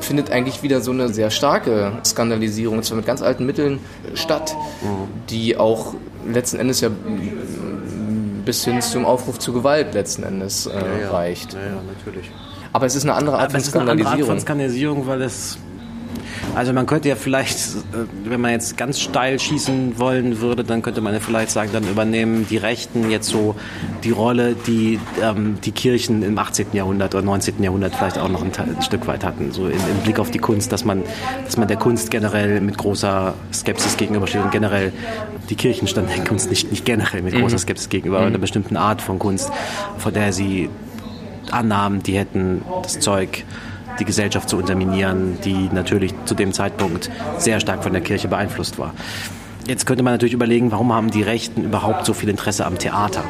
findet 0.00 0.30
eigentlich 0.30 0.62
wieder 0.62 0.80
so 0.80 0.90
eine 0.90 1.08
sehr 1.12 1.30
starke 1.30 1.92
Skandalisierung, 2.04 2.78
und 2.78 2.84
zwar 2.84 2.96
mit 2.96 3.06
ganz 3.06 3.22
alten 3.22 3.46
Mitteln 3.46 3.78
statt, 4.14 4.54
die 5.30 5.56
auch 5.56 5.94
letzten 6.26 6.58
Endes 6.58 6.80
ja 6.80 6.90
bis 8.44 8.64
hin 8.64 8.80
zum 8.82 9.04
Aufruf 9.04 9.38
zu 9.38 9.52
Gewalt 9.52 9.94
letzten 9.94 10.22
Endes 10.22 10.66
äh, 10.66 11.06
reicht. 11.10 11.54
Ja, 11.54 11.60
ja, 11.60 11.66
natürlich. 11.96 12.30
Aber 12.72 12.86
es 12.86 12.94
ist 12.94 13.04
eine 13.04 13.14
andere 13.14 13.36
Art 13.36 13.44
Aber 13.44 13.50
von 13.52 13.60
es 13.60 13.68
ist 13.68 13.76
eine 13.76 13.90
andere 13.90 14.08
Art 14.08 14.14
Skandalisierung. 14.16 14.30
von 14.30 14.40
Skandalisierung, 14.40 15.06
weil 15.06 15.22
es. 15.22 15.58
Also 16.54 16.72
man 16.72 16.86
könnte 16.86 17.08
ja 17.08 17.16
vielleicht, 17.16 17.56
äh, 17.56 18.06
wenn 18.24 18.40
man 18.40 18.52
jetzt 18.52 18.76
ganz 18.76 19.00
steil 19.00 19.38
schießen 19.38 19.98
wollen 19.98 20.40
würde, 20.40 20.64
dann 20.64 20.82
könnte 20.82 21.00
man 21.00 21.12
ja 21.12 21.20
vielleicht 21.20 21.50
sagen, 21.50 21.70
dann 21.72 21.84
übernehmen 21.88 22.46
die 22.48 22.56
Rechten 22.56 23.10
jetzt 23.10 23.28
so 23.28 23.56
die 24.04 24.10
Rolle, 24.10 24.54
die 24.66 24.98
ähm, 25.22 25.58
die 25.64 25.72
Kirchen 25.72 26.22
im 26.22 26.38
18. 26.38 26.66
Jahrhundert 26.72 27.14
oder 27.14 27.24
19. 27.24 27.62
Jahrhundert 27.62 27.94
vielleicht 27.94 28.18
auch 28.18 28.28
noch 28.28 28.42
ein, 28.42 28.52
ein 28.56 28.82
Stück 28.82 29.06
weit 29.06 29.24
hatten, 29.24 29.52
so 29.52 29.66
im, 29.66 29.72
im 29.72 29.98
Blick 30.04 30.18
auf 30.18 30.30
die 30.30 30.38
Kunst, 30.38 30.72
dass 30.72 30.84
man, 30.84 31.02
dass 31.44 31.56
man 31.56 31.68
der 31.68 31.76
Kunst 31.76 32.10
generell 32.10 32.60
mit 32.60 32.78
großer 32.78 33.34
Skepsis 33.52 33.96
gegenübersteht 33.96 34.42
und 34.42 34.50
generell 34.50 34.92
die 35.50 35.56
Kirchen 35.56 35.88
standen 35.88 36.10
der 36.14 36.24
Kunst 36.24 36.50
nicht, 36.50 36.70
nicht 36.70 36.84
generell 36.84 37.22
mit 37.22 37.34
großer 37.34 37.58
Skepsis 37.58 37.88
gegenüber, 37.88 38.18
aber 38.18 38.26
einer 38.26 38.38
bestimmten 38.38 38.76
Art 38.76 39.02
von 39.02 39.18
Kunst, 39.18 39.50
von 39.98 40.12
der 40.12 40.32
sie 40.32 40.70
annahmen, 41.50 42.02
die 42.02 42.16
hätten 42.16 42.62
das 42.82 43.00
Zeug, 43.00 43.44
die 43.98 44.04
Gesellschaft 44.04 44.48
zu 44.48 44.56
unterminieren, 44.56 45.38
die 45.44 45.68
natürlich 45.72 46.14
zu 46.24 46.34
dem 46.34 46.52
Zeitpunkt 46.52 47.10
sehr 47.38 47.60
stark 47.60 47.82
von 47.82 47.92
der 47.92 48.02
Kirche 48.02 48.28
beeinflusst 48.28 48.78
war. 48.78 48.94
Jetzt 49.66 49.86
könnte 49.86 50.02
man 50.02 50.12
natürlich 50.14 50.34
überlegen, 50.34 50.72
warum 50.72 50.92
haben 50.92 51.10
die 51.10 51.22
Rechten 51.22 51.64
überhaupt 51.64 52.04
so 52.04 52.12
viel 52.12 52.28
Interesse 52.28 52.66
am 52.66 52.78
Theater? 52.78 53.24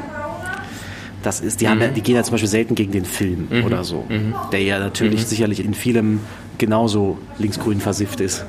Das 1.23 1.41
ist, 1.41 1.61
die, 1.61 1.69
haben 1.69 1.81
ja, 1.81 1.89
die 1.89 2.03
gehen 2.03 2.17
ja 2.17 2.23
zum 2.23 2.33
Beispiel 2.33 2.51
selten 2.51 2.75
gegen 2.75 2.93
den 2.93 3.07
Film 3.07 3.49
oder 3.65 3.83
so, 3.83 4.05
der 4.53 4.63
ja 4.63 4.79
natürlich 4.79 5.27
sicherlich 5.27 5.65
in 5.65 5.73
vielem 5.73 6.21
genauso 6.59 7.19
linksgrün 7.39 7.81
versifft 7.81 8.21
ist. 8.21 8.45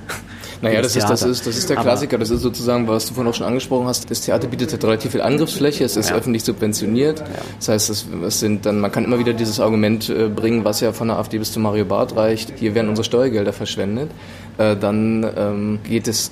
Naja, 0.62 0.82
das 0.82 0.96
ist, 0.96 1.10
das, 1.10 1.22
ist, 1.24 1.46
das 1.46 1.58
ist 1.58 1.70
der 1.70 1.78
Klassiker. 1.78 2.18
Das 2.18 2.30
ist 2.30 2.41
sozusagen, 2.41 2.88
was 2.88 3.08
du 3.08 3.13
vorhin 3.13 3.32
auch 3.32 3.36
schon 3.36 3.46
angesprochen 3.48 3.88
hast. 3.88 4.10
Das 4.10 4.22
Theater 4.22 4.48
bietet 4.48 4.72
halt 4.72 4.84
relativ 4.84 5.12
viel 5.12 5.22
Angriffsfläche. 5.22 5.84
Es 5.84 5.96
ist 5.98 6.10
Ja. 6.10 6.15
öffentlich 6.15 6.44
subventioniert. 6.44 7.24
Das 7.60 7.70
heißt, 7.70 7.89
es, 7.89 8.06
es 8.26 8.39
sind 8.39 8.65
dann, 8.65 8.80
man 8.80 8.91
kann 8.91 9.04
immer 9.06 9.20
wieder 9.20 9.34
dieses 9.34 9.60
Argument 9.60 10.10
äh, 10.10 10.28
bringen, 10.30 10.63
was 10.65 10.80
ja 10.82 10.94
von 10.94 11.10
der 11.10 11.18
AfD 11.18 11.38
bis 11.38 11.52
zu 11.52 11.60
Mario 11.60 11.86
Barth 11.86 12.15
reicht. 12.15 12.54
Hier 12.58 12.74
werden 12.76 12.89
unsere 12.89 13.04
Steuergelder 13.06 13.54
verschwendet. 13.54 14.10
Äh, 14.58 14.76
dann 14.76 15.26
ähm, 15.38 15.80
geht 15.84 16.08
es 16.08 16.32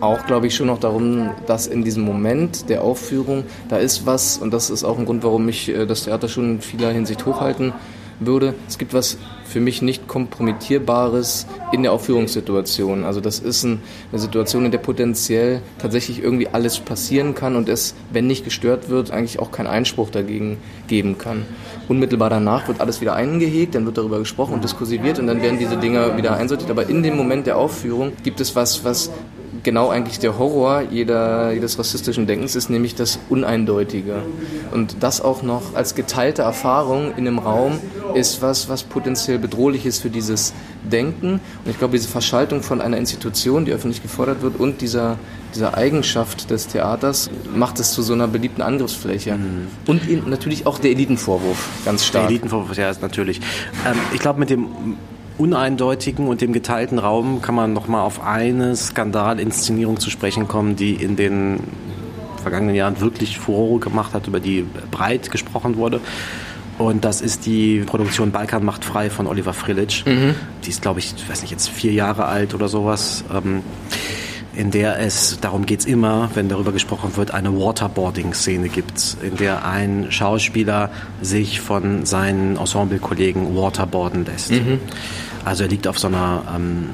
auch, 0.00 0.24
glaube 0.26 0.46
ich, 0.46 0.54
schon 0.54 0.66
noch 0.68 0.80
darum, 0.80 1.30
dass 1.46 1.66
in 1.66 1.84
diesem 1.84 2.04
Moment 2.04 2.68
der 2.70 2.82
Aufführung, 2.82 3.44
da 3.68 3.76
ist 3.76 4.06
was, 4.06 4.38
und 4.38 4.50
das 4.52 4.70
ist 4.70 4.82
auch 4.84 4.98
ein 4.98 5.04
Grund, 5.04 5.22
warum 5.24 5.48
ich 5.48 5.68
äh, 5.68 5.86
das 5.86 6.04
Theater 6.04 6.28
schon 6.28 6.52
in 6.56 6.60
vieler 6.60 6.90
Hinsicht 6.90 7.26
hochhalten 7.26 7.72
würde. 8.18 8.54
Es 8.68 8.78
gibt 8.78 8.94
was 8.94 9.18
für 9.50 9.60
mich 9.60 9.82
nicht 9.82 10.06
kompromittierbares 10.06 11.46
in 11.72 11.82
der 11.82 11.92
Aufführungssituation. 11.92 13.04
Also 13.04 13.20
das 13.20 13.40
ist 13.40 13.64
ein, 13.64 13.82
eine 14.12 14.20
Situation, 14.20 14.64
in 14.64 14.70
der 14.70 14.78
potenziell 14.78 15.60
tatsächlich 15.78 16.22
irgendwie 16.22 16.46
alles 16.48 16.78
passieren 16.78 17.34
kann 17.34 17.56
und 17.56 17.68
es, 17.68 17.96
wenn 18.12 18.28
nicht 18.28 18.44
gestört 18.44 18.88
wird, 18.88 19.10
eigentlich 19.10 19.40
auch 19.40 19.50
keinen 19.50 19.66
Einspruch 19.66 20.10
dagegen 20.10 20.58
geben 20.86 21.18
kann. 21.18 21.44
Unmittelbar 21.88 22.30
danach 22.30 22.68
wird 22.68 22.80
alles 22.80 23.00
wieder 23.00 23.14
eingehegt, 23.14 23.74
dann 23.74 23.86
wird 23.86 23.98
darüber 23.98 24.20
gesprochen 24.20 24.54
und 24.54 24.62
diskursiviert 24.62 25.18
und 25.18 25.26
dann 25.26 25.42
werden 25.42 25.58
diese 25.58 25.76
Dinge 25.76 26.16
wieder 26.16 26.36
einsortiert. 26.36 26.70
Aber 26.70 26.88
in 26.88 27.02
dem 27.02 27.16
Moment 27.16 27.48
der 27.48 27.58
Aufführung 27.58 28.12
gibt 28.22 28.40
es 28.40 28.54
was, 28.54 28.84
was 28.84 29.10
genau 29.62 29.88
eigentlich 29.88 30.18
der 30.18 30.38
Horror 30.38 30.82
jeder, 30.90 31.52
jedes 31.52 31.78
rassistischen 31.78 32.26
Denkens 32.26 32.56
ist, 32.56 32.70
nämlich 32.70 32.94
das 32.94 33.18
Uneindeutige. 33.28 34.22
Und 34.72 34.96
das 35.00 35.20
auch 35.20 35.42
noch 35.42 35.74
als 35.74 35.94
geteilte 35.94 36.42
Erfahrung 36.42 37.12
in 37.16 37.26
einem 37.26 37.38
Raum 37.38 37.78
ist 38.14 38.42
was, 38.42 38.68
was 38.68 38.82
potenziell 38.82 39.38
bedrohlich 39.38 39.86
ist 39.86 40.00
für 40.00 40.10
dieses 40.10 40.52
Denken. 40.90 41.34
Und 41.64 41.70
ich 41.70 41.78
glaube, 41.78 41.96
diese 41.96 42.08
Verschaltung 42.08 42.62
von 42.62 42.80
einer 42.80 42.96
Institution, 42.96 43.64
die 43.64 43.72
öffentlich 43.72 44.02
gefordert 44.02 44.42
wird, 44.42 44.58
und 44.58 44.80
dieser, 44.80 45.18
dieser 45.54 45.76
Eigenschaft 45.76 46.50
des 46.50 46.66
Theaters 46.68 47.30
macht 47.54 47.78
es 47.80 47.92
zu 47.92 48.02
so 48.02 48.12
einer 48.12 48.28
beliebten 48.28 48.62
Angriffsfläche. 48.62 49.38
Und 49.86 50.08
in, 50.08 50.28
natürlich 50.28 50.66
auch 50.66 50.78
der 50.78 50.92
Elitenvorwurf, 50.92 51.68
ganz 51.84 52.02
Der 52.02 52.06
stark. 52.08 52.30
Elitenvorwurf, 52.30 52.76
ja, 52.76 52.92
natürlich. 53.00 53.40
Ähm, 53.86 53.96
ich 54.12 54.20
glaube, 54.20 54.40
mit 54.40 54.50
dem 54.50 54.96
uneindeutigen 55.40 56.28
und 56.28 56.42
dem 56.42 56.52
geteilten 56.52 56.98
Raum 56.98 57.40
kann 57.40 57.54
man 57.54 57.72
noch 57.72 57.88
mal 57.88 58.02
auf 58.02 58.22
eine 58.22 58.76
Skandalinszenierung 58.76 59.98
zu 59.98 60.10
sprechen 60.10 60.46
kommen, 60.46 60.76
die 60.76 60.94
in 60.94 61.16
den 61.16 61.60
vergangenen 62.42 62.74
Jahren 62.74 63.00
wirklich 63.00 63.38
Furore 63.38 63.80
gemacht 63.80 64.12
hat, 64.14 64.26
über 64.26 64.40
die 64.40 64.66
breit 64.90 65.30
gesprochen 65.30 65.76
wurde. 65.76 66.00
Und 66.78 67.04
das 67.04 67.20
ist 67.20 67.44
die 67.46 67.80
Produktion 67.80 68.32
Balkan 68.32 68.64
macht 68.64 68.84
frei 68.84 69.10
von 69.10 69.26
Oliver 69.26 69.52
Frilic. 69.52 70.04
Die 70.64 70.70
ist, 70.70 70.82
glaube 70.82 71.00
ich, 71.00 71.14
ich 71.16 71.28
weiß 71.28 71.42
nicht, 71.42 71.50
jetzt 71.50 71.68
vier 71.68 71.92
Jahre 71.92 72.24
alt 72.26 72.54
oder 72.54 72.68
sowas. 72.68 73.24
Ähm, 73.34 73.62
in 74.54 74.70
der 74.70 74.98
es, 74.98 75.38
darum 75.40 75.64
geht's 75.64 75.84
immer, 75.84 76.30
wenn 76.34 76.48
darüber 76.48 76.72
gesprochen 76.72 77.16
wird, 77.16 77.32
eine 77.32 77.56
Waterboarding-Szene 77.56 78.68
gibt, 78.68 79.16
in 79.22 79.36
der 79.36 79.64
ein 79.64 80.06
Schauspieler 80.10 80.90
sich 81.22 81.60
von 81.60 82.04
seinen 82.04 82.56
Ensemble-Kollegen 82.56 83.54
waterboarden 83.56 84.24
lässt. 84.24 84.50
Also 85.44 85.64
er 85.64 85.68
liegt 85.68 85.86
auf 85.86 85.98
so 85.98 86.08
einer 86.08 86.42
ähm, 86.54 86.90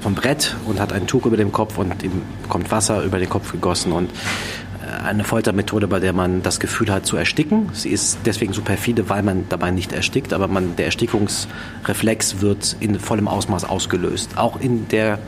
vom 0.00 0.14
Brett 0.14 0.56
und 0.66 0.80
hat 0.80 0.92
ein 0.92 1.06
Tuch 1.06 1.26
über 1.26 1.36
dem 1.36 1.52
Kopf 1.52 1.78
und 1.78 2.02
ihm 2.02 2.22
kommt 2.48 2.70
Wasser 2.70 3.02
über 3.02 3.18
den 3.18 3.28
Kopf 3.28 3.52
gegossen 3.52 3.92
und 3.92 4.10
äh, 4.10 5.04
eine 5.04 5.24
Foltermethode, 5.24 5.88
bei 5.88 6.00
der 6.00 6.12
man 6.12 6.42
das 6.42 6.58
Gefühl 6.60 6.90
hat 6.90 7.06
zu 7.06 7.16
ersticken. 7.16 7.68
Sie 7.72 7.90
ist 7.90 8.18
deswegen 8.24 8.52
so 8.52 8.62
perfide, 8.62 9.08
weil 9.08 9.22
man 9.22 9.46
dabei 9.48 9.70
nicht 9.70 9.92
erstickt, 9.92 10.32
aber 10.32 10.48
man, 10.48 10.76
der 10.76 10.86
Erstickungsreflex 10.86 12.40
wird 12.40 12.76
in 12.80 12.98
vollem 12.98 13.28
Ausmaß 13.28 13.64
ausgelöst. 13.64 14.38
Auch 14.38 14.60
in 14.60 14.88
der 14.88 15.18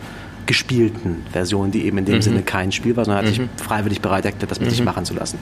gespielten 0.47 1.23
Version, 1.33 1.71
die 1.71 1.85
eben 1.85 1.99
in 1.99 2.05
dem 2.05 2.23
Sinne 2.23 2.43
kein 2.43 2.73
Spiel 2.73 2.97
war, 2.97 3.05
sondern 3.05 3.25
hat 3.25 3.35
sich 3.35 3.43
freiwillig 3.57 4.01
bereit 4.01 4.25
erklärt, 4.25 4.51
das 4.51 4.61
mit 4.61 4.71
sich 4.71 4.83
machen 4.85 5.05
zu 5.05 5.15
lassen. 5.15 5.39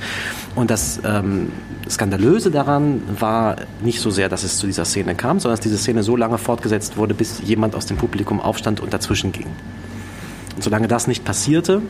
Und 0.55 0.71
das 0.71 1.01
ähm, 1.05 1.51
Skandalöse 1.89 2.51
daran 2.51 3.03
war 3.19 3.57
nicht 3.83 4.01
so 4.01 4.11
sehr, 4.11 4.29
dass 4.29 4.45
es 4.45 4.59
zu 4.59 4.67
dieser 4.67 4.85
Szene 4.85 5.15
kam, 5.15 5.41
sondern 5.41 5.57
dass 5.57 5.63
diese 5.63 5.79
Szene 5.79 6.03
so 6.03 6.17
lange 6.17 6.39
fortgesetzt 6.39 6.97
wurde, 6.97 7.15
bis 7.15 7.41
jemand 7.45 7.75
aus 7.75 7.87
dem 7.87 7.97
Publikum 7.97 8.41
aufstand 8.41 8.81
und 8.81 8.93
dazwischen 8.93 9.33
ging. 9.33 9.47
Und 10.57 10.63
solange 10.63 10.89
das 10.89 11.07
nicht 11.07 11.25
passierte, 11.25 11.83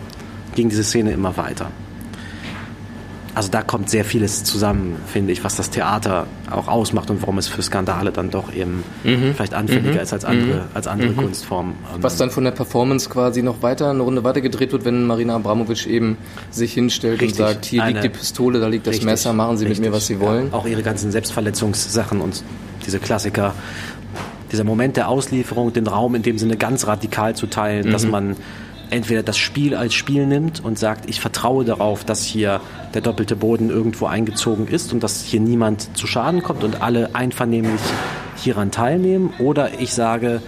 ging 0.55 0.69
diese 0.69 0.85
Szene 0.85 1.13
immer 1.13 1.37
weiter. 1.37 1.71
Also 3.41 3.51
da 3.51 3.63
kommt 3.63 3.89
sehr 3.89 4.05
vieles 4.05 4.45
zusammen, 4.45 4.97
finde 5.07 5.33
ich, 5.33 5.43
was 5.45 5.57
das 5.57 5.71
Theater 5.71 6.27
auch 6.51 6.69
ausmacht 6.69 7.09
und 7.09 7.23
warum 7.23 7.39
es 7.39 7.49
für 7.49 7.63
Skandale 7.63 8.13
dann 8.13 8.31
doch 8.31 8.53
eben 8.53 8.85
vielleicht 9.03 9.55
anfälliger 9.55 10.03
ist 10.03 10.13
als 10.13 10.27
andere, 10.27 10.67
als 10.75 10.87
andere 10.87 11.13
Kunstformen. 11.13 11.73
Ähm, 11.95 12.03
Was 12.03 12.19
dann 12.19 12.31
von 12.31 12.45
der 12.45 12.51
Performance 12.51 13.09
quasi 13.09 13.41
noch 13.43 13.63
weiter, 13.63 13.89
eine 13.89 14.03
Runde 14.03 14.25
weiter 14.25 14.43
gedreht 14.43 14.73
wird, 14.73 14.85
wenn 14.85 15.07
Marina 15.07 15.37
Abramovic 15.37 15.87
eben 15.87 16.19
sich 16.51 16.75
hinstellt 16.75 17.23
Richtig. 17.23 17.41
und 17.41 17.47
sagt, 17.47 17.65
hier 17.65 17.83
Eine- 17.83 18.03
liegt 18.03 18.05
die 18.15 18.19
Pistole, 18.19 18.61
da 18.61 18.69
liegt 18.69 18.87
das 18.87 18.93
Richtig, 18.97 19.07
Messer, 19.07 19.33
machen 19.33 19.57
Sie 19.57 19.65
mit 19.65 19.79
mir, 19.79 19.87
richtig, 19.87 19.97
was 19.97 20.07
Sie 20.07 20.21
wollen. 20.21 20.49
Ja, 20.53 20.59
auch 20.59 20.67
ihre 20.67 20.83
ganzen 20.83 21.11
Selbstverletzungssachen 21.11 22.21
und 22.21 22.45
diese 22.85 22.99
Klassiker. 22.99 23.55
Dieser 24.53 24.65
Moment 24.65 24.99
der 24.99 25.09
Auslieferung, 25.09 25.73
den 25.73 25.87
Raum 25.87 26.15
in 26.15 26.21
dem 26.23 26.37
Sinne 26.37 26.59
ganz 26.59 26.87
radikal 26.87 27.35
zu 27.35 27.47
teilen, 27.47 27.91
dass 27.91 28.05
Mhm. 28.05 28.11
man 28.11 28.37
entweder 28.91 29.23
das 29.23 29.39
Spiel 29.39 29.75
als 29.75 29.95
Spiel 29.95 30.27
nimmt 30.27 30.63
und 30.65 30.79
sagt, 30.79 31.09
ich 31.09 31.21
vertraue 31.21 31.65
darauf, 31.65 32.05
dass 32.05 32.25
hier 32.25 32.61
der 32.95 33.01
doppelte 33.03 33.37
Boden 33.37 33.71
irgendwo 33.71 34.07
eingezogen 34.07 34.67
ist 34.69 34.93
und 34.93 35.03
dass 35.03 35.23
hier 35.25 35.41
niemand 35.41 35.97
zu 35.97 36.07
Schaden 36.07 36.43
kommt 36.43 36.65
und 36.65 36.83
alle 36.83 37.11
einvernehmlich 37.15 37.81
hieran 38.37 38.71
teilnehmen, 38.71 39.33
oder 39.39 39.81
ich 39.81 39.93
sage, 39.93 40.41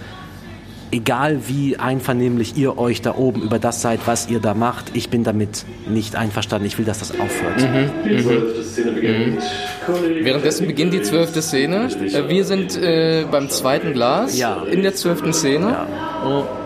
egal 0.91 1.41
wie 1.47 1.77
einvernehmlich 1.77 2.55
ihr 2.57 2.77
euch 2.77 3.01
da 3.01 3.15
oben 3.15 3.41
über 3.41 3.59
das 3.59 3.81
seid, 3.81 4.01
was 4.05 4.29
ihr 4.29 4.39
da 4.39 4.53
macht, 4.53 4.91
ich 4.95 5.09
bin 5.09 5.23
damit 5.23 5.65
nicht 5.87 6.15
einverstanden. 6.15 6.67
Ich 6.67 6.77
will, 6.77 6.85
dass 6.85 6.99
das 6.99 7.11
aufhört. 7.11 7.59
Die 8.05 8.21
zwölfte 8.23 8.63
Szene 8.63 8.91
beginnt. 8.91 9.41
Kollege 9.85 10.25
Währenddessen 10.25 10.67
beginnt 10.67 10.93
die 10.93 11.01
zwölfte 11.01 11.41
Szene. 11.41 11.87
Äh, 12.13 12.29
Wir 12.29 12.45
sind 12.45 12.75
äh, 12.77 13.25
beim 13.29 13.49
zweiten 13.49 13.93
Glas 13.93 14.37
Ja. 14.37 14.63
in 14.69 14.81
der 14.83 14.93
zwölften 14.95 15.33
Szene. 15.33 15.87
Mm, 16.25 16.62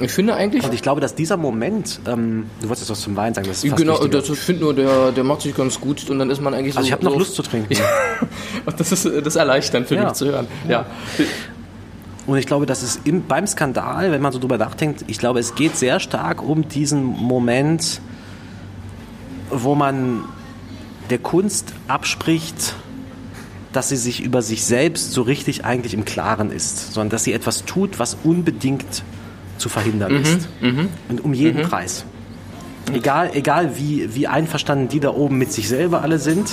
Ich 0.00 0.10
finde 0.10 0.34
eigentlich, 0.34 0.64
Und 0.64 0.74
ich 0.74 0.82
glaube, 0.82 1.00
dass 1.00 1.14
dieser 1.14 1.36
Moment, 1.36 2.00
ähm, 2.06 2.46
du 2.60 2.68
wolltest 2.68 2.88
jetzt 2.88 2.90
was 2.90 3.00
zum 3.00 3.16
Wein 3.16 3.34
sagen, 3.34 3.46
das 3.46 3.62
ist 3.62 3.70
fast 3.70 3.80
genau, 3.80 3.94
wichtiger. 3.94 4.18
das, 4.18 4.28
ich 4.28 4.38
finde 4.38 4.62
nur, 4.62 4.74
der, 4.74 5.12
der 5.12 5.24
macht 5.24 5.42
sich 5.42 5.54
ganz 5.56 5.80
gut 5.80 6.10
und 6.10 6.18
dann 6.18 6.28
ist 6.28 6.40
man 6.42 6.54
eigentlich 6.54 6.74
so. 6.74 6.78
Also 6.78 6.88
ich 6.88 6.92
habe 6.92 7.04
noch 7.04 7.12
so, 7.12 7.18
Lust 7.18 7.34
zu 7.34 7.42
trinken. 7.42 7.74
Das 8.76 8.92
ist 8.92 9.08
das 9.24 9.36
erleichternd 9.36 9.86
für 9.88 9.94
Ja. 9.94 10.04
mich 10.04 10.12
zu 10.14 10.26
hören. 10.26 10.46
Ja. 10.68 10.86
Und 12.26 12.36
ich 12.36 12.46
glaube, 12.46 12.66
dass 12.66 12.82
es 12.82 13.00
im, 13.04 13.22
beim 13.26 13.46
Skandal, 13.46 14.12
wenn 14.12 14.20
man 14.20 14.32
so 14.32 14.38
drüber 14.38 14.58
nachdenkt, 14.58 15.04
ich 15.06 15.18
glaube, 15.18 15.38
es 15.40 15.54
geht 15.54 15.76
sehr 15.76 15.98
stark 16.00 16.42
um 16.42 16.68
diesen 16.68 17.02
Moment, 17.04 18.00
wo 19.50 19.74
man 19.74 20.24
der 21.08 21.18
Kunst 21.18 21.72
abspricht, 21.88 22.74
dass 23.72 23.88
sie 23.88 23.96
sich 23.96 24.22
über 24.22 24.42
sich 24.42 24.64
selbst 24.64 25.12
so 25.12 25.22
richtig 25.22 25.64
eigentlich 25.64 25.94
im 25.94 26.04
Klaren 26.04 26.50
ist, 26.50 26.92
sondern 26.92 27.10
dass 27.10 27.24
sie 27.24 27.32
etwas 27.32 27.64
tut, 27.64 27.98
was 27.98 28.16
unbedingt 28.24 29.02
zu 29.60 29.68
verhindern 29.68 30.16
ist. 30.22 30.48
Und 31.08 31.24
um 31.24 31.32
jeden 31.34 31.62
Preis. 31.62 32.04
Egal, 32.92 33.30
egal 33.34 33.76
wie, 33.76 34.14
wie 34.14 34.26
einverstanden 34.26 34.88
die 34.88 34.98
da 35.00 35.10
oben 35.10 35.38
mit 35.38 35.52
sich 35.52 35.68
selber 35.68 36.02
alle 36.02 36.18
sind, 36.18 36.50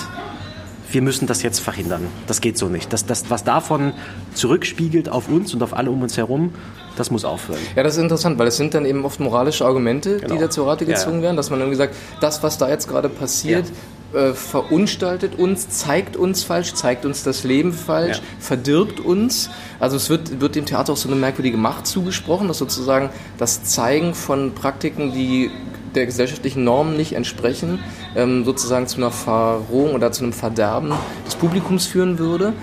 wir 0.91 1.01
müssen 1.01 1.25
das 1.27 1.41
jetzt 1.41 1.59
verhindern. 1.59 2.07
Das 2.27 2.39
geht 2.41 2.57
so 2.57 2.67
nicht. 2.69 2.93
Das, 2.93 3.05
das, 3.05 3.29
was 3.29 3.43
davon 3.43 3.93
zurückspiegelt 4.35 5.09
auf 5.09 5.27
uns 5.29 5.53
und 5.53 5.61
auf 5.63 5.75
alle 5.75 5.89
um 5.91 6.01
uns 6.01 6.15
herum, 6.15 6.53
das 6.95 7.11
muss 7.11 7.25
aufhören. 7.25 7.59
Ja, 7.75 7.83
das 7.83 7.97
ist 7.97 8.03
interessant, 8.03 8.37
weil 8.39 8.47
es 8.47 8.57
sind 8.57 8.73
dann 8.73 8.85
eben 8.85 9.03
oft 9.03 9.19
moralische 9.19 9.65
Argumente, 9.65 10.17
Genau. 10.17 10.33
die 10.35 10.39
da 10.39 10.49
zur 10.49 10.67
Rate 10.67 10.85
Ja, 10.85 10.91
gezogen 10.93 11.17
ja. 11.17 11.23
werden, 11.23 11.37
dass 11.37 11.49
man 11.49 11.59
irgendwie 11.59 11.77
sagt, 11.77 11.95
das, 12.21 12.41
was 12.43 12.57
da 12.57 12.69
jetzt 12.69 12.87
gerade 12.87 13.09
passiert, 13.09 13.65
äh, 14.13 14.33
verunstaltet 14.33 15.37
uns, 15.37 15.69
zeigt 15.69 16.15
uns 16.15 16.43
falsch, 16.43 16.73
zeigt 16.73 17.05
uns 17.05 17.23
das 17.23 17.43
Leben 17.43 17.73
falsch, 17.73 18.17
Ja. 18.17 18.23
verdirbt 18.39 18.99
uns. 18.99 19.49
Also 19.79 19.97
es 19.97 20.09
wird, 20.09 20.39
wird 20.39 20.55
dem 20.55 20.65
Theater 20.65 20.93
auch 20.93 20.97
so 20.97 21.09
eine 21.09 21.17
merkwürdige 21.17 21.57
Macht 21.57 21.87
zugesprochen, 21.87 22.47
dass 22.47 22.57
sozusagen 22.57 23.09
das 23.37 23.63
Zeigen 23.63 24.13
von 24.13 24.53
Praktiken, 24.53 25.11
die 25.11 25.51
der 25.95 26.05
gesellschaftlichen 26.05 26.63
Normen 26.63 26.95
nicht 26.95 27.13
entsprechen, 27.13 27.79
ähm, 28.15 28.45
sozusagen 28.45 28.87
zu 28.87 28.97
einer 28.97 29.11
Verrohung 29.11 29.93
oder 29.95 30.11
zu 30.11 30.23
einem 30.23 30.33
Verderben 30.33 30.93
des 31.25 31.35
Publikums 31.35 31.85
führen 31.87 32.19
würde. 32.19 32.53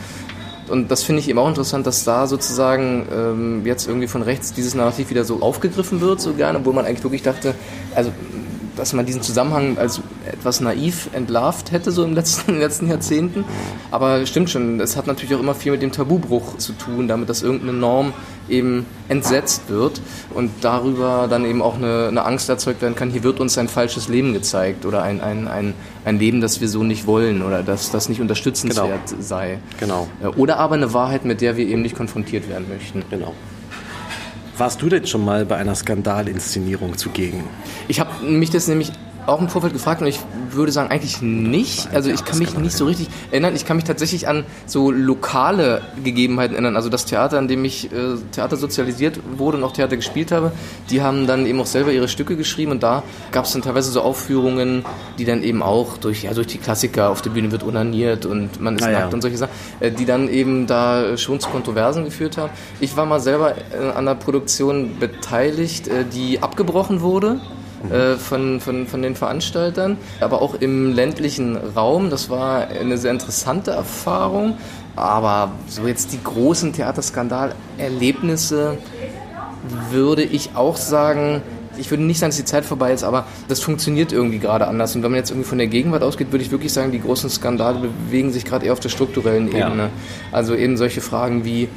Und 0.68 0.90
das 0.90 1.02
finde 1.02 1.20
ich 1.20 1.28
eben 1.28 1.38
auch 1.38 1.48
interessant, 1.48 1.86
dass 1.86 2.04
da 2.04 2.26
sozusagen 2.26 3.06
ähm, 3.12 3.66
jetzt 3.66 3.86
irgendwie 3.86 4.06
von 4.06 4.22
rechts 4.22 4.54
dieses 4.54 4.74
Narrativ 4.74 5.10
wieder 5.10 5.24
so 5.24 5.42
aufgegriffen 5.42 6.00
wird, 6.00 6.20
so 6.22 6.32
gerne, 6.32 6.58
obwohl 6.58 6.72
man 6.72 6.86
eigentlich 6.86 7.02
wirklich 7.04 7.22
dachte, 7.22 7.54
also 7.94 8.12
dass 8.76 8.92
man 8.92 9.06
diesen 9.06 9.22
Zusammenhang 9.22 9.78
als 9.78 10.00
etwas 10.30 10.60
naiv 10.60 11.08
entlarvt 11.12 11.72
hätte, 11.72 11.90
so 11.90 12.04
im 12.04 12.14
letzten, 12.14 12.42
in 12.48 12.54
den 12.54 12.62
letzten 12.62 12.88
Jahrzehnten. 12.88 13.44
Aber 13.90 14.24
stimmt 14.26 14.50
schon, 14.50 14.80
es 14.80 14.96
hat 14.96 15.06
natürlich 15.06 15.34
auch 15.34 15.40
immer 15.40 15.54
viel 15.54 15.72
mit 15.72 15.82
dem 15.82 15.92
Tabubruch 15.92 16.58
zu 16.58 16.72
tun, 16.72 17.08
damit 17.08 17.28
dass 17.28 17.42
irgendeine 17.42 17.72
Norm 17.72 18.12
eben 18.48 18.86
entsetzt 19.08 19.68
wird 19.68 20.00
und 20.34 20.50
darüber 20.60 21.26
dann 21.28 21.44
eben 21.44 21.62
auch 21.62 21.76
eine, 21.76 22.08
eine 22.08 22.24
Angst 22.24 22.48
erzeugt 22.48 22.82
werden 22.82 22.94
kann, 22.94 23.10
hier 23.10 23.22
wird 23.22 23.40
uns 23.40 23.56
ein 23.56 23.68
falsches 23.68 24.08
Leben 24.08 24.32
gezeigt 24.32 24.84
oder 24.84 25.02
ein, 25.02 25.20
ein, 25.20 25.48
ein, 25.48 25.74
ein 26.04 26.18
Leben, 26.18 26.40
das 26.40 26.60
wir 26.60 26.68
so 26.68 26.82
nicht 26.82 27.06
wollen 27.06 27.42
oder 27.42 27.62
das, 27.62 27.90
das 27.90 28.08
nicht 28.08 28.20
unterstützenswert 28.20 29.14
sei. 29.20 29.58
Genau. 29.80 30.08
Äh, 30.22 30.26
Oder 30.26 30.58
aber 30.58 30.74
eine 30.74 30.92
Wahrheit, 30.92 31.24
mit 31.24 31.40
der 31.40 31.56
wir 31.56 31.66
eben 31.66 31.82
nicht 31.82 31.96
konfrontiert 31.96 32.48
werden 32.48 32.66
möchten. 32.68 33.02
Genau. 33.10 33.34
Warst 34.56 34.82
du 34.82 34.88
denn 34.88 35.04
schon 35.06 35.24
mal 35.24 35.44
bei 35.44 35.56
einer 35.56 35.74
Skandalinszenierung 35.74 36.96
zugegen? 36.96 37.42
Ich 37.88 37.98
habe 37.98 38.24
mich 38.24 38.50
das 38.50 38.68
nämlich 38.68 38.92
auch 39.26 39.40
im 39.40 39.48
Vorfeld 39.48 39.72
gefragt 39.72 40.00
und 40.02 40.06
ich 40.08 40.20
würde 40.50 40.72
sagen, 40.72 40.90
eigentlich 40.90 41.22
nicht. 41.22 41.88
Also 41.94 42.10
ich 42.10 42.24
kann 42.24 42.38
mich 42.38 42.56
nicht 42.58 42.76
so 42.76 42.84
richtig 42.84 43.08
erinnern. 43.30 43.54
Ich 43.56 43.64
kann 43.64 43.76
mich 43.76 43.84
tatsächlich 43.84 44.28
an 44.28 44.44
so 44.66 44.90
lokale 44.90 45.82
Gegebenheiten 46.02 46.54
erinnern. 46.54 46.76
Also 46.76 46.88
das 46.88 47.06
Theater, 47.06 47.38
an 47.38 47.48
dem 47.48 47.64
ich 47.64 47.90
äh, 47.92 48.16
Theater 48.32 48.56
sozialisiert 48.56 49.20
wurde 49.36 49.56
und 49.58 49.64
auch 49.64 49.72
Theater 49.72 49.96
gespielt 49.96 50.32
habe, 50.32 50.52
die 50.90 51.02
haben 51.02 51.26
dann 51.26 51.46
eben 51.46 51.60
auch 51.60 51.66
selber 51.66 51.92
ihre 51.92 52.08
Stücke 52.08 52.36
geschrieben 52.36 52.72
und 52.72 52.82
da 52.82 53.02
gab 53.32 53.44
es 53.46 53.52
dann 53.52 53.62
teilweise 53.62 53.90
so 53.90 54.00
Aufführungen, 54.02 54.84
die 55.18 55.24
dann 55.24 55.42
eben 55.42 55.62
auch 55.62 55.96
durch, 55.96 56.24
ja, 56.24 56.34
durch 56.34 56.46
die 56.48 56.58
Klassiker 56.58 57.10
auf 57.10 57.22
der 57.22 57.30
Bühne 57.30 57.50
wird 57.50 57.62
unaniert 57.62 58.26
und 58.26 58.60
man 58.60 58.76
ist 58.76 58.82
Ah, 58.84 58.90
ja. 58.90 59.00
nackt 59.00 59.14
und 59.14 59.22
solche 59.22 59.38
Sachen, 59.38 59.52
äh, 59.80 59.90
die 59.90 60.04
dann 60.04 60.28
eben 60.28 60.66
da 60.66 61.16
schon 61.16 61.40
zu 61.40 61.48
Kontroversen 61.48 62.04
geführt 62.04 62.36
haben. 62.36 62.52
Ich 62.80 62.96
war 62.96 63.06
mal 63.06 63.20
selber 63.20 63.54
äh, 63.56 63.88
an 63.90 63.96
einer 64.08 64.14
Produktion 64.14 64.98
beteiligt, 65.00 65.88
äh, 65.88 66.04
die 66.04 66.42
abgebrochen 66.42 67.00
wurde 67.00 67.40
äh, 67.90 68.14
von, 68.16 68.60
von, 68.60 68.86
von 68.86 69.02
den 69.02 69.16
Veranstaltern, 69.16 69.96
aber 70.20 70.42
auch 70.42 70.54
im 70.54 70.94
ländlichen 70.94 71.56
Raum. 71.56 72.10
Das 72.10 72.30
war 72.30 72.68
eine 72.68 72.98
sehr 72.98 73.10
interessante 73.10 73.72
Erfahrung. 73.72 74.56
Aber 74.96 75.50
so 75.68 75.88
jetzt 75.88 76.12
die 76.12 76.22
großen 76.22 76.72
Theaterskandal-Erlebnisse 76.72 78.78
würde 79.90 80.22
ich 80.22 80.50
auch 80.54 80.76
sagen, 80.76 81.42
ich 81.76 81.90
würde 81.90 82.04
nicht 82.04 82.20
sagen, 82.20 82.30
dass 82.30 82.36
die 82.36 82.44
Zeit 82.44 82.64
vorbei 82.64 82.92
ist, 82.92 83.02
aber 83.02 83.26
das 83.48 83.60
funktioniert 83.60 84.12
irgendwie 84.12 84.38
gerade 84.38 84.68
anders. 84.68 84.94
Und 84.94 85.02
wenn 85.02 85.10
man 85.10 85.18
jetzt 85.18 85.30
irgendwie 85.30 85.48
von 85.48 85.58
der 85.58 85.66
Gegenwart 85.66 86.02
ausgeht, 86.02 86.30
würde 86.30 86.44
ich 86.44 86.52
wirklich 86.52 86.72
sagen, 86.72 86.92
die 86.92 87.00
großen 87.00 87.28
Skandale 87.30 87.88
bewegen 88.06 88.32
sich 88.32 88.44
gerade 88.44 88.66
eher 88.66 88.72
auf 88.72 88.80
der 88.80 88.90
strukturellen 88.90 89.50
Ja. 89.50 89.66
Ebene. 89.66 89.90
Also 90.30 90.54
eben 90.54 90.76
solche 90.76 91.00
Fragen 91.00 91.44
wie, 91.44 91.68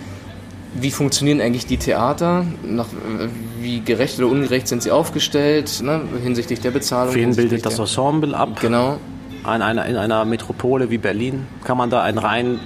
wie 0.79 0.91
funktionieren 0.91 1.41
eigentlich 1.41 1.65
die 1.65 1.77
Theater? 1.77 2.45
Nach, 2.63 2.87
wie 3.59 3.81
gerecht 3.81 4.19
oder 4.19 4.27
ungerecht 4.27 4.67
sind 4.67 4.83
sie 4.83 4.91
aufgestellt? 4.91 5.81
Ne? 5.83 6.01
Hinsichtlich 6.23 6.59
der 6.61 6.71
Bezahlung. 6.71 7.15
Wen 7.15 7.35
bildet 7.35 7.65
das 7.65 7.79
Ensemble 7.79 8.35
ab? 8.35 8.59
Genau. 8.61 8.99
In 9.43 9.61
einer, 9.61 9.85
in 9.85 9.95
einer 9.95 10.25
Metropole 10.25 10.89
wie 10.89 10.97
Berlin 10.97 11.47
kann 11.63 11.77
man 11.77 11.89
da 11.89 12.01
ein 12.03 12.17
rein 12.17 12.59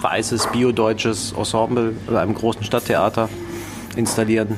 weißes, 0.00 0.48
biodeutsches 0.48 1.32
Ensemble 1.36 1.94
oder 2.08 2.20
einem 2.20 2.34
großen 2.34 2.64
Stadttheater 2.64 3.28
installieren. 3.96 4.56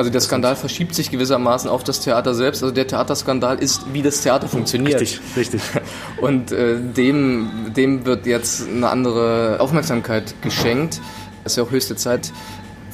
Also 0.00 0.10
der 0.10 0.22
Skandal 0.22 0.56
verschiebt 0.56 0.94
sich 0.94 1.10
gewissermaßen 1.10 1.68
auf 1.68 1.84
das 1.84 2.00
Theater 2.00 2.32
selbst. 2.32 2.62
Also 2.62 2.74
der 2.74 2.86
Theaterskandal 2.86 3.58
ist, 3.58 3.92
wie 3.92 4.00
das 4.00 4.22
Theater 4.22 4.48
funktioniert. 4.48 4.98
Richtig, 4.98 5.20
richtig. 5.36 5.60
Und 6.22 6.52
äh, 6.52 6.80
dem, 6.80 7.72
dem 7.76 8.06
wird 8.06 8.24
jetzt 8.24 8.66
eine 8.66 8.88
andere 8.88 9.58
Aufmerksamkeit 9.60 10.34
geschenkt. 10.40 11.02
Ist 11.50 11.56
ja 11.56 11.64
auch 11.64 11.72
höchste 11.72 11.96
Zeit. 11.96 12.32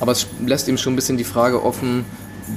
Aber 0.01 0.13
es 0.13 0.27
lässt 0.47 0.67
eben 0.67 0.79
schon 0.79 0.95
ein 0.95 0.97
bisschen 0.97 1.19
die 1.19 1.25
Frage 1.25 1.63
offen, 1.63 2.07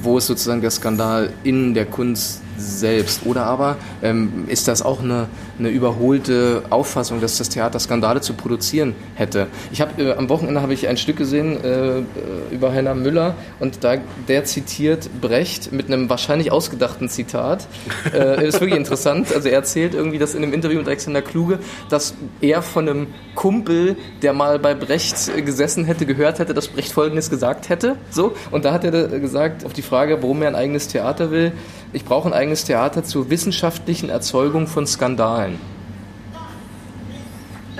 wo 0.02 0.16
ist 0.16 0.28
sozusagen 0.28 0.62
der 0.62 0.70
Skandal 0.70 1.30
in 1.44 1.74
der 1.74 1.84
Kunst 1.84 2.40
selbst? 2.60 3.26
Oder 3.26 3.46
aber 3.46 3.76
ähm, 4.02 4.44
ist 4.48 4.68
das 4.68 4.82
auch 4.82 5.02
eine, 5.02 5.28
eine 5.58 5.68
überholte 5.70 6.62
Auffassung, 6.70 7.20
dass 7.20 7.38
das 7.38 7.48
Theater 7.48 7.78
Skandale 7.78 8.20
zu 8.20 8.34
produzieren 8.34 8.94
hätte? 9.14 9.46
Ich 9.72 9.80
habe 9.80 10.02
äh, 10.02 10.12
am 10.14 10.28
Wochenende 10.28 10.62
habe 10.62 10.74
ich 10.74 10.88
ein 10.88 10.96
Stück 10.96 11.16
gesehen 11.16 11.62
äh, 11.62 11.98
äh, 11.98 12.02
über 12.50 12.72
Heiner 12.72 12.94
Müller 12.94 13.34
und 13.58 13.84
da 13.84 13.96
der 14.28 14.44
zitiert 14.44 15.08
Brecht 15.20 15.72
mit 15.72 15.86
einem 15.86 16.08
wahrscheinlich 16.08 16.52
ausgedachten 16.52 17.08
Zitat. 17.08 17.66
Äh, 18.12 18.48
ist 18.48 18.60
wirklich 18.60 18.78
interessant. 18.78 19.34
Also 19.34 19.48
er 19.48 19.54
erzählt 19.54 19.94
irgendwie 19.94 20.18
das 20.18 20.34
in 20.34 20.42
einem 20.42 20.52
Interview 20.52 20.78
mit 20.78 20.86
Alexander 20.86 21.22
Kluge, 21.22 21.58
dass 21.88 22.14
er 22.40 22.62
von 22.62 22.88
einem 22.88 23.06
Kumpel, 23.34 23.96
der 24.22 24.32
mal 24.32 24.58
bei 24.58 24.74
Brecht 24.74 25.28
äh, 25.28 25.42
gesessen 25.42 25.84
hätte, 25.84 26.06
gehört 26.06 26.38
hätte, 26.38 26.54
dass 26.54 26.68
Brecht 26.68 26.92
Folgendes 26.92 27.30
gesagt 27.30 27.68
hätte. 27.68 27.96
So 28.10 28.34
und 28.50 28.64
da 28.64 28.72
hat 28.72 28.84
er 28.84 29.12
äh, 29.12 29.20
gesagt 29.20 29.64
auf 29.64 29.72
die 29.72 29.82
Frage, 29.82 30.22
warum 30.22 30.42
er 30.42 30.48
ein 30.48 30.54
eigenes 30.54 30.88
Theater 30.88 31.30
will. 31.30 31.52
Ich 31.92 32.04
brauche 32.04 32.28
ein 32.28 32.32
eigenes 32.32 32.64
Theater 32.64 33.04
zur 33.04 33.30
wissenschaftlichen 33.30 34.10
Erzeugung 34.10 34.66
von 34.66 34.86
Skandalen. 34.86 35.58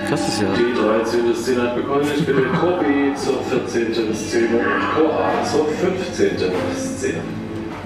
Das 0.09 0.27
ist 0.27 0.41
ja. 0.41 0.47
Die 0.53 0.73
13. 0.73 1.35
Szene 1.35 1.61
hat 1.61 1.75
begonnen. 1.75 2.07
Ich 2.17 2.25
bitte 2.25 2.43
Chor 2.59 2.79
B 2.79 3.15
zur 3.15 3.41
14. 3.43 4.13
Szene 4.15 4.57
und 4.57 4.95
Chor 4.95 5.13
A 5.13 5.43
zur 5.45 5.67
15. 5.67 6.37
Szene. 6.75 7.19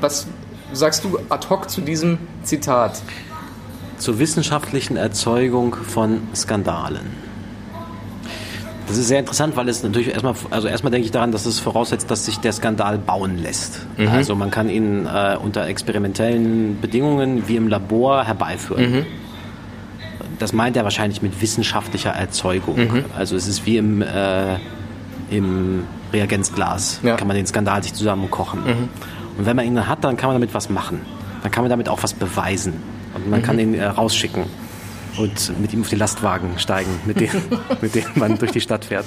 Was 0.01 0.27
sagst 0.73 1.03
du 1.03 1.19
ad 1.29 1.47
hoc 1.49 1.69
zu 1.69 1.81
diesem 1.81 2.17
Zitat? 2.43 3.01
zur 3.97 4.19
wissenschaftlichen 4.19 4.97
Erzeugung 4.97 5.75
von 5.75 6.21
Skandalen. 6.35 7.24
Das 8.87 8.97
ist 8.97 9.07
sehr 9.07 9.19
interessant, 9.19 9.55
weil 9.55 9.67
es 9.67 9.81
natürlich 9.83 10.09
erstmal, 10.09 10.35
also 10.51 10.67
erstmal 10.67 10.91
denke 10.91 11.05
ich 11.05 11.11
daran, 11.11 11.31
dass 11.31 11.45
es 11.47 11.59
voraussetzt, 11.59 12.09
dass 12.11 12.25
sich 12.25 12.37
der 12.39 12.51
Skandal 12.53 12.97
bauen 12.99 13.37
lässt. 13.39 13.85
Also 14.11 14.35
man 14.35 14.51
kann 14.51 14.69
ihn 14.69 15.05
äh, 15.07 15.37
unter 15.41 15.65
experimentellen 15.67 16.79
Bedingungen 16.81 17.47
wie 17.47 17.55
im 17.55 17.67
Labor 17.67 18.23
herbeiführen. 18.25 19.05
Das 20.37 20.53
meint 20.53 20.77
er 20.77 20.83
wahrscheinlich 20.83 21.21
mit 21.21 21.41
wissenschaftlicher 21.41 22.11
Erzeugung. 22.11 23.03
Also 23.17 23.35
es 23.35 23.47
ist 23.47 23.65
wie 23.65 23.77
im, 23.77 24.01
äh, 24.01 24.55
im 25.31 25.83
Reagenzglas, 26.13 26.99
Ja. 27.03 27.15
kann 27.15 27.27
man 27.27 27.35
den 27.37 27.47
Skandal 27.47 27.81
sich 27.81 27.93
zusammenkochen. 27.93 28.59
Und 29.37 29.45
wenn 29.45 29.55
man 29.55 29.65
ihn 29.65 29.87
hat, 29.87 30.03
dann 30.03 30.15
kann 30.15 30.27
man 30.29 30.35
damit 30.35 30.53
was 30.53 30.69
machen. 30.69 31.01
Dann 31.41 31.51
kann 31.51 31.63
man 31.63 31.69
damit 31.69 31.89
auch 31.89 32.03
was 32.03 32.13
beweisen. 32.13 32.73
Und 33.15 33.29
man 33.29 33.41
kann 33.41 33.57
ihn 33.59 33.73
äh, 33.73 33.85
rausschicken. 33.85 34.43
Und 35.17 35.59
mit 35.59 35.73
ihm 35.73 35.81
auf 35.81 35.89
die 35.89 35.95
Lastwagen 35.95 36.57
steigen, 36.57 36.91
mit 37.05 37.19
denen, 37.19 37.41
mit 37.81 37.95
denen 37.95 38.11
man 38.15 38.37
durch 38.37 38.51
die 38.51 38.61
Stadt 38.61 38.85
fährt. 38.85 39.05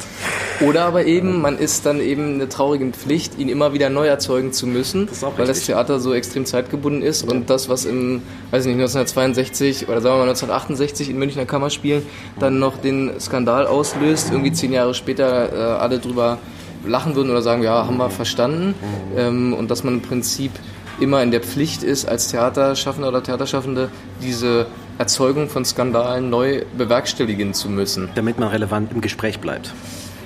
Oder 0.60 0.84
aber 0.84 1.04
eben, 1.04 1.40
man 1.40 1.58
ist 1.58 1.86
dann 1.86 2.00
eben 2.00 2.34
eine 2.34 2.48
traurige 2.48 2.86
Pflicht, 2.90 3.38
ihn 3.38 3.48
immer 3.48 3.72
wieder 3.72 3.90
neu 3.90 4.06
erzeugen 4.06 4.52
zu 4.52 4.66
müssen, 4.66 5.06
Das 5.06 5.22
weil 5.22 5.46
das. 5.46 5.64
Theater 5.64 6.00
so 6.00 6.14
extrem 6.14 6.44
zeitgebunden 6.46 7.02
ist 7.02 7.22
und 7.22 7.50
das, 7.50 7.68
was 7.68 7.84
im, 7.84 8.22
weiß 8.50 8.66
ich 8.66 8.74
nicht, 8.74 8.82
1962 8.82 9.88
oder 9.88 10.00
sagen 10.00 10.14
wir 10.14 10.24
mal 10.24 10.28
1968 10.28 11.10
in 11.10 11.18
Münchner 11.18 11.44
Kammerspielen 11.44 12.02
dann 12.38 12.58
noch 12.58 12.78
den 12.78 13.20
Skandal 13.20 13.66
auslöst, 13.66 14.30
irgendwie 14.30 14.52
zehn 14.52 14.72
Jahre 14.72 14.94
später 14.94 15.52
äh, 15.52 15.78
alle 15.78 15.98
drüber 15.98 16.38
lachen 16.86 17.14
würden 17.14 17.30
oder 17.30 17.42
sagen, 17.42 17.62
ja, 17.62 17.86
haben 17.86 17.96
wir 17.96 18.10
verstanden. 18.10 18.74
Ähm, 19.16 19.52
und 19.52 19.70
dass 19.70 19.84
man 19.84 19.94
im 19.94 20.02
Prinzip 20.02 20.52
immer 21.00 21.22
in 21.22 21.30
der 21.30 21.40
Pflicht 21.40 21.82
ist, 21.82 22.08
als 22.08 22.28
Theaterschaffender 22.28 23.08
oder 23.08 23.22
Theaterschaffende 23.22 23.88
diese 24.22 24.66
Erzeugung 24.98 25.48
von 25.48 25.64
Skandalen 25.64 26.28
neu 26.28 26.62
bewerkstelligen 26.76 27.54
zu 27.54 27.68
müssen. 27.68 28.08
Damit 28.14 28.38
man 28.38 28.48
relevant 28.48 28.92
im 28.92 29.00
Gespräch 29.00 29.38
bleibt. 29.38 29.72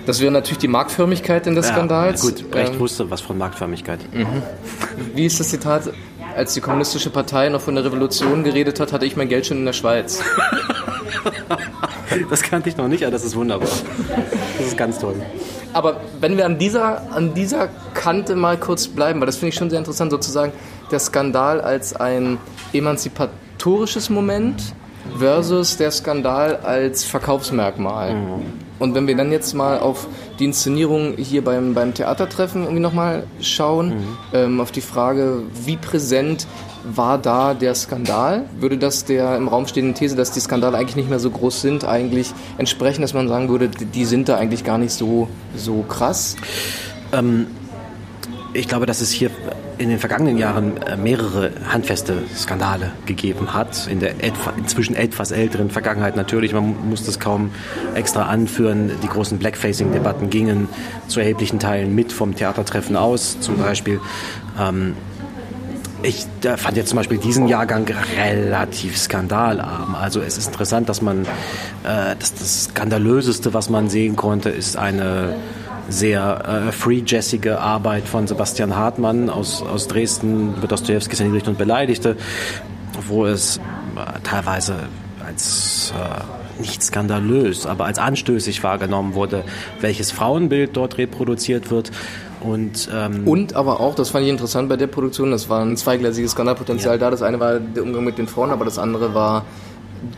Das 0.06 0.20
wäre 0.20 0.32
natürlich 0.32 0.58
die 0.58 0.68
Marktförmigkeit 0.68 1.46
in 1.46 1.54
des 1.54 1.68
Skandals. 1.68 2.24
Ja, 2.24 2.30
gut, 2.30 2.50
Brecht 2.50 2.72
Ähm, 2.72 2.80
wusste 2.80 3.10
was 3.10 3.20
von 3.20 3.38
Marktförmigkeit. 3.38 4.00
wie 5.14 5.26
ist 5.26 5.38
das 5.38 5.50
Zitat? 5.50 5.92
Als 6.34 6.54
die 6.54 6.60
kommunistische 6.60 7.10
Partei 7.10 7.50
noch 7.50 7.60
von 7.60 7.74
der 7.74 7.84
Revolution 7.84 8.42
geredet 8.42 8.80
hat, 8.80 8.92
hatte 8.92 9.04
ich 9.04 9.16
mein 9.16 9.28
Geld 9.28 9.46
schon 9.46 9.58
in 9.58 9.66
der 9.66 9.74
Schweiz. 9.74 10.20
Das 12.28 12.42
kannte 12.42 12.68
ich 12.68 12.76
noch 12.76 12.88
nicht, 12.88 13.04
aber 13.04 13.12
das 13.12 13.24
ist 13.24 13.34
wunderbar. 13.36 13.68
Das 14.58 14.66
ist 14.66 14.76
ganz 14.76 14.98
toll. 14.98 15.14
Aber 15.72 16.00
wenn 16.20 16.36
wir 16.36 16.44
an 16.44 16.58
dieser, 16.58 17.10
an 17.12 17.32
dieser 17.32 17.68
Kante 17.94 18.36
mal 18.36 18.58
kurz 18.58 18.88
bleiben, 18.88 19.18
weil 19.20 19.26
das 19.26 19.36
finde 19.36 19.48
ich 19.50 19.54
schon 19.54 19.70
sehr 19.70 19.78
interessant, 19.78 20.10
sozusagen 20.10 20.52
der 20.90 20.98
Skandal 20.98 21.62
als 21.62 21.96
ein 21.96 22.36
emanzipatorisches 23.62 24.10
Moment 24.10 24.74
versus 25.18 25.76
der 25.76 25.90
Skandal 25.90 26.56
als 26.56 27.04
Verkaufsmerkmal. 27.04 28.16
Und 28.78 28.94
wenn 28.94 29.06
wir 29.06 29.16
dann 29.16 29.30
jetzt 29.30 29.54
mal 29.54 29.78
auf 29.78 30.08
die 30.40 30.44
Inszenierung 30.46 31.14
hier 31.16 31.44
beim, 31.44 31.72
beim 31.74 31.94
Theatertreffen 31.94 32.62
irgendwie 32.62 32.80
nochmal 32.82 33.24
schauen, 33.40 33.92
ähm, 34.32 34.60
auf 34.60 34.72
die 34.72 34.80
Frage, 34.80 35.42
wie 35.64 35.76
präsent 35.76 36.46
war 36.84 37.16
da 37.18 37.54
der 37.54 37.76
Skandal? 37.76 38.44
Würde 38.58 38.76
das 38.78 39.04
der 39.04 39.36
im 39.36 39.46
Raum 39.46 39.66
stehenden 39.68 39.94
These, 39.94 40.16
dass 40.16 40.32
die 40.32 40.40
Skandale 40.40 40.76
eigentlich 40.78 40.96
nicht 40.96 41.08
mehr 41.10 41.20
so 41.20 41.30
groß 41.30 41.60
sind, 41.60 41.84
eigentlich 41.84 42.32
entsprechen, 42.58 43.02
dass 43.02 43.14
man 43.14 43.28
sagen 43.28 43.48
würde, 43.48 43.68
die- 43.68 44.04
sind 44.04 44.28
da 44.28 44.36
eigentlich 44.36 44.64
gar 44.64 44.78
nicht 44.78 44.92
so, 44.92 45.28
so 45.56 45.84
krass? 45.88 46.34
Ich 48.54 48.68
glaube, 48.68 48.84
dass 48.84 49.00
es 49.00 49.10
hier 49.10 49.30
in 49.78 49.88
den 49.88 49.98
vergangenen 49.98 50.36
Jahren 50.36 50.76
äh, 50.82 50.96
mehrere 50.96 51.52
handfeste 51.68 52.18
Skandale 52.36 52.92
gegeben 53.06 53.54
hat. 53.54 53.86
In 53.86 54.00
der 54.00 54.22
etwa, 54.22 54.52
inzwischen 54.56 54.94
etwas 54.94 55.30
älteren 55.30 55.70
Vergangenheit 55.70 56.16
natürlich. 56.16 56.52
Man 56.52 56.88
muss 56.88 57.04
das 57.04 57.18
kaum 57.18 57.50
extra 57.94 58.26
anführen. 58.26 58.90
Die 59.02 59.08
großen 59.08 59.38
Blackfacing-Debatten 59.38 60.28
gingen 60.28 60.68
zu 61.08 61.20
erheblichen 61.20 61.58
Teilen 61.58 61.94
mit 61.94 62.12
vom 62.12 62.36
Theatertreffen 62.36 62.96
aus. 62.96 63.40
Zum 63.40 63.56
Beispiel 63.56 64.00
ähm, 64.60 64.94
ich 66.04 66.26
fand 66.56 66.76
jetzt 66.76 66.88
zum 66.88 66.96
Beispiel 66.96 67.18
diesen 67.18 67.46
Jahrgang 67.46 67.86
relativ 68.16 68.98
skandalarm. 68.98 69.94
Also 69.94 70.20
es 70.20 70.36
ist 70.36 70.48
interessant, 70.48 70.88
dass 70.88 71.00
man 71.00 71.22
äh, 71.84 72.16
das, 72.18 72.34
das 72.34 72.64
skandalöseste, 72.64 73.54
was 73.54 73.70
man 73.70 73.88
sehen 73.88 74.16
konnte, 74.16 74.50
ist 74.50 74.76
eine 74.76 75.36
sehr 75.92 76.66
äh, 76.68 76.72
free-jazzige 76.72 77.60
Arbeit 77.60 78.08
von 78.08 78.26
Sebastian 78.26 78.76
Hartmann 78.76 79.30
aus, 79.30 79.62
aus 79.62 79.88
Dresden 79.88 80.54
über 80.56 80.66
Dostojewskis 80.66 81.20
Erniedrigte 81.20 81.50
und 81.50 81.58
Beleidigte, 81.58 82.16
wo 83.06 83.26
es 83.26 83.58
äh, 83.58 83.60
teilweise 84.24 84.74
als 85.24 85.92
äh, 85.96 86.60
nicht 86.60 86.82
skandalös, 86.82 87.66
aber 87.66 87.84
als 87.86 87.98
anstößig 87.98 88.62
wahrgenommen 88.62 89.14
wurde, 89.14 89.44
welches 89.80 90.10
Frauenbild 90.10 90.76
dort 90.76 90.98
reproduziert 90.98 91.70
wird. 91.70 91.90
Und 92.40 92.88
ähm, 92.92 93.26
Und 93.26 93.54
aber 93.54 93.80
auch, 93.80 93.94
das 93.94 94.10
fand 94.10 94.24
ich 94.24 94.30
interessant 94.30 94.68
bei 94.68 94.76
der 94.76 94.88
Produktion, 94.88 95.30
das 95.30 95.48
war 95.48 95.64
ein 95.64 95.76
zweigleisiges 95.76 96.32
Skandalpotenzial 96.32 96.98
da. 96.98 97.10
Das 97.10 97.22
eine 97.22 97.38
war 97.38 97.60
der 97.60 97.82
Umgang 97.82 98.04
mit 98.04 98.18
den 98.18 98.26
Frauen, 98.26 98.50
aber 98.50 98.64
das 98.64 98.78
andere 98.78 99.14
war 99.14 99.44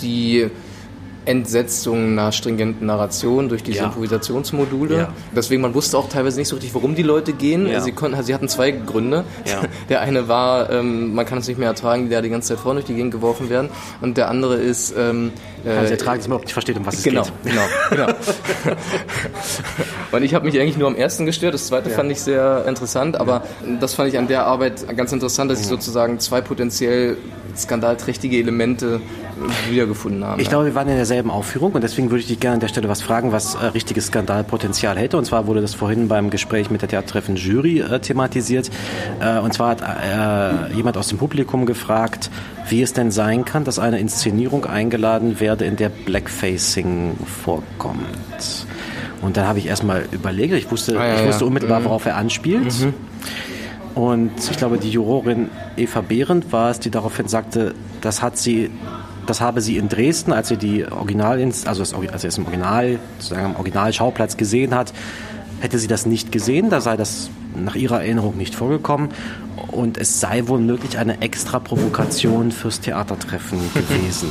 die 0.01 0.51
Entsetzung 1.27 2.13
einer 2.13 2.33
stringenten 2.33 2.87
Narration 2.87 3.49
durch 3.49 3.63
diese 3.63 3.79
Ja. 3.79 3.85
Improvisationsmodule. 3.87 4.97
Ja. 4.97 5.13
Deswegen, 5.35 5.63
man 5.63 5.75
wusste 5.75 5.99
auch 5.99 6.09
teilweise 6.09 6.39
nicht 6.39 6.49
so 6.49 6.57
richtig, 6.57 6.75
warum 6.75 6.95
die 6.95 7.03
Leute 7.03 7.33
gehen. 7.33 7.67
Ja. 7.67 7.81
Sie, 7.81 7.93
konnten, 7.93 8.23
sie 8.23 8.35
hatten 8.35 8.49
zwei 8.49 8.71
Gründe. 8.71 9.25
Der 9.89 10.01
eine 10.01 10.29
war, 10.29 10.71
ähm, 10.71 11.15
man 11.15 11.27
kann 11.27 11.39
es 11.39 11.49
nicht 11.49 11.59
mehr 11.59 11.69
ertragen, 11.69 12.05
die 12.05 12.11
da 12.11 12.23
die 12.23 12.31
ganze 12.31 12.49
Zeit 12.49 12.59
Frauen 12.59 12.77
durch 12.77 12.87
die 12.87 12.95
Gegend 12.95 13.13
geworfen 13.13 13.51
werden. 13.51 13.69
Und 14.01 14.17
der 14.17 14.29
andere 14.29 14.57
ist... 14.57 14.95
Ähm, 14.97 15.33
kann 15.65 15.85
äh, 15.85 15.87
sie 15.87 15.93
ertragen, 15.93 16.19
dass 16.19 16.29
man 16.29 16.33
überhaupt 16.33 16.45
nicht 16.45 16.53
versteht, 16.53 16.77
um 16.77 16.85
was 16.85 16.97
es 16.97 17.03
Genau, 17.05 17.23
geht. 17.23 17.33
genau, 17.53 17.63
genau. 17.91 18.07
Und 20.13 20.23
ich 20.23 20.35
habe 20.35 20.45
mich 20.45 20.61
eigentlich 20.61 20.77
nur 20.77 20.89
am 20.89 20.95
ersten 20.97 21.27
gestört. 21.27 21.55
Das 21.55 21.67
zweite 21.67 21.91
fand 21.91 22.11
ich 22.13 22.21
sehr 22.21 22.65
interessant, 22.69 23.17
aber 23.19 23.43
das 23.81 23.95
fand 23.95 24.11
ich 24.11 24.19
an 24.19 24.29
der 24.29 24.47
Arbeit 24.47 24.85
ganz 24.97 25.13
interessant, 25.13 25.51
dass 25.51 25.61
ich 25.61 25.67
sozusagen 25.67 26.21
zwei 26.21 26.41
potenziell 26.41 27.17
skandalträchtige 27.57 28.37
Elemente 28.37 29.01
wiedergefunden 29.71 30.25
habe. 30.25 30.41
Ich 30.43 30.49
glaube, 30.49 30.67
wir 30.67 30.75
waren 30.75 30.89
in 30.89 30.97
derselben 30.97 31.31
Aufführung 31.31 31.73
und 31.73 31.83
deswegen 31.85 32.11
würde 32.11 32.21
ich 32.21 32.27
dich 32.29 32.41
gerne 32.41 32.55
an 32.55 32.61
der 32.61 32.69
Stelle 32.69 32.89
was 32.89 33.03
fragen, 33.03 33.33
was 33.33 33.55
äh, 33.55 33.67
richtiges 33.67 34.07
Skandalpotenzial 34.07 34.97
hätte. 34.99 35.17
Und 35.17 35.25
zwar 35.25 35.47
wurde 35.47 35.61
das 35.61 35.75
vorhin 35.75 36.09
beim 36.09 36.31
Gespräch 36.31 36.71
mit 36.71 36.83
der 36.83 36.89
Theatertreffen 36.89 37.37
Jury 37.37 37.81
äh, 37.81 37.99
thematisiert. 38.01 38.71
Äh, 39.21 39.39
und 39.39 39.53
zwar 39.55 39.71
hat 39.71 39.81
äh, 39.83 40.75
jemand 40.75 40.97
aus 40.97 41.09
dem 41.09 41.19
Publikum 41.19 41.67
gefragt, 41.67 42.31
wie 42.69 42.83
es 42.83 42.93
denn 42.93 43.11
sein 43.11 43.45
kann, 43.45 43.65
dass 43.65 43.79
eine 43.79 43.99
Inszenierung 43.99 44.65
eingeladen 44.65 45.41
werde, 45.41 45.65
in 45.65 45.77
der 45.77 45.89
Blackfacing 45.91 47.17
vorkommt. 47.45 48.01
Und 49.23 49.37
dann 49.37 49.47
habe 49.47 49.59
ich 49.59 49.67
erstmal 49.67 50.05
überlegt, 50.13 50.55
ich 50.55 50.71
wusste, 50.71 50.99
Ah, 50.99 51.07
ja, 51.07 51.21
ich 51.21 51.27
wusste 51.27 51.43
ja. 51.45 51.47
unmittelbar, 51.47 51.81
Mhm. 51.81 51.85
worauf 51.85 52.07
er 52.07 52.17
anspielt. 52.17 52.73
Und 53.95 54.33
ich 54.51 54.57
glaube, 54.57 54.79
die 54.79 54.91
Jurorin 54.91 55.51
Eva 55.77 56.01
Behrendt 56.01 56.53
war 56.53 56.71
es, 56.71 56.81
die 56.81 56.91
daraufhin 56.91 57.29
sagte, 57.29 57.75
das 58.01 58.23
hat 58.23 58.37
sie, 58.37 58.71
das 59.27 59.41
habe 59.41 59.61
sie 59.61 59.77
in 59.77 59.89
Dresden, 59.89 60.33
als 60.33 60.49
sie 60.49 60.57
die 60.57 60.87
Original, 60.87 61.41
also 61.41 61.83
das, 61.83 61.95
als 61.95 62.23
sie 62.23 62.29
es 62.29 62.39
im 62.39 62.45
Original, 62.47 62.99
sozusagen 63.19 63.47
am 63.47 63.57
Originalschauplatz 63.57 64.37
gesehen 64.37 64.75
hat, 64.75 64.93
hätte 65.61 65.79
sie 65.79 65.87
das 65.87 66.07
nicht 66.07 66.33
gesehen, 66.33 66.71
da 66.71 66.81
sei 66.81 66.97
das 66.97 67.31
nach 67.55 67.75
ihrer 67.75 68.03
Erinnerung 68.03 68.37
nicht 68.37 68.55
vorgekommen 68.55 69.11
und 69.69 69.99
es 69.99 70.21
sei 70.21 70.47
wohl 70.49 70.61
möglich 70.61 70.99
eine 70.99 71.21
extra 71.23 71.59
Provokation 71.59 72.53
fürs 72.53 72.81
Theatertreffen 72.81 73.59
gewesen. 73.75 74.29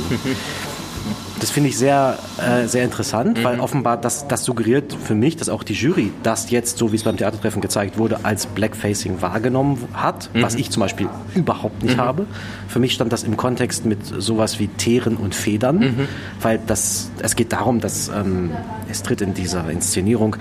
Das 1.44 1.50
finde 1.50 1.68
ich 1.68 1.76
sehr, 1.76 2.16
äh, 2.38 2.66
sehr 2.66 2.84
interessant, 2.84 3.44
weil 3.44 3.60
offenbar 3.60 3.98
das, 3.98 4.26
das 4.26 4.46
suggeriert 4.46 4.94
für 4.94 5.14
mich, 5.14 5.36
dass 5.36 5.50
auch 5.50 5.62
die 5.62 5.74
Jury 5.74 6.10
das 6.22 6.48
jetzt, 6.48 6.78
so 6.78 6.90
wie 6.90 6.96
es 6.96 7.02
beim 7.02 7.18
Theatertreffen 7.18 7.60
gezeigt 7.60 7.98
wurde, 7.98 8.24
als 8.24 8.46
Blackfacing 8.46 9.20
wahrgenommen 9.20 9.76
hat, 9.92 10.30
was 10.32 10.54
ich 10.54 10.70
zum 10.70 10.80
Beispiel 10.80 11.06
überhaupt 11.34 11.82
nicht 11.82 11.98
habe. 11.98 12.24
Für 12.66 12.78
mich 12.78 12.94
stand 12.94 13.12
das 13.12 13.24
im 13.24 13.36
Kontext 13.36 13.84
mit 13.84 14.06
sowas 14.06 14.58
wie 14.58 14.68
Teeren 14.68 15.18
und 15.18 15.34
Federn, 15.34 16.08
weil 16.40 16.58
das, 16.66 17.10
es 17.20 17.36
geht 17.36 17.52
darum, 17.52 17.78
dass 17.78 18.08
ähm, 18.08 18.50
es 18.90 19.02
tritt 19.02 19.20
in 19.20 19.34
dieser 19.34 19.68
Inszenierung 19.68 20.36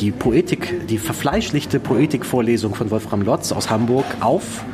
die 0.00 0.12
Poetik, 0.12 0.86
die 0.88 0.96
verfleischlichte 0.96 1.78
Poetikvorlesung 1.78 2.74
von 2.74 2.90
Wolfram 2.90 3.20
Lotz 3.20 3.52
aus 3.52 3.68
Hamburg 3.68 4.06
auf 4.20 4.64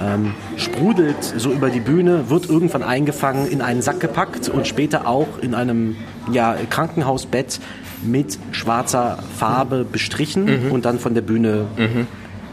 ähm, 0.00 0.34
sprudelt 0.56 1.22
so 1.22 1.50
über 1.52 1.70
die 1.70 1.80
Bühne, 1.80 2.30
wird 2.30 2.48
irgendwann 2.48 2.82
eingefangen, 2.82 3.48
in 3.48 3.62
einen 3.62 3.82
Sack 3.82 4.00
gepackt 4.00 4.48
und 4.48 4.66
später 4.66 5.06
auch 5.06 5.38
in 5.40 5.54
einem 5.54 5.96
ja, 6.32 6.56
Krankenhausbett 6.68 7.60
mit 8.02 8.38
schwarzer 8.52 9.18
Farbe 9.38 9.84
bestrichen 9.84 10.70
und 10.70 10.84
dann 10.84 10.98
von 10.98 11.14
der 11.14 11.22
Bühne 11.22 11.66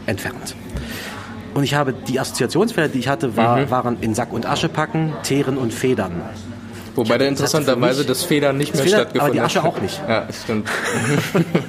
entfernt. 0.06 0.56
Und 1.54 1.62
ich 1.62 1.74
habe 1.74 1.92
die 1.92 2.18
Assoziationsfelder, 2.18 2.92
die 2.92 2.98
ich 2.98 3.08
hatte, 3.08 3.36
war, 3.36 3.70
waren 3.70 3.98
in 4.00 4.14
Sack 4.14 4.32
und 4.32 4.46
Asche 4.46 4.68
packen, 4.68 5.12
Teeren 5.22 5.56
und 5.56 5.72
Federn. 5.72 6.22
Wobei 6.94 7.18
da 7.18 7.18
Das 7.18 7.24
hat 7.24 7.30
interessanterweise 7.30 8.04
das 8.04 8.22
Federn 8.22 8.56
nicht 8.56 8.74
mehr 8.74 8.84
Federn, 8.84 9.00
stattgefunden 9.00 9.26
aber 9.26 9.32
die 9.34 9.40
hat. 9.40 9.46
Asche 9.46 9.64
auch 9.64 9.80
nicht. 9.80 10.00
Ja, 10.08 10.28
stimmt. 10.44 10.68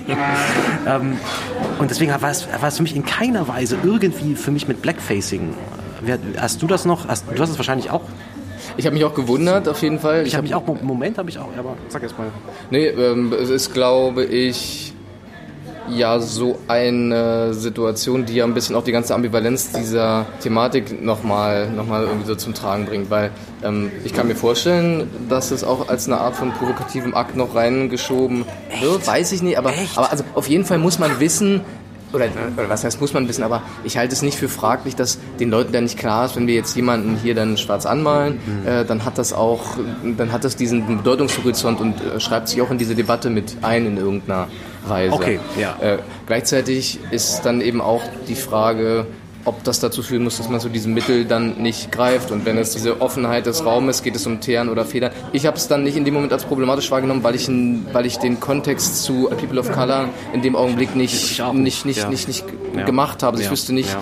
Und 1.79 1.89
deswegen 1.89 2.11
war 2.11 2.29
es, 2.29 2.47
war 2.47 2.67
es 2.67 2.77
für 2.77 2.83
mich 2.83 2.95
in 2.95 3.05
keiner 3.05 3.47
Weise 3.47 3.77
irgendwie 3.83 4.35
für 4.35 4.51
mich 4.51 4.67
mit 4.67 4.81
Blackfacing. 4.81 5.53
Hast 6.37 6.61
du 6.61 6.67
das 6.67 6.85
noch? 6.85 7.07
Hast, 7.07 7.25
du 7.33 7.41
hast 7.41 7.49
es 7.49 7.57
wahrscheinlich 7.57 7.89
auch. 7.89 8.01
Ich 8.77 8.85
habe 8.85 8.95
mich 8.95 9.05
auch 9.05 9.13
gewundert, 9.13 9.67
auf 9.67 9.81
jeden 9.81 9.99
Fall. 9.99 10.25
Ich 10.27 10.35
habe 10.35 10.43
mich 10.43 10.53
auch, 10.53 10.63
Moment 10.81 11.17
habe 11.17 11.29
ich 11.29 11.39
auch, 11.39 11.49
aber 11.57 11.77
sag 11.87 12.03
erst 12.03 12.17
mal. 12.17 12.27
Nee, 12.71 12.87
ähm, 12.87 13.33
es 13.33 13.49
ist, 13.49 13.73
glaube 13.73 14.25
ich, 14.25 14.93
ja 15.89 16.19
so 16.19 16.59
eine 16.67 17.53
Situation, 17.53 18.25
die 18.25 18.35
ja 18.35 18.45
ein 18.45 18.53
bisschen 18.53 18.75
auch 18.75 18.83
die 18.83 18.91
ganze 18.91 19.13
Ambivalenz 19.13 19.71
dieser 19.71 20.25
Thematik 20.41 21.03
nochmal 21.03 21.69
noch 21.69 21.87
mal 21.87 22.03
irgendwie 22.03 22.27
so 22.27 22.35
zum 22.35 22.53
Tragen 22.53 22.85
bringt, 22.85 23.09
weil 23.09 23.31
ähm, 23.63 23.91
ich 24.03 24.13
kann 24.13 24.27
mir 24.27 24.35
vorstellen, 24.35 25.09
dass 25.29 25.51
es 25.51 25.63
auch 25.63 25.89
als 25.89 26.07
eine 26.07 26.17
Art 26.17 26.35
von 26.35 26.51
provokativem 26.51 27.13
Akt 27.15 27.35
noch 27.35 27.55
reingeschoben 27.55 28.45
wird, 28.81 29.05
weiß 29.05 29.31
ich 29.31 29.41
nicht, 29.41 29.57
aber, 29.57 29.73
aber 29.95 30.11
also 30.11 30.23
auf 30.33 30.47
jeden 30.47 30.65
Fall 30.65 30.77
muss 30.77 30.99
man 30.99 31.19
wissen, 31.19 31.61
oder, 32.13 32.27
oder 32.55 32.69
was 32.69 32.83
heißt, 32.83 33.01
muss 33.01 33.13
man 33.13 33.27
wissen, 33.27 33.43
aber 33.43 33.61
ich 33.83 33.97
halte 33.97 34.13
es 34.13 34.21
nicht 34.21 34.37
für 34.37 34.49
fraglich, 34.49 34.95
dass 34.95 35.19
den 35.39 35.49
Leuten 35.49 35.73
da 35.73 35.81
nicht 35.81 35.97
klar 35.97 36.25
ist, 36.25 36.35
wenn 36.35 36.47
wir 36.47 36.55
jetzt 36.55 36.75
jemanden 36.75 37.17
hier 37.21 37.35
dann 37.35 37.57
schwarz 37.57 37.85
anmalen, 37.85 38.39
mhm. 38.45 38.67
äh, 38.67 38.85
dann 38.85 39.05
hat 39.05 39.17
das 39.17 39.33
auch, 39.33 39.77
dann 40.17 40.31
hat 40.31 40.43
das 40.43 40.55
diesen 40.55 40.97
Bedeutungshorizont 40.97 41.81
und 41.81 42.01
äh, 42.01 42.19
schreibt 42.19 42.49
sich 42.49 42.61
auch 42.61 42.71
in 42.71 42.77
diese 42.77 42.95
Debatte 42.95 43.29
mit 43.29 43.57
ein 43.61 43.85
in 43.85 43.97
irgendeiner 43.97 44.47
Weise. 44.89 45.13
Okay, 45.13 45.39
ja. 45.59 45.77
Äh, 45.81 45.97
gleichzeitig 46.27 46.99
ist 47.11 47.41
dann 47.41 47.61
eben 47.61 47.81
auch 47.81 48.01
die 48.27 48.35
Frage, 48.35 49.07
ob 49.45 49.63
das 49.63 49.79
dazu 49.79 50.01
führen 50.01 50.23
muss, 50.23 50.37
dass 50.37 50.49
man 50.49 50.59
zu 50.59 50.69
diesem 50.69 50.93
Mittel 50.93 51.25
dann 51.25 51.61
nicht 51.61 51.91
greift. 51.91 52.31
Und 52.31 52.45
wenn 52.45 52.57
es 52.57 52.71
diese 52.71 52.99
Offenheit 52.99 53.45
des 53.45 53.63
Raumes 53.63 54.01
geht, 54.01 54.15
es 54.15 54.25
um 54.25 54.41
Teeren 54.41 54.69
oder 54.69 54.85
Federn. 54.85 55.11
Ich 55.31 55.45
habe 55.45 55.55
es 55.55 55.67
dann 55.67 55.83
nicht 55.83 55.95
in 55.95 56.03
dem 56.03 56.15
Moment 56.15 56.33
als 56.33 56.45
problematisch 56.45 56.89
wahrgenommen, 56.91 57.23
weil 57.23 57.35
ich, 57.35 57.47
weil 57.47 58.05
ich 58.05 58.17
den 58.17 58.39
Kontext 58.39 59.03
zu 59.03 59.29
People 59.39 59.59
of 59.59 59.71
Color 59.71 60.09
in 60.33 60.41
dem 60.41 60.55
Augenblick 60.55 60.95
nicht, 60.95 61.39
nicht, 61.53 61.85
nicht, 61.85 61.97
ja. 61.97 62.09
nicht, 62.09 62.27
nicht, 62.27 62.45
ja. 62.75 62.85
gemacht 62.85 63.21
habe. 63.21 63.37
Also 63.37 63.45
ich 63.45 63.51
wüsste 63.51 63.73
nicht, 63.73 63.95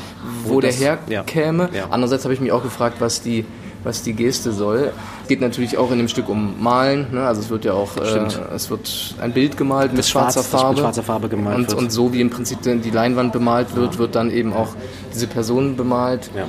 wo, 0.45 0.55
wo 0.55 0.61
der 0.61 0.71
herkäme. 0.71 1.69
Andererseits 1.89 2.23
habe 2.23 2.33
ich 2.33 2.39
mich 2.39 2.51
auch 2.51 2.63
gefragt, 2.63 2.97
was 2.99 3.21
die 3.21 3.45
was 3.83 4.01
die 4.01 4.13
Geste 4.13 4.51
soll. 4.51 4.91
Es 5.23 5.27
geht 5.27 5.41
natürlich 5.41 5.77
auch 5.77 5.91
in 5.91 5.97
dem 5.97 6.07
Stück 6.07 6.29
um 6.29 6.61
Malen. 6.61 7.07
Ne? 7.11 7.25
Also 7.25 7.41
es 7.41 7.49
wird 7.49 7.65
ja 7.65 7.73
auch 7.73 7.97
äh, 7.97 8.27
es 8.55 8.69
wird 8.69 9.15
ein 9.21 9.33
Bild 9.33 9.57
gemalt 9.57 9.93
mit 9.93 10.05
schwarzer 10.05 10.41
Schwarz, 10.41 10.47
Farbe. 10.47 10.69
Mit 10.73 10.79
schwarzer 10.79 11.03
Farbe 11.03 11.29
gemalt 11.29 11.57
und, 11.57 11.67
wird. 11.69 11.79
und 11.79 11.91
so 11.91 12.13
wie 12.13 12.21
im 12.21 12.29
Prinzip 12.29 12.59
die 12.61 12.89
Leinwand 12.89 13.33
bemalt 13.33 13.75
wird, 13.75 13.97
wird 13.97 14.15
dann 14.15 14.31
eben 14.31 14.53
auch 14.53 14.69
diese 15.13 15.27
Person 15.27 15.75
bemalt. 15.75 16.29
Ja. 16.35 16.45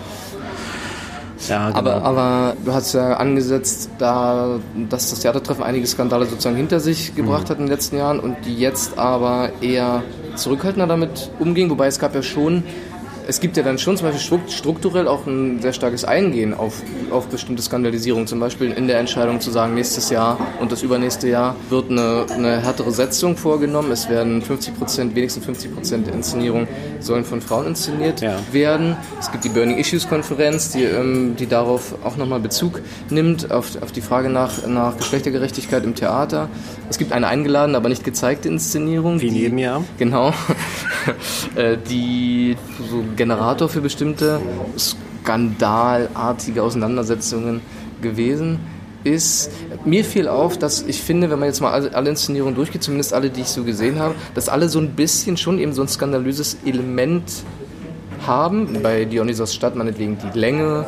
Ja, 1.48 1.68
genau. 1.68 1.78
aber, 1.78 2.02
aber 2.02 2.56
du 2.64 2.72
hast 2.72 2.94
ja 2.94 3.14
angesetzt, 3.14 3.90
da, 3.98 4.60
dass 4.88 5.10
das 5.10 5.20
Theatertreffen 5.20 5.62
einige 5.62 5.86
Skandale 5.86 6.24
sozusagen 6.26 6.56
hinter 6.56 6.80
sich 6.80 7.14
gebracht 7.14 7.44
mhm. 7.44 7.48
hat 7.48 7.58
in 7.58 7.64
den 7.64 7.70
letzten 7.70 7.96
Jahren 7.98 8.20
und 8.20 8.36
die 8.46 8.56
jetzt 8.56 8.98
aber 8.98 9.50
eher 9.60 10.02
zurückhaltender 10.36 10.86
damit 10.86 11.30
umging, 11.38 11.70
wobei 11.70 11.86
es 11.86 11.98
gab 11.98 12.14
ja 12.14 12.22
schon 12.22 12.64
es 13.26 13.40
gibt 13.40 13.56
ja 13.56 13.62
dann 13.62 13.78
schon 13.78 13.96
zum 13.96 14.08
Beispiel 14.10 14.40
strukturell 14.48 15.08
auch 15.08 15.26
ein 15.26 15.60
sehr 15.60 15.72
starkes 15.72 16.04
Eingehen 16.04 16.54
auf, 16.54 16.82
auf 17.10 17.28
bestimmte 17.28 17.62
Skandalisierungen. 17.62 18.26
Zum 18.26 18.40
Beispiel 18.40 18.72
in 18.72 18.86
der 18.86 18.98
Entscheidung 18.98 19.40
zu 19.40 19.50
sagen, 19.50 19.74
nächstes 19.74 20.10
Jahr 20.10 20.38
und 20.60 20.72
das 20.72 20.82
übernächste 20.82 21.28
Jahr 21.28 21.56
wird 21.70 21.90
eine, 21.90 22.26
eine 22.30 22.60
härtere 22.60 22.90
Setzung 22.90 23.36
vorgenommen. 23.36 23.90
Es 23.92 24.08
werden 24.08 24.42
50 24.42 24.76
Prozent, 24.76 25.14
wenigstens 25.14 25.44
50 25.44 25.74
Prozent 25.74 26.06
der 26.06 26.14
Inszenierung 26.14 26.66
sollen 27.00 27.24
von 27.24 27.40
Frauen 27.40 27.68
inszeniert 27.68 28.20
ja. 28.20 28.38
werden. 28.52 28.96
Es 29.18 29.30
gibt 29.30 29.44
die 29.44 29.48
Burning 29.48 29.78
Issues 29.78 30.08
Konferenz, 30.08 30.70
die, 30.70 30.84
ähm, 30.84 31.36
die 31.36 31.46
darauf 31.46 31.94
auch 32.04 32.16
nochmal 32.16 32.40
Bezug 32.40 32.80
nimmt, 33.10 33.50
auf, 33.50 33.80
auf 33.82 33.92
die 33.92 34.00
Frage 34.00 34.28
nach, 34.28 34.66
nach 34.66 34.96
Geschlechtergerechtigkeit 34.96 35.84
im 35.84 35.94
Theater. 35.94 36.48
Es 36.90 36.98
gibt 36.98 37.12
eine 37.12 37.26
eingeladene, 37.26 37.76
aber 37.76 37.88
nicht 37.88 38.04
gezeigte 38.04 38.48
Inszenierung. 38.48 39.20
Wie 39.20 39.28
in 39.28 39.34
jedem 39.34 39.58
Jahr. 39.58 39.84
Genau. 39.98 40.32
Äh, 41.56 41.76
die 41.88 42.56
so 42.90 43.04
Generator 43.14 43.68
für 43.68 43.80
bestimmte 43.80 44.40
skandalartige 44.78 46.62
Auseinandersetzungen 46.62 47.60
gewesen 48.02 48.58
ist. 49.04 49.50
Mir 49.84 50.04
fiel 50.04 50.28
auf, 50.28 50.58
dass 50.58 50.82
ich 50.82 51.02
finde, 51.02 51.30
wenn 51.30 51.38
man 51.38 51.48
jetzt 51.48 51.60
mal 51.60 51.72
alle, 51.72 52.08
Inszenierungen 52.08 52.54
durchgeht, 52.54 52.82
zumindest 52.82 53.12
alle, 53.12 53.30
die 53.30 53.42
ich 53.42 53.48
so 53.48 53.64
gesehen 53.64 53.98
habe, 53.98 54.14
dass 54.34 54.48
alle 54.48 54.68
so 54.68 54.78
ein 54.78 54.90
bisschen 54.90 55.36
schon 55.36 55.58
eben 55.58 55.72
so 55.72 55.82
ein 55.82 55.88
skandalöses 55.88 56.58
Element 56.64 57.30
haben. 58.26 58.82
Bei 58.82 59.04
Dionysos 59.04 59.54
Stadt 59.54 59.76
meinetwegen 59.76 60.18
die 60.18 60.38
Länge, 60.38 60.86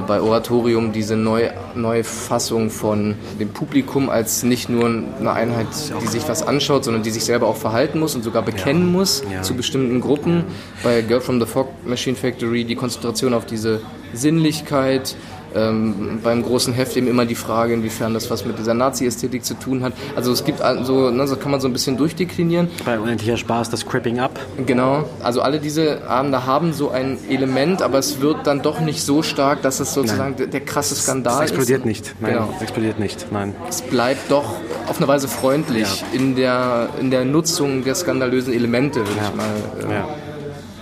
bei 0.00 0.20
Oratorium 0.20 0.92
diese 0.92 1.16
Neu 1.16 1.50
Neufassung 1.74 2.70
von 2.70 3.16
dem 3.38 3.50
Publikum 3.50 4.08
als 4.08 4.42
nicht 4.42 4.68
nur 4.68 4.86
eine 4.86 5.32
Einheit, 5.32 5.66
die 6.00 6.06
sich 6.06 6.26
was 6.28 6.42
anschaut, 6.42 6.84
sondern 6.84 7.02
die 7.02 7.10
sich 7.10 7.24
selber 7.24 7.48
auch 7.48 7.56
verhalten 7.56 7.98
muss 7.98 8.14
und 8.14 8.22
sogar 8.22 8.42
bekennen 8.42 8.86
ja. 8.86 8.92
muss 8.92 9.22
ja. 9.30 9.42
zu 9.42 9.54
bestimmten 9.54 10.00
Gruppen. 10.00 10.44
Bei 10.82 11.02
Girl 11.02 11.20
from 11.20 11.40
the 11.40 11.46
Fog 11.46 11.68
Machine 11.84 12.16
Factory 12.16 12.64
die 12.64 12.76
Konzentration 12.76 13.34
auf 13.34 13.44
diese 13.44 13.80
Sinnlichkeit, 14.14 15.16
ähm, 15.54 16.20
beim 16.22 16.42
großen 16.42 16.72
Heft 16.72 16.96
eben 16.96 17.06
immer 17.06 17.26
die 17.26 17.34
Frage, 17.34 17.74
inwiefern 17.74 18.14
das 18.14 18.30
was 18.30 18.44
mit 18.44 18.58
dieser 18.58 18.74
Nazi-Ästhetik 18.74 19.44
zu 19.44 19.54
tun 19.54 19.82
hat. 19.82 19.92
Also 20.16 20.32
es 20.32 20.44
gibt 20.44 20.60
so, 20.82 21.10
ne, 21.10 21.26
so 21.26 21.36
kann 21.36 21.50
man 21.50 21.60
so 21.60 21.68
ein 21.68 21.72
bisschen 21.72 21.96
durchdeklinieren. 21.96 22.68
Bei 22.84 22.98
Unendlicher 22.98 23.36
Spaß 23.36 23.70
das 23.70 23.86
Cripping 23.86 24.20
Up. 24.20 24.38
Genau. 24.66 25.04
Also 25.22 25.42
alle 25.42 25.60
diese 25.60 26.08
Abende 26.08 26.46
haben 26.46 26.72
so 26.72 26.90
ein 26.90 27.18
Element, 27.28 27.82
aber 27.82 27.98
es 27.98 28.20
wird 28.20 28.46
dann 28.46 28.62
doch 28.62 28.80
nicht 28.80 29.02
so 29.02 29.22
stark, 29.22 29.62
dass 29.62 29.80
es 29.80 29.94
sozusagen 29.94 30.36
der, 30.36 30.46
der, 30.46 30.60
krasse 30.60 30.94
Skandal 30.94 31.44
ist. 31.44 31.50
Es 31.52 31.56
explodiert 31.56 31.80
ist. 31.80 31.86
nicht. 31.86 32.14
Nein, 32.20 32.32
genau. 32.34 32.54
es 32.56 32.62
explodiert 32.62 32.98
nicht. 32.98 33.26
Nein. 33.30 33.54
Es 33.68 33.82
bleibt 33.82 34.30
doch 34.30 34.54
auf 34.86 34.98
eine 34.98 35.08
Weise 35.08 35.28
freundlich 35.28 36.00
ja. 36.00 36.18
in, 36.18 36.36
der, 36.36 36.88
in 37.00 37.10
der 37.10 37.24
Nutzung 37.24 37.84
der 37.84 37.94
skandalösen 37.94 38.52
Elemente, 38.52 39.00
würde 39.00 39.12
ja. 39.16 39.28
ich 39.28 39.34
mal. 39.34 39.90
Äh, 39.90 39.94
ja. 39.94 40.08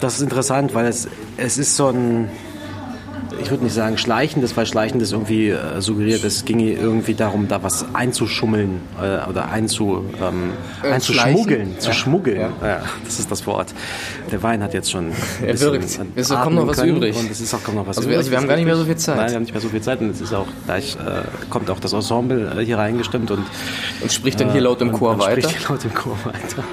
Das 0.01 0.15
ist 0.15 0.23
interessant, 0.23 0.75
weil 0.75 0.87
es, 0.87 1.09
es 1.37 1.59
ist 1.59 1.77
so 1.77 1.89
ein 1.89 2.31
ich 3.43 3.51
würde 3.51 3.65
nicht 3.65 3.75
sagen 3.75 3.99
schleichendes, 3.99 4.57
weil 4.57 4.67
schleichendes 4.67 5.13
irgendwie 5.13 5.51
äh, 5.51 5.81
suggeriert, 5.81 6.25
es 6.25 6.45
ginge 6.45 6.73
irgendwie 6.73 7.15
darum, 7.15 7.49
da 7.49 7.63
was 7.63 7.87
einzuschummeln 7.95 8.81
äh, 9.01 9.29
oder 9.29 9.51
einzu, 9.51 10.05
ähm, 10.21 10.53
äh, 10.83 10.93
einzuschmuggeln. 10.93 11.79
Zu 11.79 11.89
ja. 11.89 11.95
schmuggeln. 11.95 12.41
Ja. 12.41 12.67
ja. 12.67 12.83
das 13.05 13.19
ist 13.19 13.31
das 13.31 13.47
Wort. 13.47 13.75
Der 14.31 14.43
Wein 14.43 14.63
hat 14.63 14.75
jetzt 14.75 14.91
schon. 14.91 15.13
Er 15.43 15.59
wirkt. 15.59 15.99
Es 16.17 16.29
kommt 16.29 16.55
noch 16.55 16.67
was 16.67 16.83
übrig. 16.83 17.17
Und 17.17 17.31
es 17.31 17.41
ist 17.41 17.55
auch 17.55 17.63
kommt 17.63 17.77
noch 17.77 17.87
was 17.87 17.97
also 17.97 18.09
übrig. 18.09 18.19
Also 18.19 18.31
wir 18.31 18.39
haben 18.39 18.49
gar 18.49 18.57
nicht 18.57 18.67
mehr 18.67 18.77
so 18.77 18.85
viel 18.85 18.97
Zeit. 18.97 19.17
Nein, 19.17 19.29
wir 19.29 19.35
haben 19.37 19.43
nicht 19.43 19.55
mehr 19.55 19.63
so 19.63 19.69
viel 19.69 19.81
Zeit 19.81 20.01
und 20.01 20.11
es 20.11 20.21
ist 20.21 20.35
auch 20.35 20.47
gleich 20.67 20.97
äh, 20.97 21.23
kommt 21.49 21.71
auch 21.71 21.81
das 21.81 21.93
Ensemble 21.93 22.53
äh, 22.57 22.65
hier 22.65 22.79
reingestimmt 22.79 23.31
und 23.31 23.45
und 24.01 24.13
spricht 24.13 24.41
dann 24.41 24.53
hier 24.53 24.61
laut 24.61 24.81
im 24.83 24.93
Chor 24.93 25.19
weiter. 25.19 25.41
Spricht 25.41 25.59
hier 25.59 25.69
laut 25.69 25.85
im 25.85 25.95
Chor 25.95 26.17
weiter. 26.25 26.65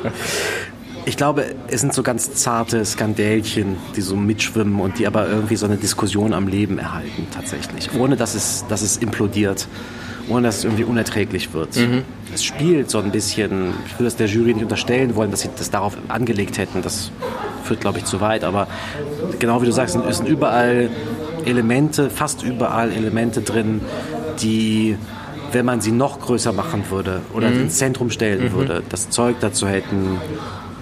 Ich 1.08 1.16
glaube, 1.16 1.46
es 1.70 1.80
sind 1.80 1.94
so 1.94 2.04
ganz 2.04 2.34
zarte 2.34 2.84
Skandälchen, 2.84 3.78
die 3.96 4.02
so 4.02 4.18
mitschwimmen 4.18 4.82
und 4.82 5.00
die 5.00 5.08
aber 5.08 5.30
irgendwie 5.30 5.56
so 5.56 5.66
eine 5.66 5.78
Diskussion 5.78 6.34
am 6.34 6.50
Leben 6.50 6.80
erhalten, 6.80 7.28
tatsächlich. 7.34 7.94
Ohne 7.98 8.18
dass 8.18 8.36
es, 8.36 8.66
dass 8.68 8.82
es 8.82 8.98
implodiert, 8.98 9.70
ohne 10.28 10.48
dass 10.48 10.58
es 10.58 10.64
irgendwie 10.66 10.84
unerträglich 10.84 11.54
wird. 11.54 11.78
Mhm. 11.78 12.04
Es 12.34 12.44
spielt 12.44 12.90
so 12.90 13.00
ein 13.00 13.14
bisschen, 13.14 13.70
ich 13.86 13.94
würde 13.94 14.04
das 14.04 14.18
der 14.18 14.28
Jury 14.28 14.54
nicht 14.54 14.64
unterstellen 14.64 15.16
wollen, 15.16 15.32
dass 15.32 15.44
sie 15.44 15.50
das 15.58 15.72
darauf 15.72 15.96
angelegt 16.10 16.58
hätten. 16.58 16.82
Das 16.82 17.10
führt, 17.64 17.80
glaube 17.80 18.00
ich, 18.00 18.04
zu 18.04 18.20
weit. 18.20 18.44
Aber 18.44 18.68
genau 19.40 19.62
wie 19.62 19.66
du 19.66 19.72
sagst, 19.72 19.96
es 19.96 20.18
sind 20.18 20.28
überall 20.28 20.90
Elemente, 21.46 22.10
fast 22.10 22.44
überall 22.44 22.92
Elemente 22.92 23.40
drin, 23.40 23.80
die 24.42 24.98
wenn 25.54 25.66
man 25.66 25.80
sie 25.80 25.94
noch 25.94 26.20
größer 26.20 26.52
machen 26.52 26.84
würde 26.90 27.22
oder 27.34 27.50
mhm. 27.50 27.62
ins 27.62 27.78
Zentrum 27.78 28.10
stellen 28.10 28.46
mhm. 28.46 28.52
würde, 28.52 28.84
das 28.90 29.10
Zeug 29.10 29.38
dazu 29.40 29.66
hätten, 29.66 30.20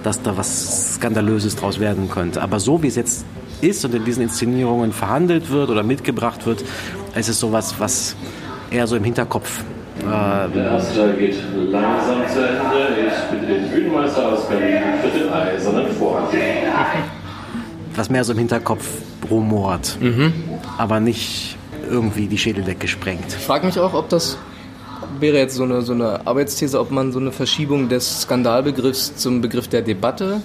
dass 0.05 0.21
da 0.21 0.37
was 0.37 0.95
Skandalöses 0.95 1.55
draus 1.55 1.79
werden 1.79 2.09
könnte. 2.09 2.41
Aber 2.41 2.59
so 2.59 2.83
wie 2.83 2.87
es 2.87 2.95
jetzt 2.95 3.25
ist 3.61 3.83
und 3.85 3.95
in 3.95 4.05
diesen 4.05 4.23
Inszenierungen 4.23 4.91
verhandelt 4.91 5.49
wird 5.49 5.69
oder 5.69 5.83
mitgebracht 5.83 6.45
wird, 6.45 6.63
ist 7.15 7.29
es 7.29 7.39
sowas, 7.39 7.75
was 7.79 8.15
eher 8.69 8.85
so 8.85 8.95
im 8.95 9.03
Hinterkopf. 9.03 9.63
Äh, 9.99 10.03
Der 10.53 10.65
erste 10.71 10.95
Teil 10.95 11.13
geht 11.13 11.37
langsam 11.71 12.27
zu 12.31 12.39
Ende. 12.39 13.07
Ich 13.07 13.31
bitte 13.31 13.45
den 13.53 13.71
Bühnenmeister 13.71 14.27
aus 14.31 14.47
Berlin 14.47 14.83
für 15.01 15.19
den 15.19 15.31
eisernen 15.31 15.87
Vorhang. 15.97 16.27
Was 17.95 18.09
mehr 18.09 18.23
so 18.23 18.33
im 18.33 18.39
Hinterkopf 18.39 18.85
rumort, 19.31 19.97
mhm. 20.01 20.33
aber 20.77 20.99
nicht 20.99 21.57
irgendwie 21.89 22.27
die 22.27 22.37
Schädel 22.37 22.67
weggesprengt. 22.67 23.25
Ich 23.29 23.45
frage 23.45 23.65
mich 23.65 23.79
auch, 23.79 23.93
ob 23.93 24.09
das 24.09 24.37
wäre 25.19 25.37
jetzt 25.37 25.55
so 25.55 25.63
eine, 25.63 25.81
so 25.81 25.93
eine 25.93 26.25
Arbeitsthese, 26.27 26.79
ob 26.79 26.91
man 26.91 27.11
so 27.11 27.19
eine 27.19 27.31
Verschiebung 27.31 27.89
des 27.89 28.21
Skandalbegriffs 28.21 29.15
zum 29.15 29.41
Begriff 29.41 29.67
der 29.67 29.81
Debatte 29.81 30.41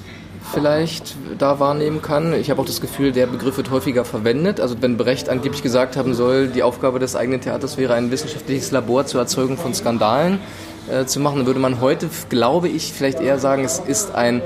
vielleicht 0.53 1.17
da 1.39 1.61
wahrnehmen 1.61 2.03
kann. 2.03 2.33
Ich 2.35 2.51
habe 2.51 2.61
auch 2.61 2.67
das 2.67 2.81
Gefühl, 2.81 3.13
der 3.13 3.27
Begriff 3.27 3.57
wird 3.57 3.71
häufiger 3.71 4.05
verwendet. 4.05 4.61
Also 4.61 4.75
wenn 4.81 4.97
Brecht 4.97 5.29
angeblich 5.29 5.63
gesagt 5.63 5.97
haben 5.97 6.15
soll, 6.15 6.49
die 6.49 6.63
Aufgabe 6.63 6.99
des 6.99 7.15
eigenen 7.15 7.41
Theaters 7.41 7.77
wäre, 7.77 7.95
ein 7.95 8.11
wissenschaftliches 8.11 8.71
Labor 8.71 9.07
zur 9.07 9.21
Erzeugung 9.21 9.57
von 9.57 9.75
Skandalen 9.75 10.41
äh, 10.91 11.05
zu 11.05 11.21
machen, 11.21 11.39
dann 11.39 11.47
würde 11.47 11.61
man 11.61 11.81
heute, 11.81 12.09
glaube 12.29 12.69
ich, 12.69 12.93
vielleicht 12.93 13.21
eher 13.21 13.39
sagen, 13.39 13.65
es 13.65 13.79
ist 13.79 14.15
ein 14.15 14.43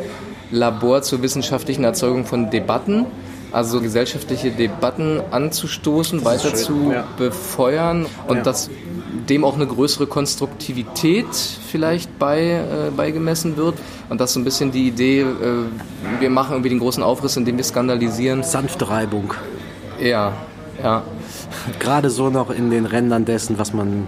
Labor 0.51 1.03
zur 1.03 1.23
wissenschaftlichen 1.23 1.85
Erzeugung 1.85 2.27
von 2.27 2.51
Debatten 2.51 3.07
also 3.55 3.81
gesellschaftliche 3.81 4.51
Debatten 4.51 5.23
anzustoßen, 5.31 6.25
weiter 6.25 6.55
zu 6.55 6.91
ja. 6.93 7.05
befeuern 7.17 8.07
und 8.27 8.39
ja. 8.39 8.43
das 8.43 8.69
dem 9.29 9.45
auch 9.45 9.55
eine 9.55 9.67
größere 9.67 10.07
Konstruktivität 10.07 11.27
vielleicht 11.71 12.19
bei, 12.19 12.41
äh, 12.41 12.91
beigemessen 12.97 13.57
wird. 13.57 13.75
Und 14.09 14.21
das 14.21 14.31
ist 14.31 14.35
so 14.35 14.41
ein 14.41 14.45
bisschen 14.45 14.73
die 14.73 14.89
Idee, 14.89 15.21
äh, 15.21 15.27
wir 16.21 16.31
machen 16.31 16.53
irgendwie 16.53 16.69
den 16.69 16.79
großen 16.79 17.03
Aufriss, 17.03 17.37
indem 17.37 17.57
wir 17.57 17.65
skandalisieren. 17.65 18.43
Sanfte 18.43 18.89
Reibung. 18.89 19.35
Ja, 20.01 20.33
ja. 20.83 21.03
Gerade 21.79 22.11
so 22.11 22.31
noch 22.31 22.51
in 22.51 22.71
den 22.71 22.87
Rändern 22.87 23.25
dessen, 23.25 23.59
was 23.59 23.73
man, 23.73 24.07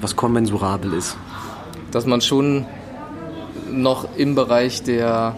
was 0.00 0.16
kommensurabel 0.16 0.92
ist. 0.92 1.16
Dass 1.90 2.06
man 2.06 2.20
schon 2.20 2.66
noch 3.70 4.08
im 4.16 4.34
Bereich 4.34 4.82
der 4.82 5.36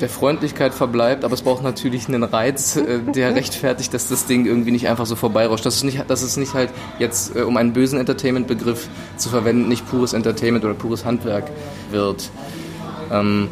der 0.00 0.08
Freundlichkeit 0.08 0.74
verbleibt, 0.74 1.24
aber 1.24 1.34
es 1.34 1.42
braucht 1.42 1.62
natürlich 1.62 2.08
einen 2.08 2.22
Reiz, 2.22 2.76
äh, 2.76 3.00
der 3.00 3.34
rechtfertigt, 3.34 3.92
dass 3.94 4.08
das 4.08 4.26
Ding 4.26 4.46
irgendwie 4.46 4.70
nicht 4.70 4.88
einfach 4.88 5.06
so 5.06 5.16
vorbeirauscht. 5.16 5.66
Dass 5.66 5.76
es 5.76 5.84
nicht, 5.84 6.08
dass 6.08 6.22
es 6.22 6.36
nicht 6.36 6.54
halt 6.54 6.70
jetzt, 6.98 7.36
äh, 7.36 7.42
um 7.42 7.56
einen 7.56 7.72
bösen 7.72 7.98
Entertainment-Begriff 7.98 8.88
zu 9.16 9.28
verwenden, 9.28 9.68
nicht 9.68 9.88
pures 9.88 10.12
Entertainment 10.12 10.64
oder 10.64 10.74
pures 10.74 11.04
Handwerk 11.04 11.50
wird. 11.90 12.30
Ähm, 13.12 13.48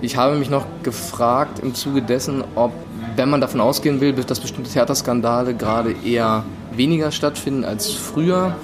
Ich 0.00 0.16
habe 0.16 0.36
mich 0.36 0.48
noch 0.48 0.64
gefragt 0.84 1.58
im 1.58 1.74
Zuge 1.74 2.02
dessen, 2.02 2.44
ob, 2.54 2.72
wenn 3.16 3.28
man 3.28 3.40
davon 3.40 3.60
ausgehen 3.60 4.00
will, 4.00 4.12
dass 4.12 4.38
bestimmte 4.38 4.70
Theaterskandale 4.70 5.54
gerade 5.54 5.92
eher 6.04 6.44
weniger 6.70 7.10
stattfinden 7.10 7.64
als 7.64 7.90
früher, 7.90 8.54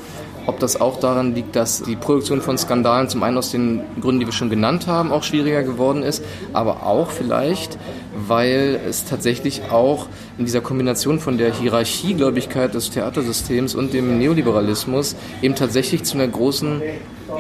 ob 0.47 0.59
das 0.61 0.81
auch 0.81 1.01
daran 1.01 1.35
liegt, 1.35 1.57
dass 1.57 1.83
die 1.83 1.97
Produktion 1.97 2.41
von 2.41 2.59
Skandalen 2.59 3.09
zum 3.09 3.23
einen 3.23 3.39
aus 3.39 3.51
den 3.51 3.83
Gründen, 4.01 4.21
die 4.21 4.27
wir 4.27 4.33
schon 4.33 4.51
genannt 4.51 4.87
haben, 4.87 5.13
auch 5.13 5.23
schwieriger 5.23 5.63
geworden 5.63 6.03
ist, 6.03 6.23
aber 6.53 6.85
auch 6.85 7.11
vielleicht, 7.11 7.79
weil 8.15 8.81
es 8.89 9.05
tatsächlich 9.05 9.71
auch 9.71 10.09
in 10.39 10.45
dieser 10.45 10.61
Kombination 10.61 11.19
von 11.19 11.39
der 11.39 11.53
Hierarchiegläubigkeit 11.53 12.75
des 12.75 12.91
Theatersystems 12.91 13.75
und 13.75 13.93
dem 13.93 14.19
Neoliberalismus 14.19 15.17
eben 15.43 15.55
tatsächlich 15.55 16.05
zu 16.05 16.17
einer 16.17 16.29
großen 16.29 16.83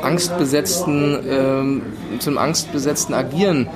angstbesetzten, 0.02 1.18
ähm, 1.28 1.82
zum 2.18 2.38
angstbesetzten 2.38 3.14
Agieren 3.14 3.68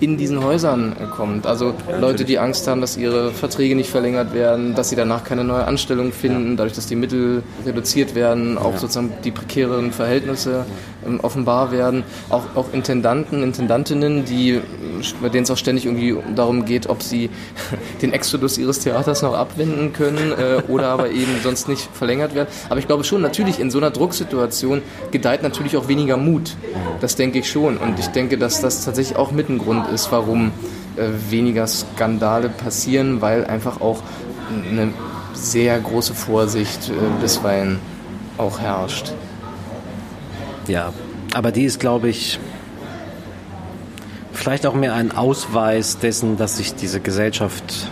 in 0.00 0.16
diesen 0.16 0.42
Häusern 0.44 0.94
kommt. 1.16 1.46
Also 1.46 1.74
Leute, 2.00 2.24
die 2.24 2.38
Angst 2.38 2.68
haben, 2.68 2.80
dass 2.80 2.96
ihre 2.96 3.30
Verträge 3.30 3.74
nicht 3.74 3.90
verlängert 3.90 4.34
werden, 4.34 4.74
dass 4.74 4.90
sie 4.90 4.96
danach 4.96 5.24
keine 5.24 5.44
neue 5.44 5.64
Anstellung 5.64 6.12
finden, 6.12 6.56
dadurch, 6.56 6.74
dass 6.74 6.86
die 6.86 6.96
Mittel 6.96 7.42
reduziert 7.64 8.14
werden, 8.14 8.58
auch 8.58 8.76
sozusagen 8.76 9.12
die 9.24 9.30
prekären 9.30 9.92
Verhältnisse 9.92 10.66
ähm, 11.06 11.20
offenbar 11.20 11.72
werden. 11.72 12.04
Auch, 12.28 12.44
auch 12.54 12.72
Intendanten, 12.72 13.42
Intendantinnen, 13.42 14.24
die, 14.24 14.60
bei 15.22 15.28
denen 15.28 15.44
es 15.44 15.50
auch 15.50 15.56
ständig 15.56 15.86
irgendwie 15.86 16.16
darum 16.34 16.64
geht, 16.64 16.88
ob 16.88 17.02
sie 17.02 17.30
den 18.02 18.12
Exodus 18.12 18.58
ihres 18.58 18.80
Theaters 18.80 19.22
noch 19.22 19.34
abwenden 19.34 19.92
können 19.92 20.32
äh, 20.32 20.62
oder 20.68 20.88
aber 20.88 21.10
eben 21.10 21.40
sonst 21.42 21.68
nicht 21.68 21.88
verlängert 21.92 22.34
werden. 22.34 22.48
Aber 22.68 22.78
ich 22.78 22.86
glaube 22.86 23.04
schon, 23.04 23.22
natürlich 23.22 23.60
in 23.60 23.70
so 23.70 23.78
einer 23.78 23.90
Drucksituation 23.90 24.82
gedeiht 25.10 25.42
natürlich 25.42 25.76
auch 25.76 25.88
weniger 25.88 26.16
Mut. 26.16 26.56
Das 27.00 27.16
denke 27.16 27.38
ich 27.38 27.50
schon. 27.50 27.76
Und 27.78 27.98
ich 27.98 28.08
denke, 28.08 28.36
dass 28.36 28.60
das 28.60 28.84
tatsächlich 28.84 29.16
auch 29.16 29.32
mit 29.32 29.48
ein 29.48 29.58
Grund 29.58 29.85
ist, 29.92 30.12
warum 30.12 30.52
äh, 30.96 31.08
weniger 31.30 31.66
Skandale 31.66 32.48
passieren, 32.48 33.20
weil 33.20 33.44
einfach 33.44 33.80
auch 33.80 34.02
eine 34.70 34.92
sehr 35.34 35.78
große 35.78 36.14
Vorsicht 36.14 36.88
äh, 36.88 36.92
bisweilen 37.20 37.78
auch 38.38 38.60
herrscht. 38.60 39.12
Ja, 40.68 40.92
aber 41.34 41.52
die 41.52 41.64
ist, 41.64 41.80
glaube 41.80 42.08
ich, 42.08 42.38
vielleicht 44.32 44.66
auch 44.66 44.74
mehr 44.74 44.94
ein 44.94 45.12
Ausweis 45.12 45.98
dessen, 45.98 46.36
dass 46.36 46.56
sich 46.56 46.74
diese 46.74 47.00
Gesellschaft 47.00 47.90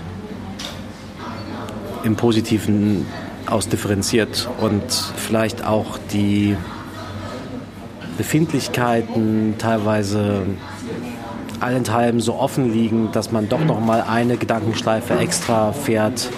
im 2.04 2.16
Positiven 2.16 3.06
ausdifferenziert 3.46 4.48
und 4.60 4.82
vielleicht 5.16 5.64
auch 5.64 5.98
die 6.12 6.56
Befindlichkeiten 8.16 9.54
teilweise 9.58 10.42
allenthalben 11.60 12.20
so 12.20 12.34
offen 12.34 12.72
liegen, 12.72 13.10
dass 13.12 13.32
man 13.32 13.48
doch 13.48 13.64
noch 13.64 13.80
mal 13.80 14.02
eine 14.02 14.36
Gedankenschleife 14.36 15.18
extra 15.18 15.72
fährt, 15.72 16.28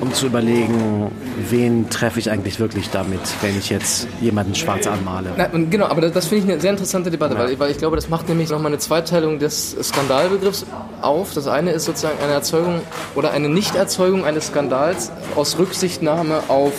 um 0.00 0.12
zu 0.12 0.26
überlegen, 0.26 1.10
wen 1.50 1.88
treffe 1.90 2.18
ich 2.18 2.30
eigentlich 2.30 2.58
wirklich 2.58 2.90
damit, 2.90 3.20
wenn 3.40 3.56
ich 3.58 3.70
jetzt 3.70 4.08
jemanden 4.20 4.54
schwarz 4.54 4.86
anmale. 4.86 5.30
Na, 5.36 5.46
genau, 5.46 5.86
aber 5.86 6.00
das, 6.00 6.12
das 6.12 6.26
finde 6.26 6.44
ich 6.44 6.52
eine 6.52 6.60
sehr 6.60 6.70
interessante 6.70 7.10
Debatte, 7.10 7.34
ja. 7.34 7.40
weil, 7.40 7.58
weil, 7.58 7.70
ich 7.70 7.78
glaube, 7.78 7.96
das 7.96 8.08
macht 8.08 8.28
nämlich 8.28 8.50
nochmal 8.50 8.72
eine 8.72 8.78
Zweiteilung 8.78 9.38
des 9.38 9.76
Skandalbegriffs 9.82 10.66
auf. 11.00 11.34
Das 11.34 11.46
eine 11.46 11.70
ist 11.70 11.84
sozusagen 11.84 12.18
eine 12.22 12.32
Erzeugung 12.32 12.80
oder 13.14 13.30
eine 13.30 13.48
Nichterzeugung 13.48 14.24
eines 14.24 14.48
Skandals 14.48 15.12
aus 15.36 15.58
Rücksichtnahme 15.58 16.40
auf 16.48 16.72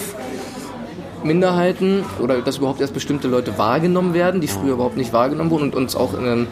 Minderheiten 1.25 2.03
oder 2.19 2.41
dass 2.41 2.57
überhaupt 2.57 2.81
erst 2.81 2.93
bestimmte 2.93 3.27
Leute 3.27 3.57
wahrgenommen 3.57 4.13
werden, 4.13 4.41
die 4.41 4.47
früher 4.47 4.73
überhaupt 4.73 4.97
nicht 4.97 5.13
wahrgenommen 5.13 5.51
wurden 5.51 5.63
und 5.63 5.75
uns 5.75 5.95
auch 5.95 6.13
äh, 6.13 6.45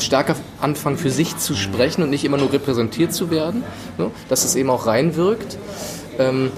stärker 0.00 0.36
anfangen 0.60 0.96
für 0.96 1.10
sich 1.10 1.36
zu 1.36 1.54
sprechen 1.54 2.02
und 2.02 2.10
nicht 2.10 2.24
immer 2.24 2.36
nur 2.36 2.52
repräsentiert 2.52 3.12
zu 3.12 3.30
werden, 3.30 3.64
ne? 3.96 4.10
dass 4.28 4.44
es 4.44 4.54
eben 4.56 4.70
auch 4.70 4.86
reinwirkt. 4.86 5.58
Ähm, 6.18 6.50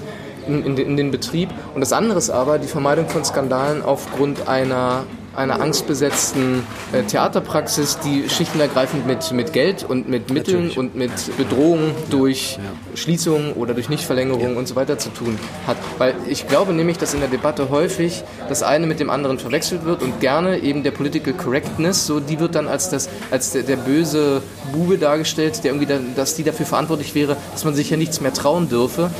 in, 0.47 0.65
in, 0.65 0.75
in, 0.75 0.97
den 0.97 1.11
Betrieb. 1.11 1.49
Und 1.75 1.81
das 1.81 1.93
andere 1.93 2.17
ist 2.17 2.31
aber 2.31 2.57
die 2.57 2.67
Vermeidung 2.67 3.07
von 3.07 3.23
Skandalen 3.23 3.83
aufgrund 3.83 4.47
einer 4.47 5.03
einer 5.35 5.61
angstbesetzten 5.61 6.63
äh, 6.91 7.03
Theaterpraxis, 7.03 7.99
die 7.99 8.29
schichtenergreifend 8.29 9.07
mit, 9.07 9.31
mit 9.31 9.53
Geld 9.53 9.83
und 9.83 10.09
mit 10.09 10.29
Mitteln 10.29 10.67
Natürlich. 10.67 10.77
und 10.77 10.95
mit 10.95 11.37
Bedrohung 11.37 11.91
durch 12.09 12.57
ja. 12.57 12.97
Schließungen 12.97 13.53
oder 13.53 13.73
durch 13.73 13.89
Nichtverlängerung 13.89 14.53
ja. 14.53 14.57
und 14.57 14.67
so 14.67 14.75
weiter 14.75 14.97
zu 14.97 15.09
tun 15.09 15.39
hat. 15.67 15.77
Weil 15.97 16.15
ich 16.27 16.47
glaube 16.47 16.73
nämlich, 16.73 16.97
dass 16.97 17.13
in 17.13 17.21
der 17.21 17.29
Debatte 17.29 17.69
häufig 17.69 18.23
das 18.49 18.61
eine 18.61 18.87
mit 18.87 18.99
dem 18.99 19.09
anderen 19.09 19.39
verwechselt 19.39 19.85
wird 19.85 20.01
und 20.01 20.19
gerne 20.19 20.59
eben 20.59 20.83
der 20.83 20.91
Political 20.91 21.33
Correctness, 21.33 22.05
so 22.05 22.19
die 22.19 22.39
wird 22.39 22.55
dann 22.55 22.67
als, 22.67 22.89
das, 22.89 23.09
als 23.31 23.51
der, 23.51 23.63
der 23.63 23.77
böse 23.77 24.41
Bube 24.73 24.97
dargestellt, 24.97 25.63
der 25.63 25.71
irgendwie 25.71 25.85
da, 25.85 25.99
dass 26.15 26.35
die 26.35 26.43
dafür 26.43 26.65
verantwortlich 26.65 27.15
wäre, 27.15 27.37
dass 27.53 27.63
man 27.63 27.73
sich 27.73 27.89
ja 27.89 27.97
nichts 27.97 28.19
mehr 28.19 28.33
trauen 28.33 28.67
dürfe. 28.67 29.11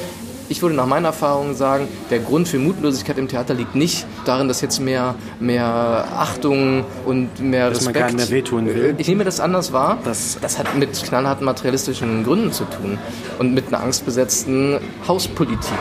Ich 0.52 0.62
würde 0.62 0.76
nach 0.76 0.86
meiner 0.86 1.08
Erfahrung 1.08 1.56
sagen, 1.56 1.88
der 2.10 2.20
Grund 2.20 2.46
für 2.46 2.60
Mutlosigkeit 2.60 3.18
im 3.18 3.30
Theater 3.30 3.54
liegt 3.54 3.74
nicht 3.74 4.06
darin, 4.26 4.50
dass 4.50 4.60
jetzt 4.60 4.82
mehr, 4.82 5.16
mehr 5.40 6.06
Achtung 6.14 6.84
und 7.06 7.40
mehr 7.40 7.70
dass 7.70 7.78
Respekt... 7.78 7.96
Dass 7.96 8.04
man 8.04 8.18
gar 8.18 8.28
mehr 8.28 8.30
wehtun 8.30 8.66
will. 8.66 8.96
Ich 8.98 9.08
nehme 9.08 9.24
das 9.24 9.40
anders 9.40 9.72
wahr. 9.72 10.00
Das, 10.04 10.38
das 10.42 10.60
hat 10.60 10.76
mit 10.76 10.92
knallharten 11.06 11.46
materialistischen 11.46 12.26
Gründen 12.26 12.52
zu 12.52 12.66
tun 12.66 13.00
und 13.40 13.54
mit 13.54 13.70
einer 13.70 13.82
angstbesetzten 13.82 14.80
Hauspolitik. 15.08 15.72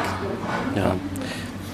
Ja. 0.76 0.94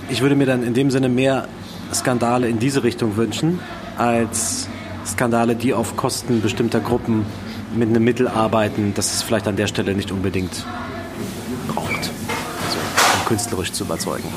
Ich 0.08 0.22
würde 0.22 0.34
mir 0.34 0.46
dann 0.46 0.62
in 0.62 0.72
dem 0.72 0.90
Sinne 0.90 1.10
mehr 1.10 1.48
Skandale 1.92 2.48
in 2.48 2.58
diese 2.58 2.82
Richtung 2.82 3.18
wünschen, 3.18 3.58
als 3.98 4.68
Skandale, 5.06 5.54
die 5.54 5.74
auf 5.74 5.98
Kosten 5.98 6.40
bestimmter 6.40 6.80
Gruppen 6.80 7.26
mit 7.74 7.90
einem 7.90 8.04
Mittel 8.04 8.26
arbeiten, 8.26 8.94
das 8.96 9.12
es 9.12 9.22
vielleicht 9.22 9.46
an 9.48 9.56
der 9.56 9.66
Stelle 9.66 9.94
nicht 9.94 10.10
unbedingt 10.10 10.64
künstlerisch 13.26 13.72
zu 13.72 13.84
überzeugen. 13.84 14.28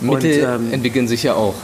Mittel 0.00 0.44
und, 0.44 0.66
ähm, 0.66 0.72
entwickeln 0.72 1.08
sich 1.08 1.22
ja 1.22 1.34
auch. 1.34 1.54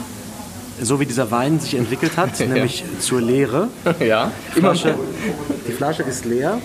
So 0.81 1.01
wie 1.01 1.07
dieser 1.07 1.31
Wein 1.31 1.61
sich 1.61 1.75
entwickelt 1.75 2.17
hat, 2.17 2.39
nämlich 2.49 2.85
zur 2.99 3.21
Leere. 3.21 3.69
ja, 4.01 4.31
die 4.57 4.61
Flasche, 4.61 4.95
die 5.69 5.73
Flasche 5.73 6.03
ist 6.03 6.25
leer. 6.25 6.59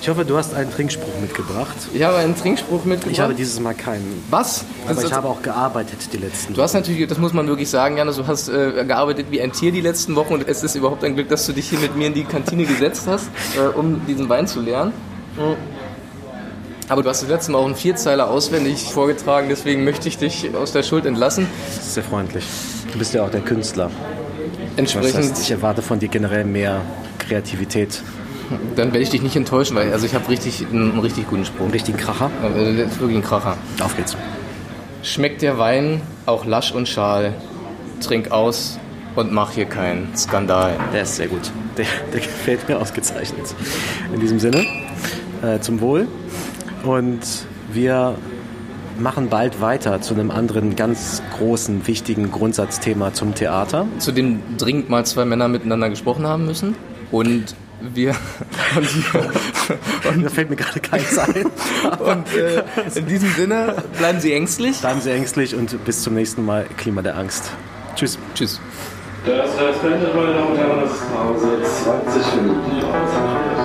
Ich 0.00 0.08
hoffe, 0.08 0.24
du 0.24 0.36
hast 0.36 0.54
einen 0.54 0.70
Trinkspruch 0.70 1.20
mitgebracht. 1.20 1.74
Ich 1.92 2.02
habe 2.04 2.18
einen 2.18 2.36
Trinkspruch 2.36 2.84
mitgebracht. 2.84 3.12
Ich 3.12 3.20
habe 3.20 3.34
dieses 3.34 3.58
Mal 3.58 3.74
keinen. 3.74 4.22
Was? 4.30 4.64
Aber 4.84 4.94
das 4.94 5.04
ich 5.04 5.12
habe 5.12 5.26
auch 5.26 5.42
gearbeitet 5.42 6.12
die 6.12 6.18
letzten 6.18 6.50
Wochen. 6.50 6.54
Du 6.54 6.62
hast 6.62 6.74
natürlich, 6.74 7.08
das 7.08 7.18
muss 7.18 7.32
man 7.32 7.48
wirklich 7.48 7.68
sagen, 7.68 7.96
Janis, 7.96 8.16
du 8.16 8.26
hast 8.26 8.48
äh, 8.48 8.84
gearbeitet 8.86 9.26
wie 9.30 9.40
ein 9.42 9.50
Tier 9.50 9.72
die 9.72 9.80
letzten 9.80 10.14
Wochen 10.14 10.34
und 10.34 10.48
es 10.48 10.62
ist 10.62 10.76
überhaupt 10.76 11.02
ein 11.02 11.16
Glück, 11.16 11.28
dass 11.28 11.46
du 11.46 11.52
dich 11.52 11.68
hier 11.70 11.80
mit 11.80 11.96
mir 11.96 12.06
in 12.06 12.14
die 12.14 12.22
Kantine 12.22 12.64
gesetzt 12.64 13.08
hast, 13.08 13.28
äh, 13.56 13.76
um 13.76 14.06
diesen 14.06 14.28
Wein 14.28 14.46
zu 14.46 14.60
lernen. 14.60 14.92
Mhm. 15.36 15.77
Aber 16.88 17.02
du 17.02 17.08
hast 17.10 17.22
das 17.22 17.28
letzte 17.28 17.52
Mal 17.52 17.58
auch 17.58 17.66
einen 17.66 17.76
Vierzeiler 17.76 18.30
auswendig 18.30 18.84
vorgetragen, 18.84 19.48
deswegen 19.50 19.84
möchte 19.84 20.08
ich 20.08 20.16
dich 20.16 20.54
aus 20.54 20.72
der 20.72 20.82
Schuld 20.82 21.04
entlassen. 21.04 21.46
Das 21.76 21.86
ist 21.86 21.94
sehr 21.94 22.02
freundlich. 22.02 22.44
Du 22.90 22.98
bist 22.98 23.12
ja 23.12 23.24
auch 23.24 23.30
der 23.30 23.42
Künstler. 23.42 23.90
Entsprechend. 24.76 25.18
Das 25.18 25.30
heißt, 25.30 25.42
ich 25.42 25.50
erwarte 25.50 25.82
von 25.82 25.98
dir 25.98 26.08
generell 26.08 26.44
mehr 26.44 26.80
Kreativität. 27.18 28.02
Dann 28.76 28.88
werde 28.92 29.00
ich 29.00 29.10
dich 29.10 29.20
nicht 29.20 29.36
enttäuschen, 29.36 29.76
weil 29.76 29.92
also 29.92 30.06
ich 30.06 30.14
habe 30.14 30.26
richtig 30.30 30.66
einen 30.72 30.98
richtig 31.00 31.28
guten 31.28 31.44
Spruch. 31.44 31.64
Einen 31.64 31.72
richtigen 31.72 31.98
Kracher? 31.98 32.30
Ja, 32.42 32.54
wirklich 32.54 33.16
ein 33.16 33.22
Kracher. 33.22 33.58
Auf 33.82 33.94
geht's. 33.96 34.16
Schmeckt 35.02 35.42
der 35.42 35.58
Wein 35.58 36.00
auch 36.24 36.46
lasch 36.46 36.72
und 36.72 36.88
schal, 36.88 37.34
trink 38.00 38.30
aus 38.30 38.78
und 39.14 39.32
mach 39.32 39.52
hier 39.52 39.66
keinen 39.66 40.16
Skandal. 40.16 40.76
Der 40.94 41.02
ist 41.02 41.16
sehr 41.16 41.28
gut. 41.28 41.50
Der, 41.76 41.86
der 42.12 42.20
gefällt 42.20 42.66
mir 42.68 42.78
ausgezeichnet. 42.78 43.54
In 44.14 44.20
diesem 44.20 44.40
Sinne, 44.40 44.64
äh, 45.42 45.60
zum 45.60 45.80
Wohl. 45.80 46.08
Und 46.84 47.20
wir 47.72 48.16
machen 48.98 49.28
bald 49.28 49.60
weiter 49.60 50.00
zu 50.00 50.14
einem 50.14 50.30
anderen 50.30 50.76
ganz 50.76 51.22
großen, 51.36 51.86
wichtigen 51.86 52.30
Grundsatzthema 52.30 53.12
zum 53.12 53.34
Theater. 53.34 53.86
Zu 53.98 54.12
dem 54.12 54.40
dringend 54.56 54.88
mal 54.88 55.06
zwei 55.06 55.24
Männer 55.24 55.48
miteinander 55.48 55.90
gesprochen 55.90 56.26
haben 56.26 56.46
müssen. 56.46 56.74
Und 57.10 57.54
wir. 57.80 58.10
Und, 58.76 58.88
und 60.16 60.24
da 60.24 60.28
fällt 60.28 60.50
mir 60.50 60.56
gerade 60.56 60.80
keins 60.80 61.16
ein. 61.16 61.46
und 62.00 62.34
äh, 62.34 62.62
in 62.94 63.06
diesem 63.06 63.30
Sinne, 63.30 63.76
bleiben 63.96 64.20
Sie 64.20 64.32
ängstlich. 64.32 64.80
Bleiben 64.80 65.00
Sie 65.00 65.10
ängstlich 65.10 65.54
und 65.54 65.84
bis 65.84 66.02
zum 66.02 66.14
nächsten 66.14 66.44
Mal. 66.44 66.66
Klima 66.76 67.02
der 67.02 67.16
Angst. 67.16 67.50
Tschüss. 67.94 68.18
Tschüss. 68.34 68.60
Das 69.24 69.50
heißt, 69.58 69.82
meine 69.82 70.06
Damen 70.34 70.52
und 70.52 70.58
Herren, 70.58 70.80
das 70.80 70.92
ist 70.92 71.14
Pause 71.14 71.48
20 71.84 72.42
Minuten. 72.42 73.57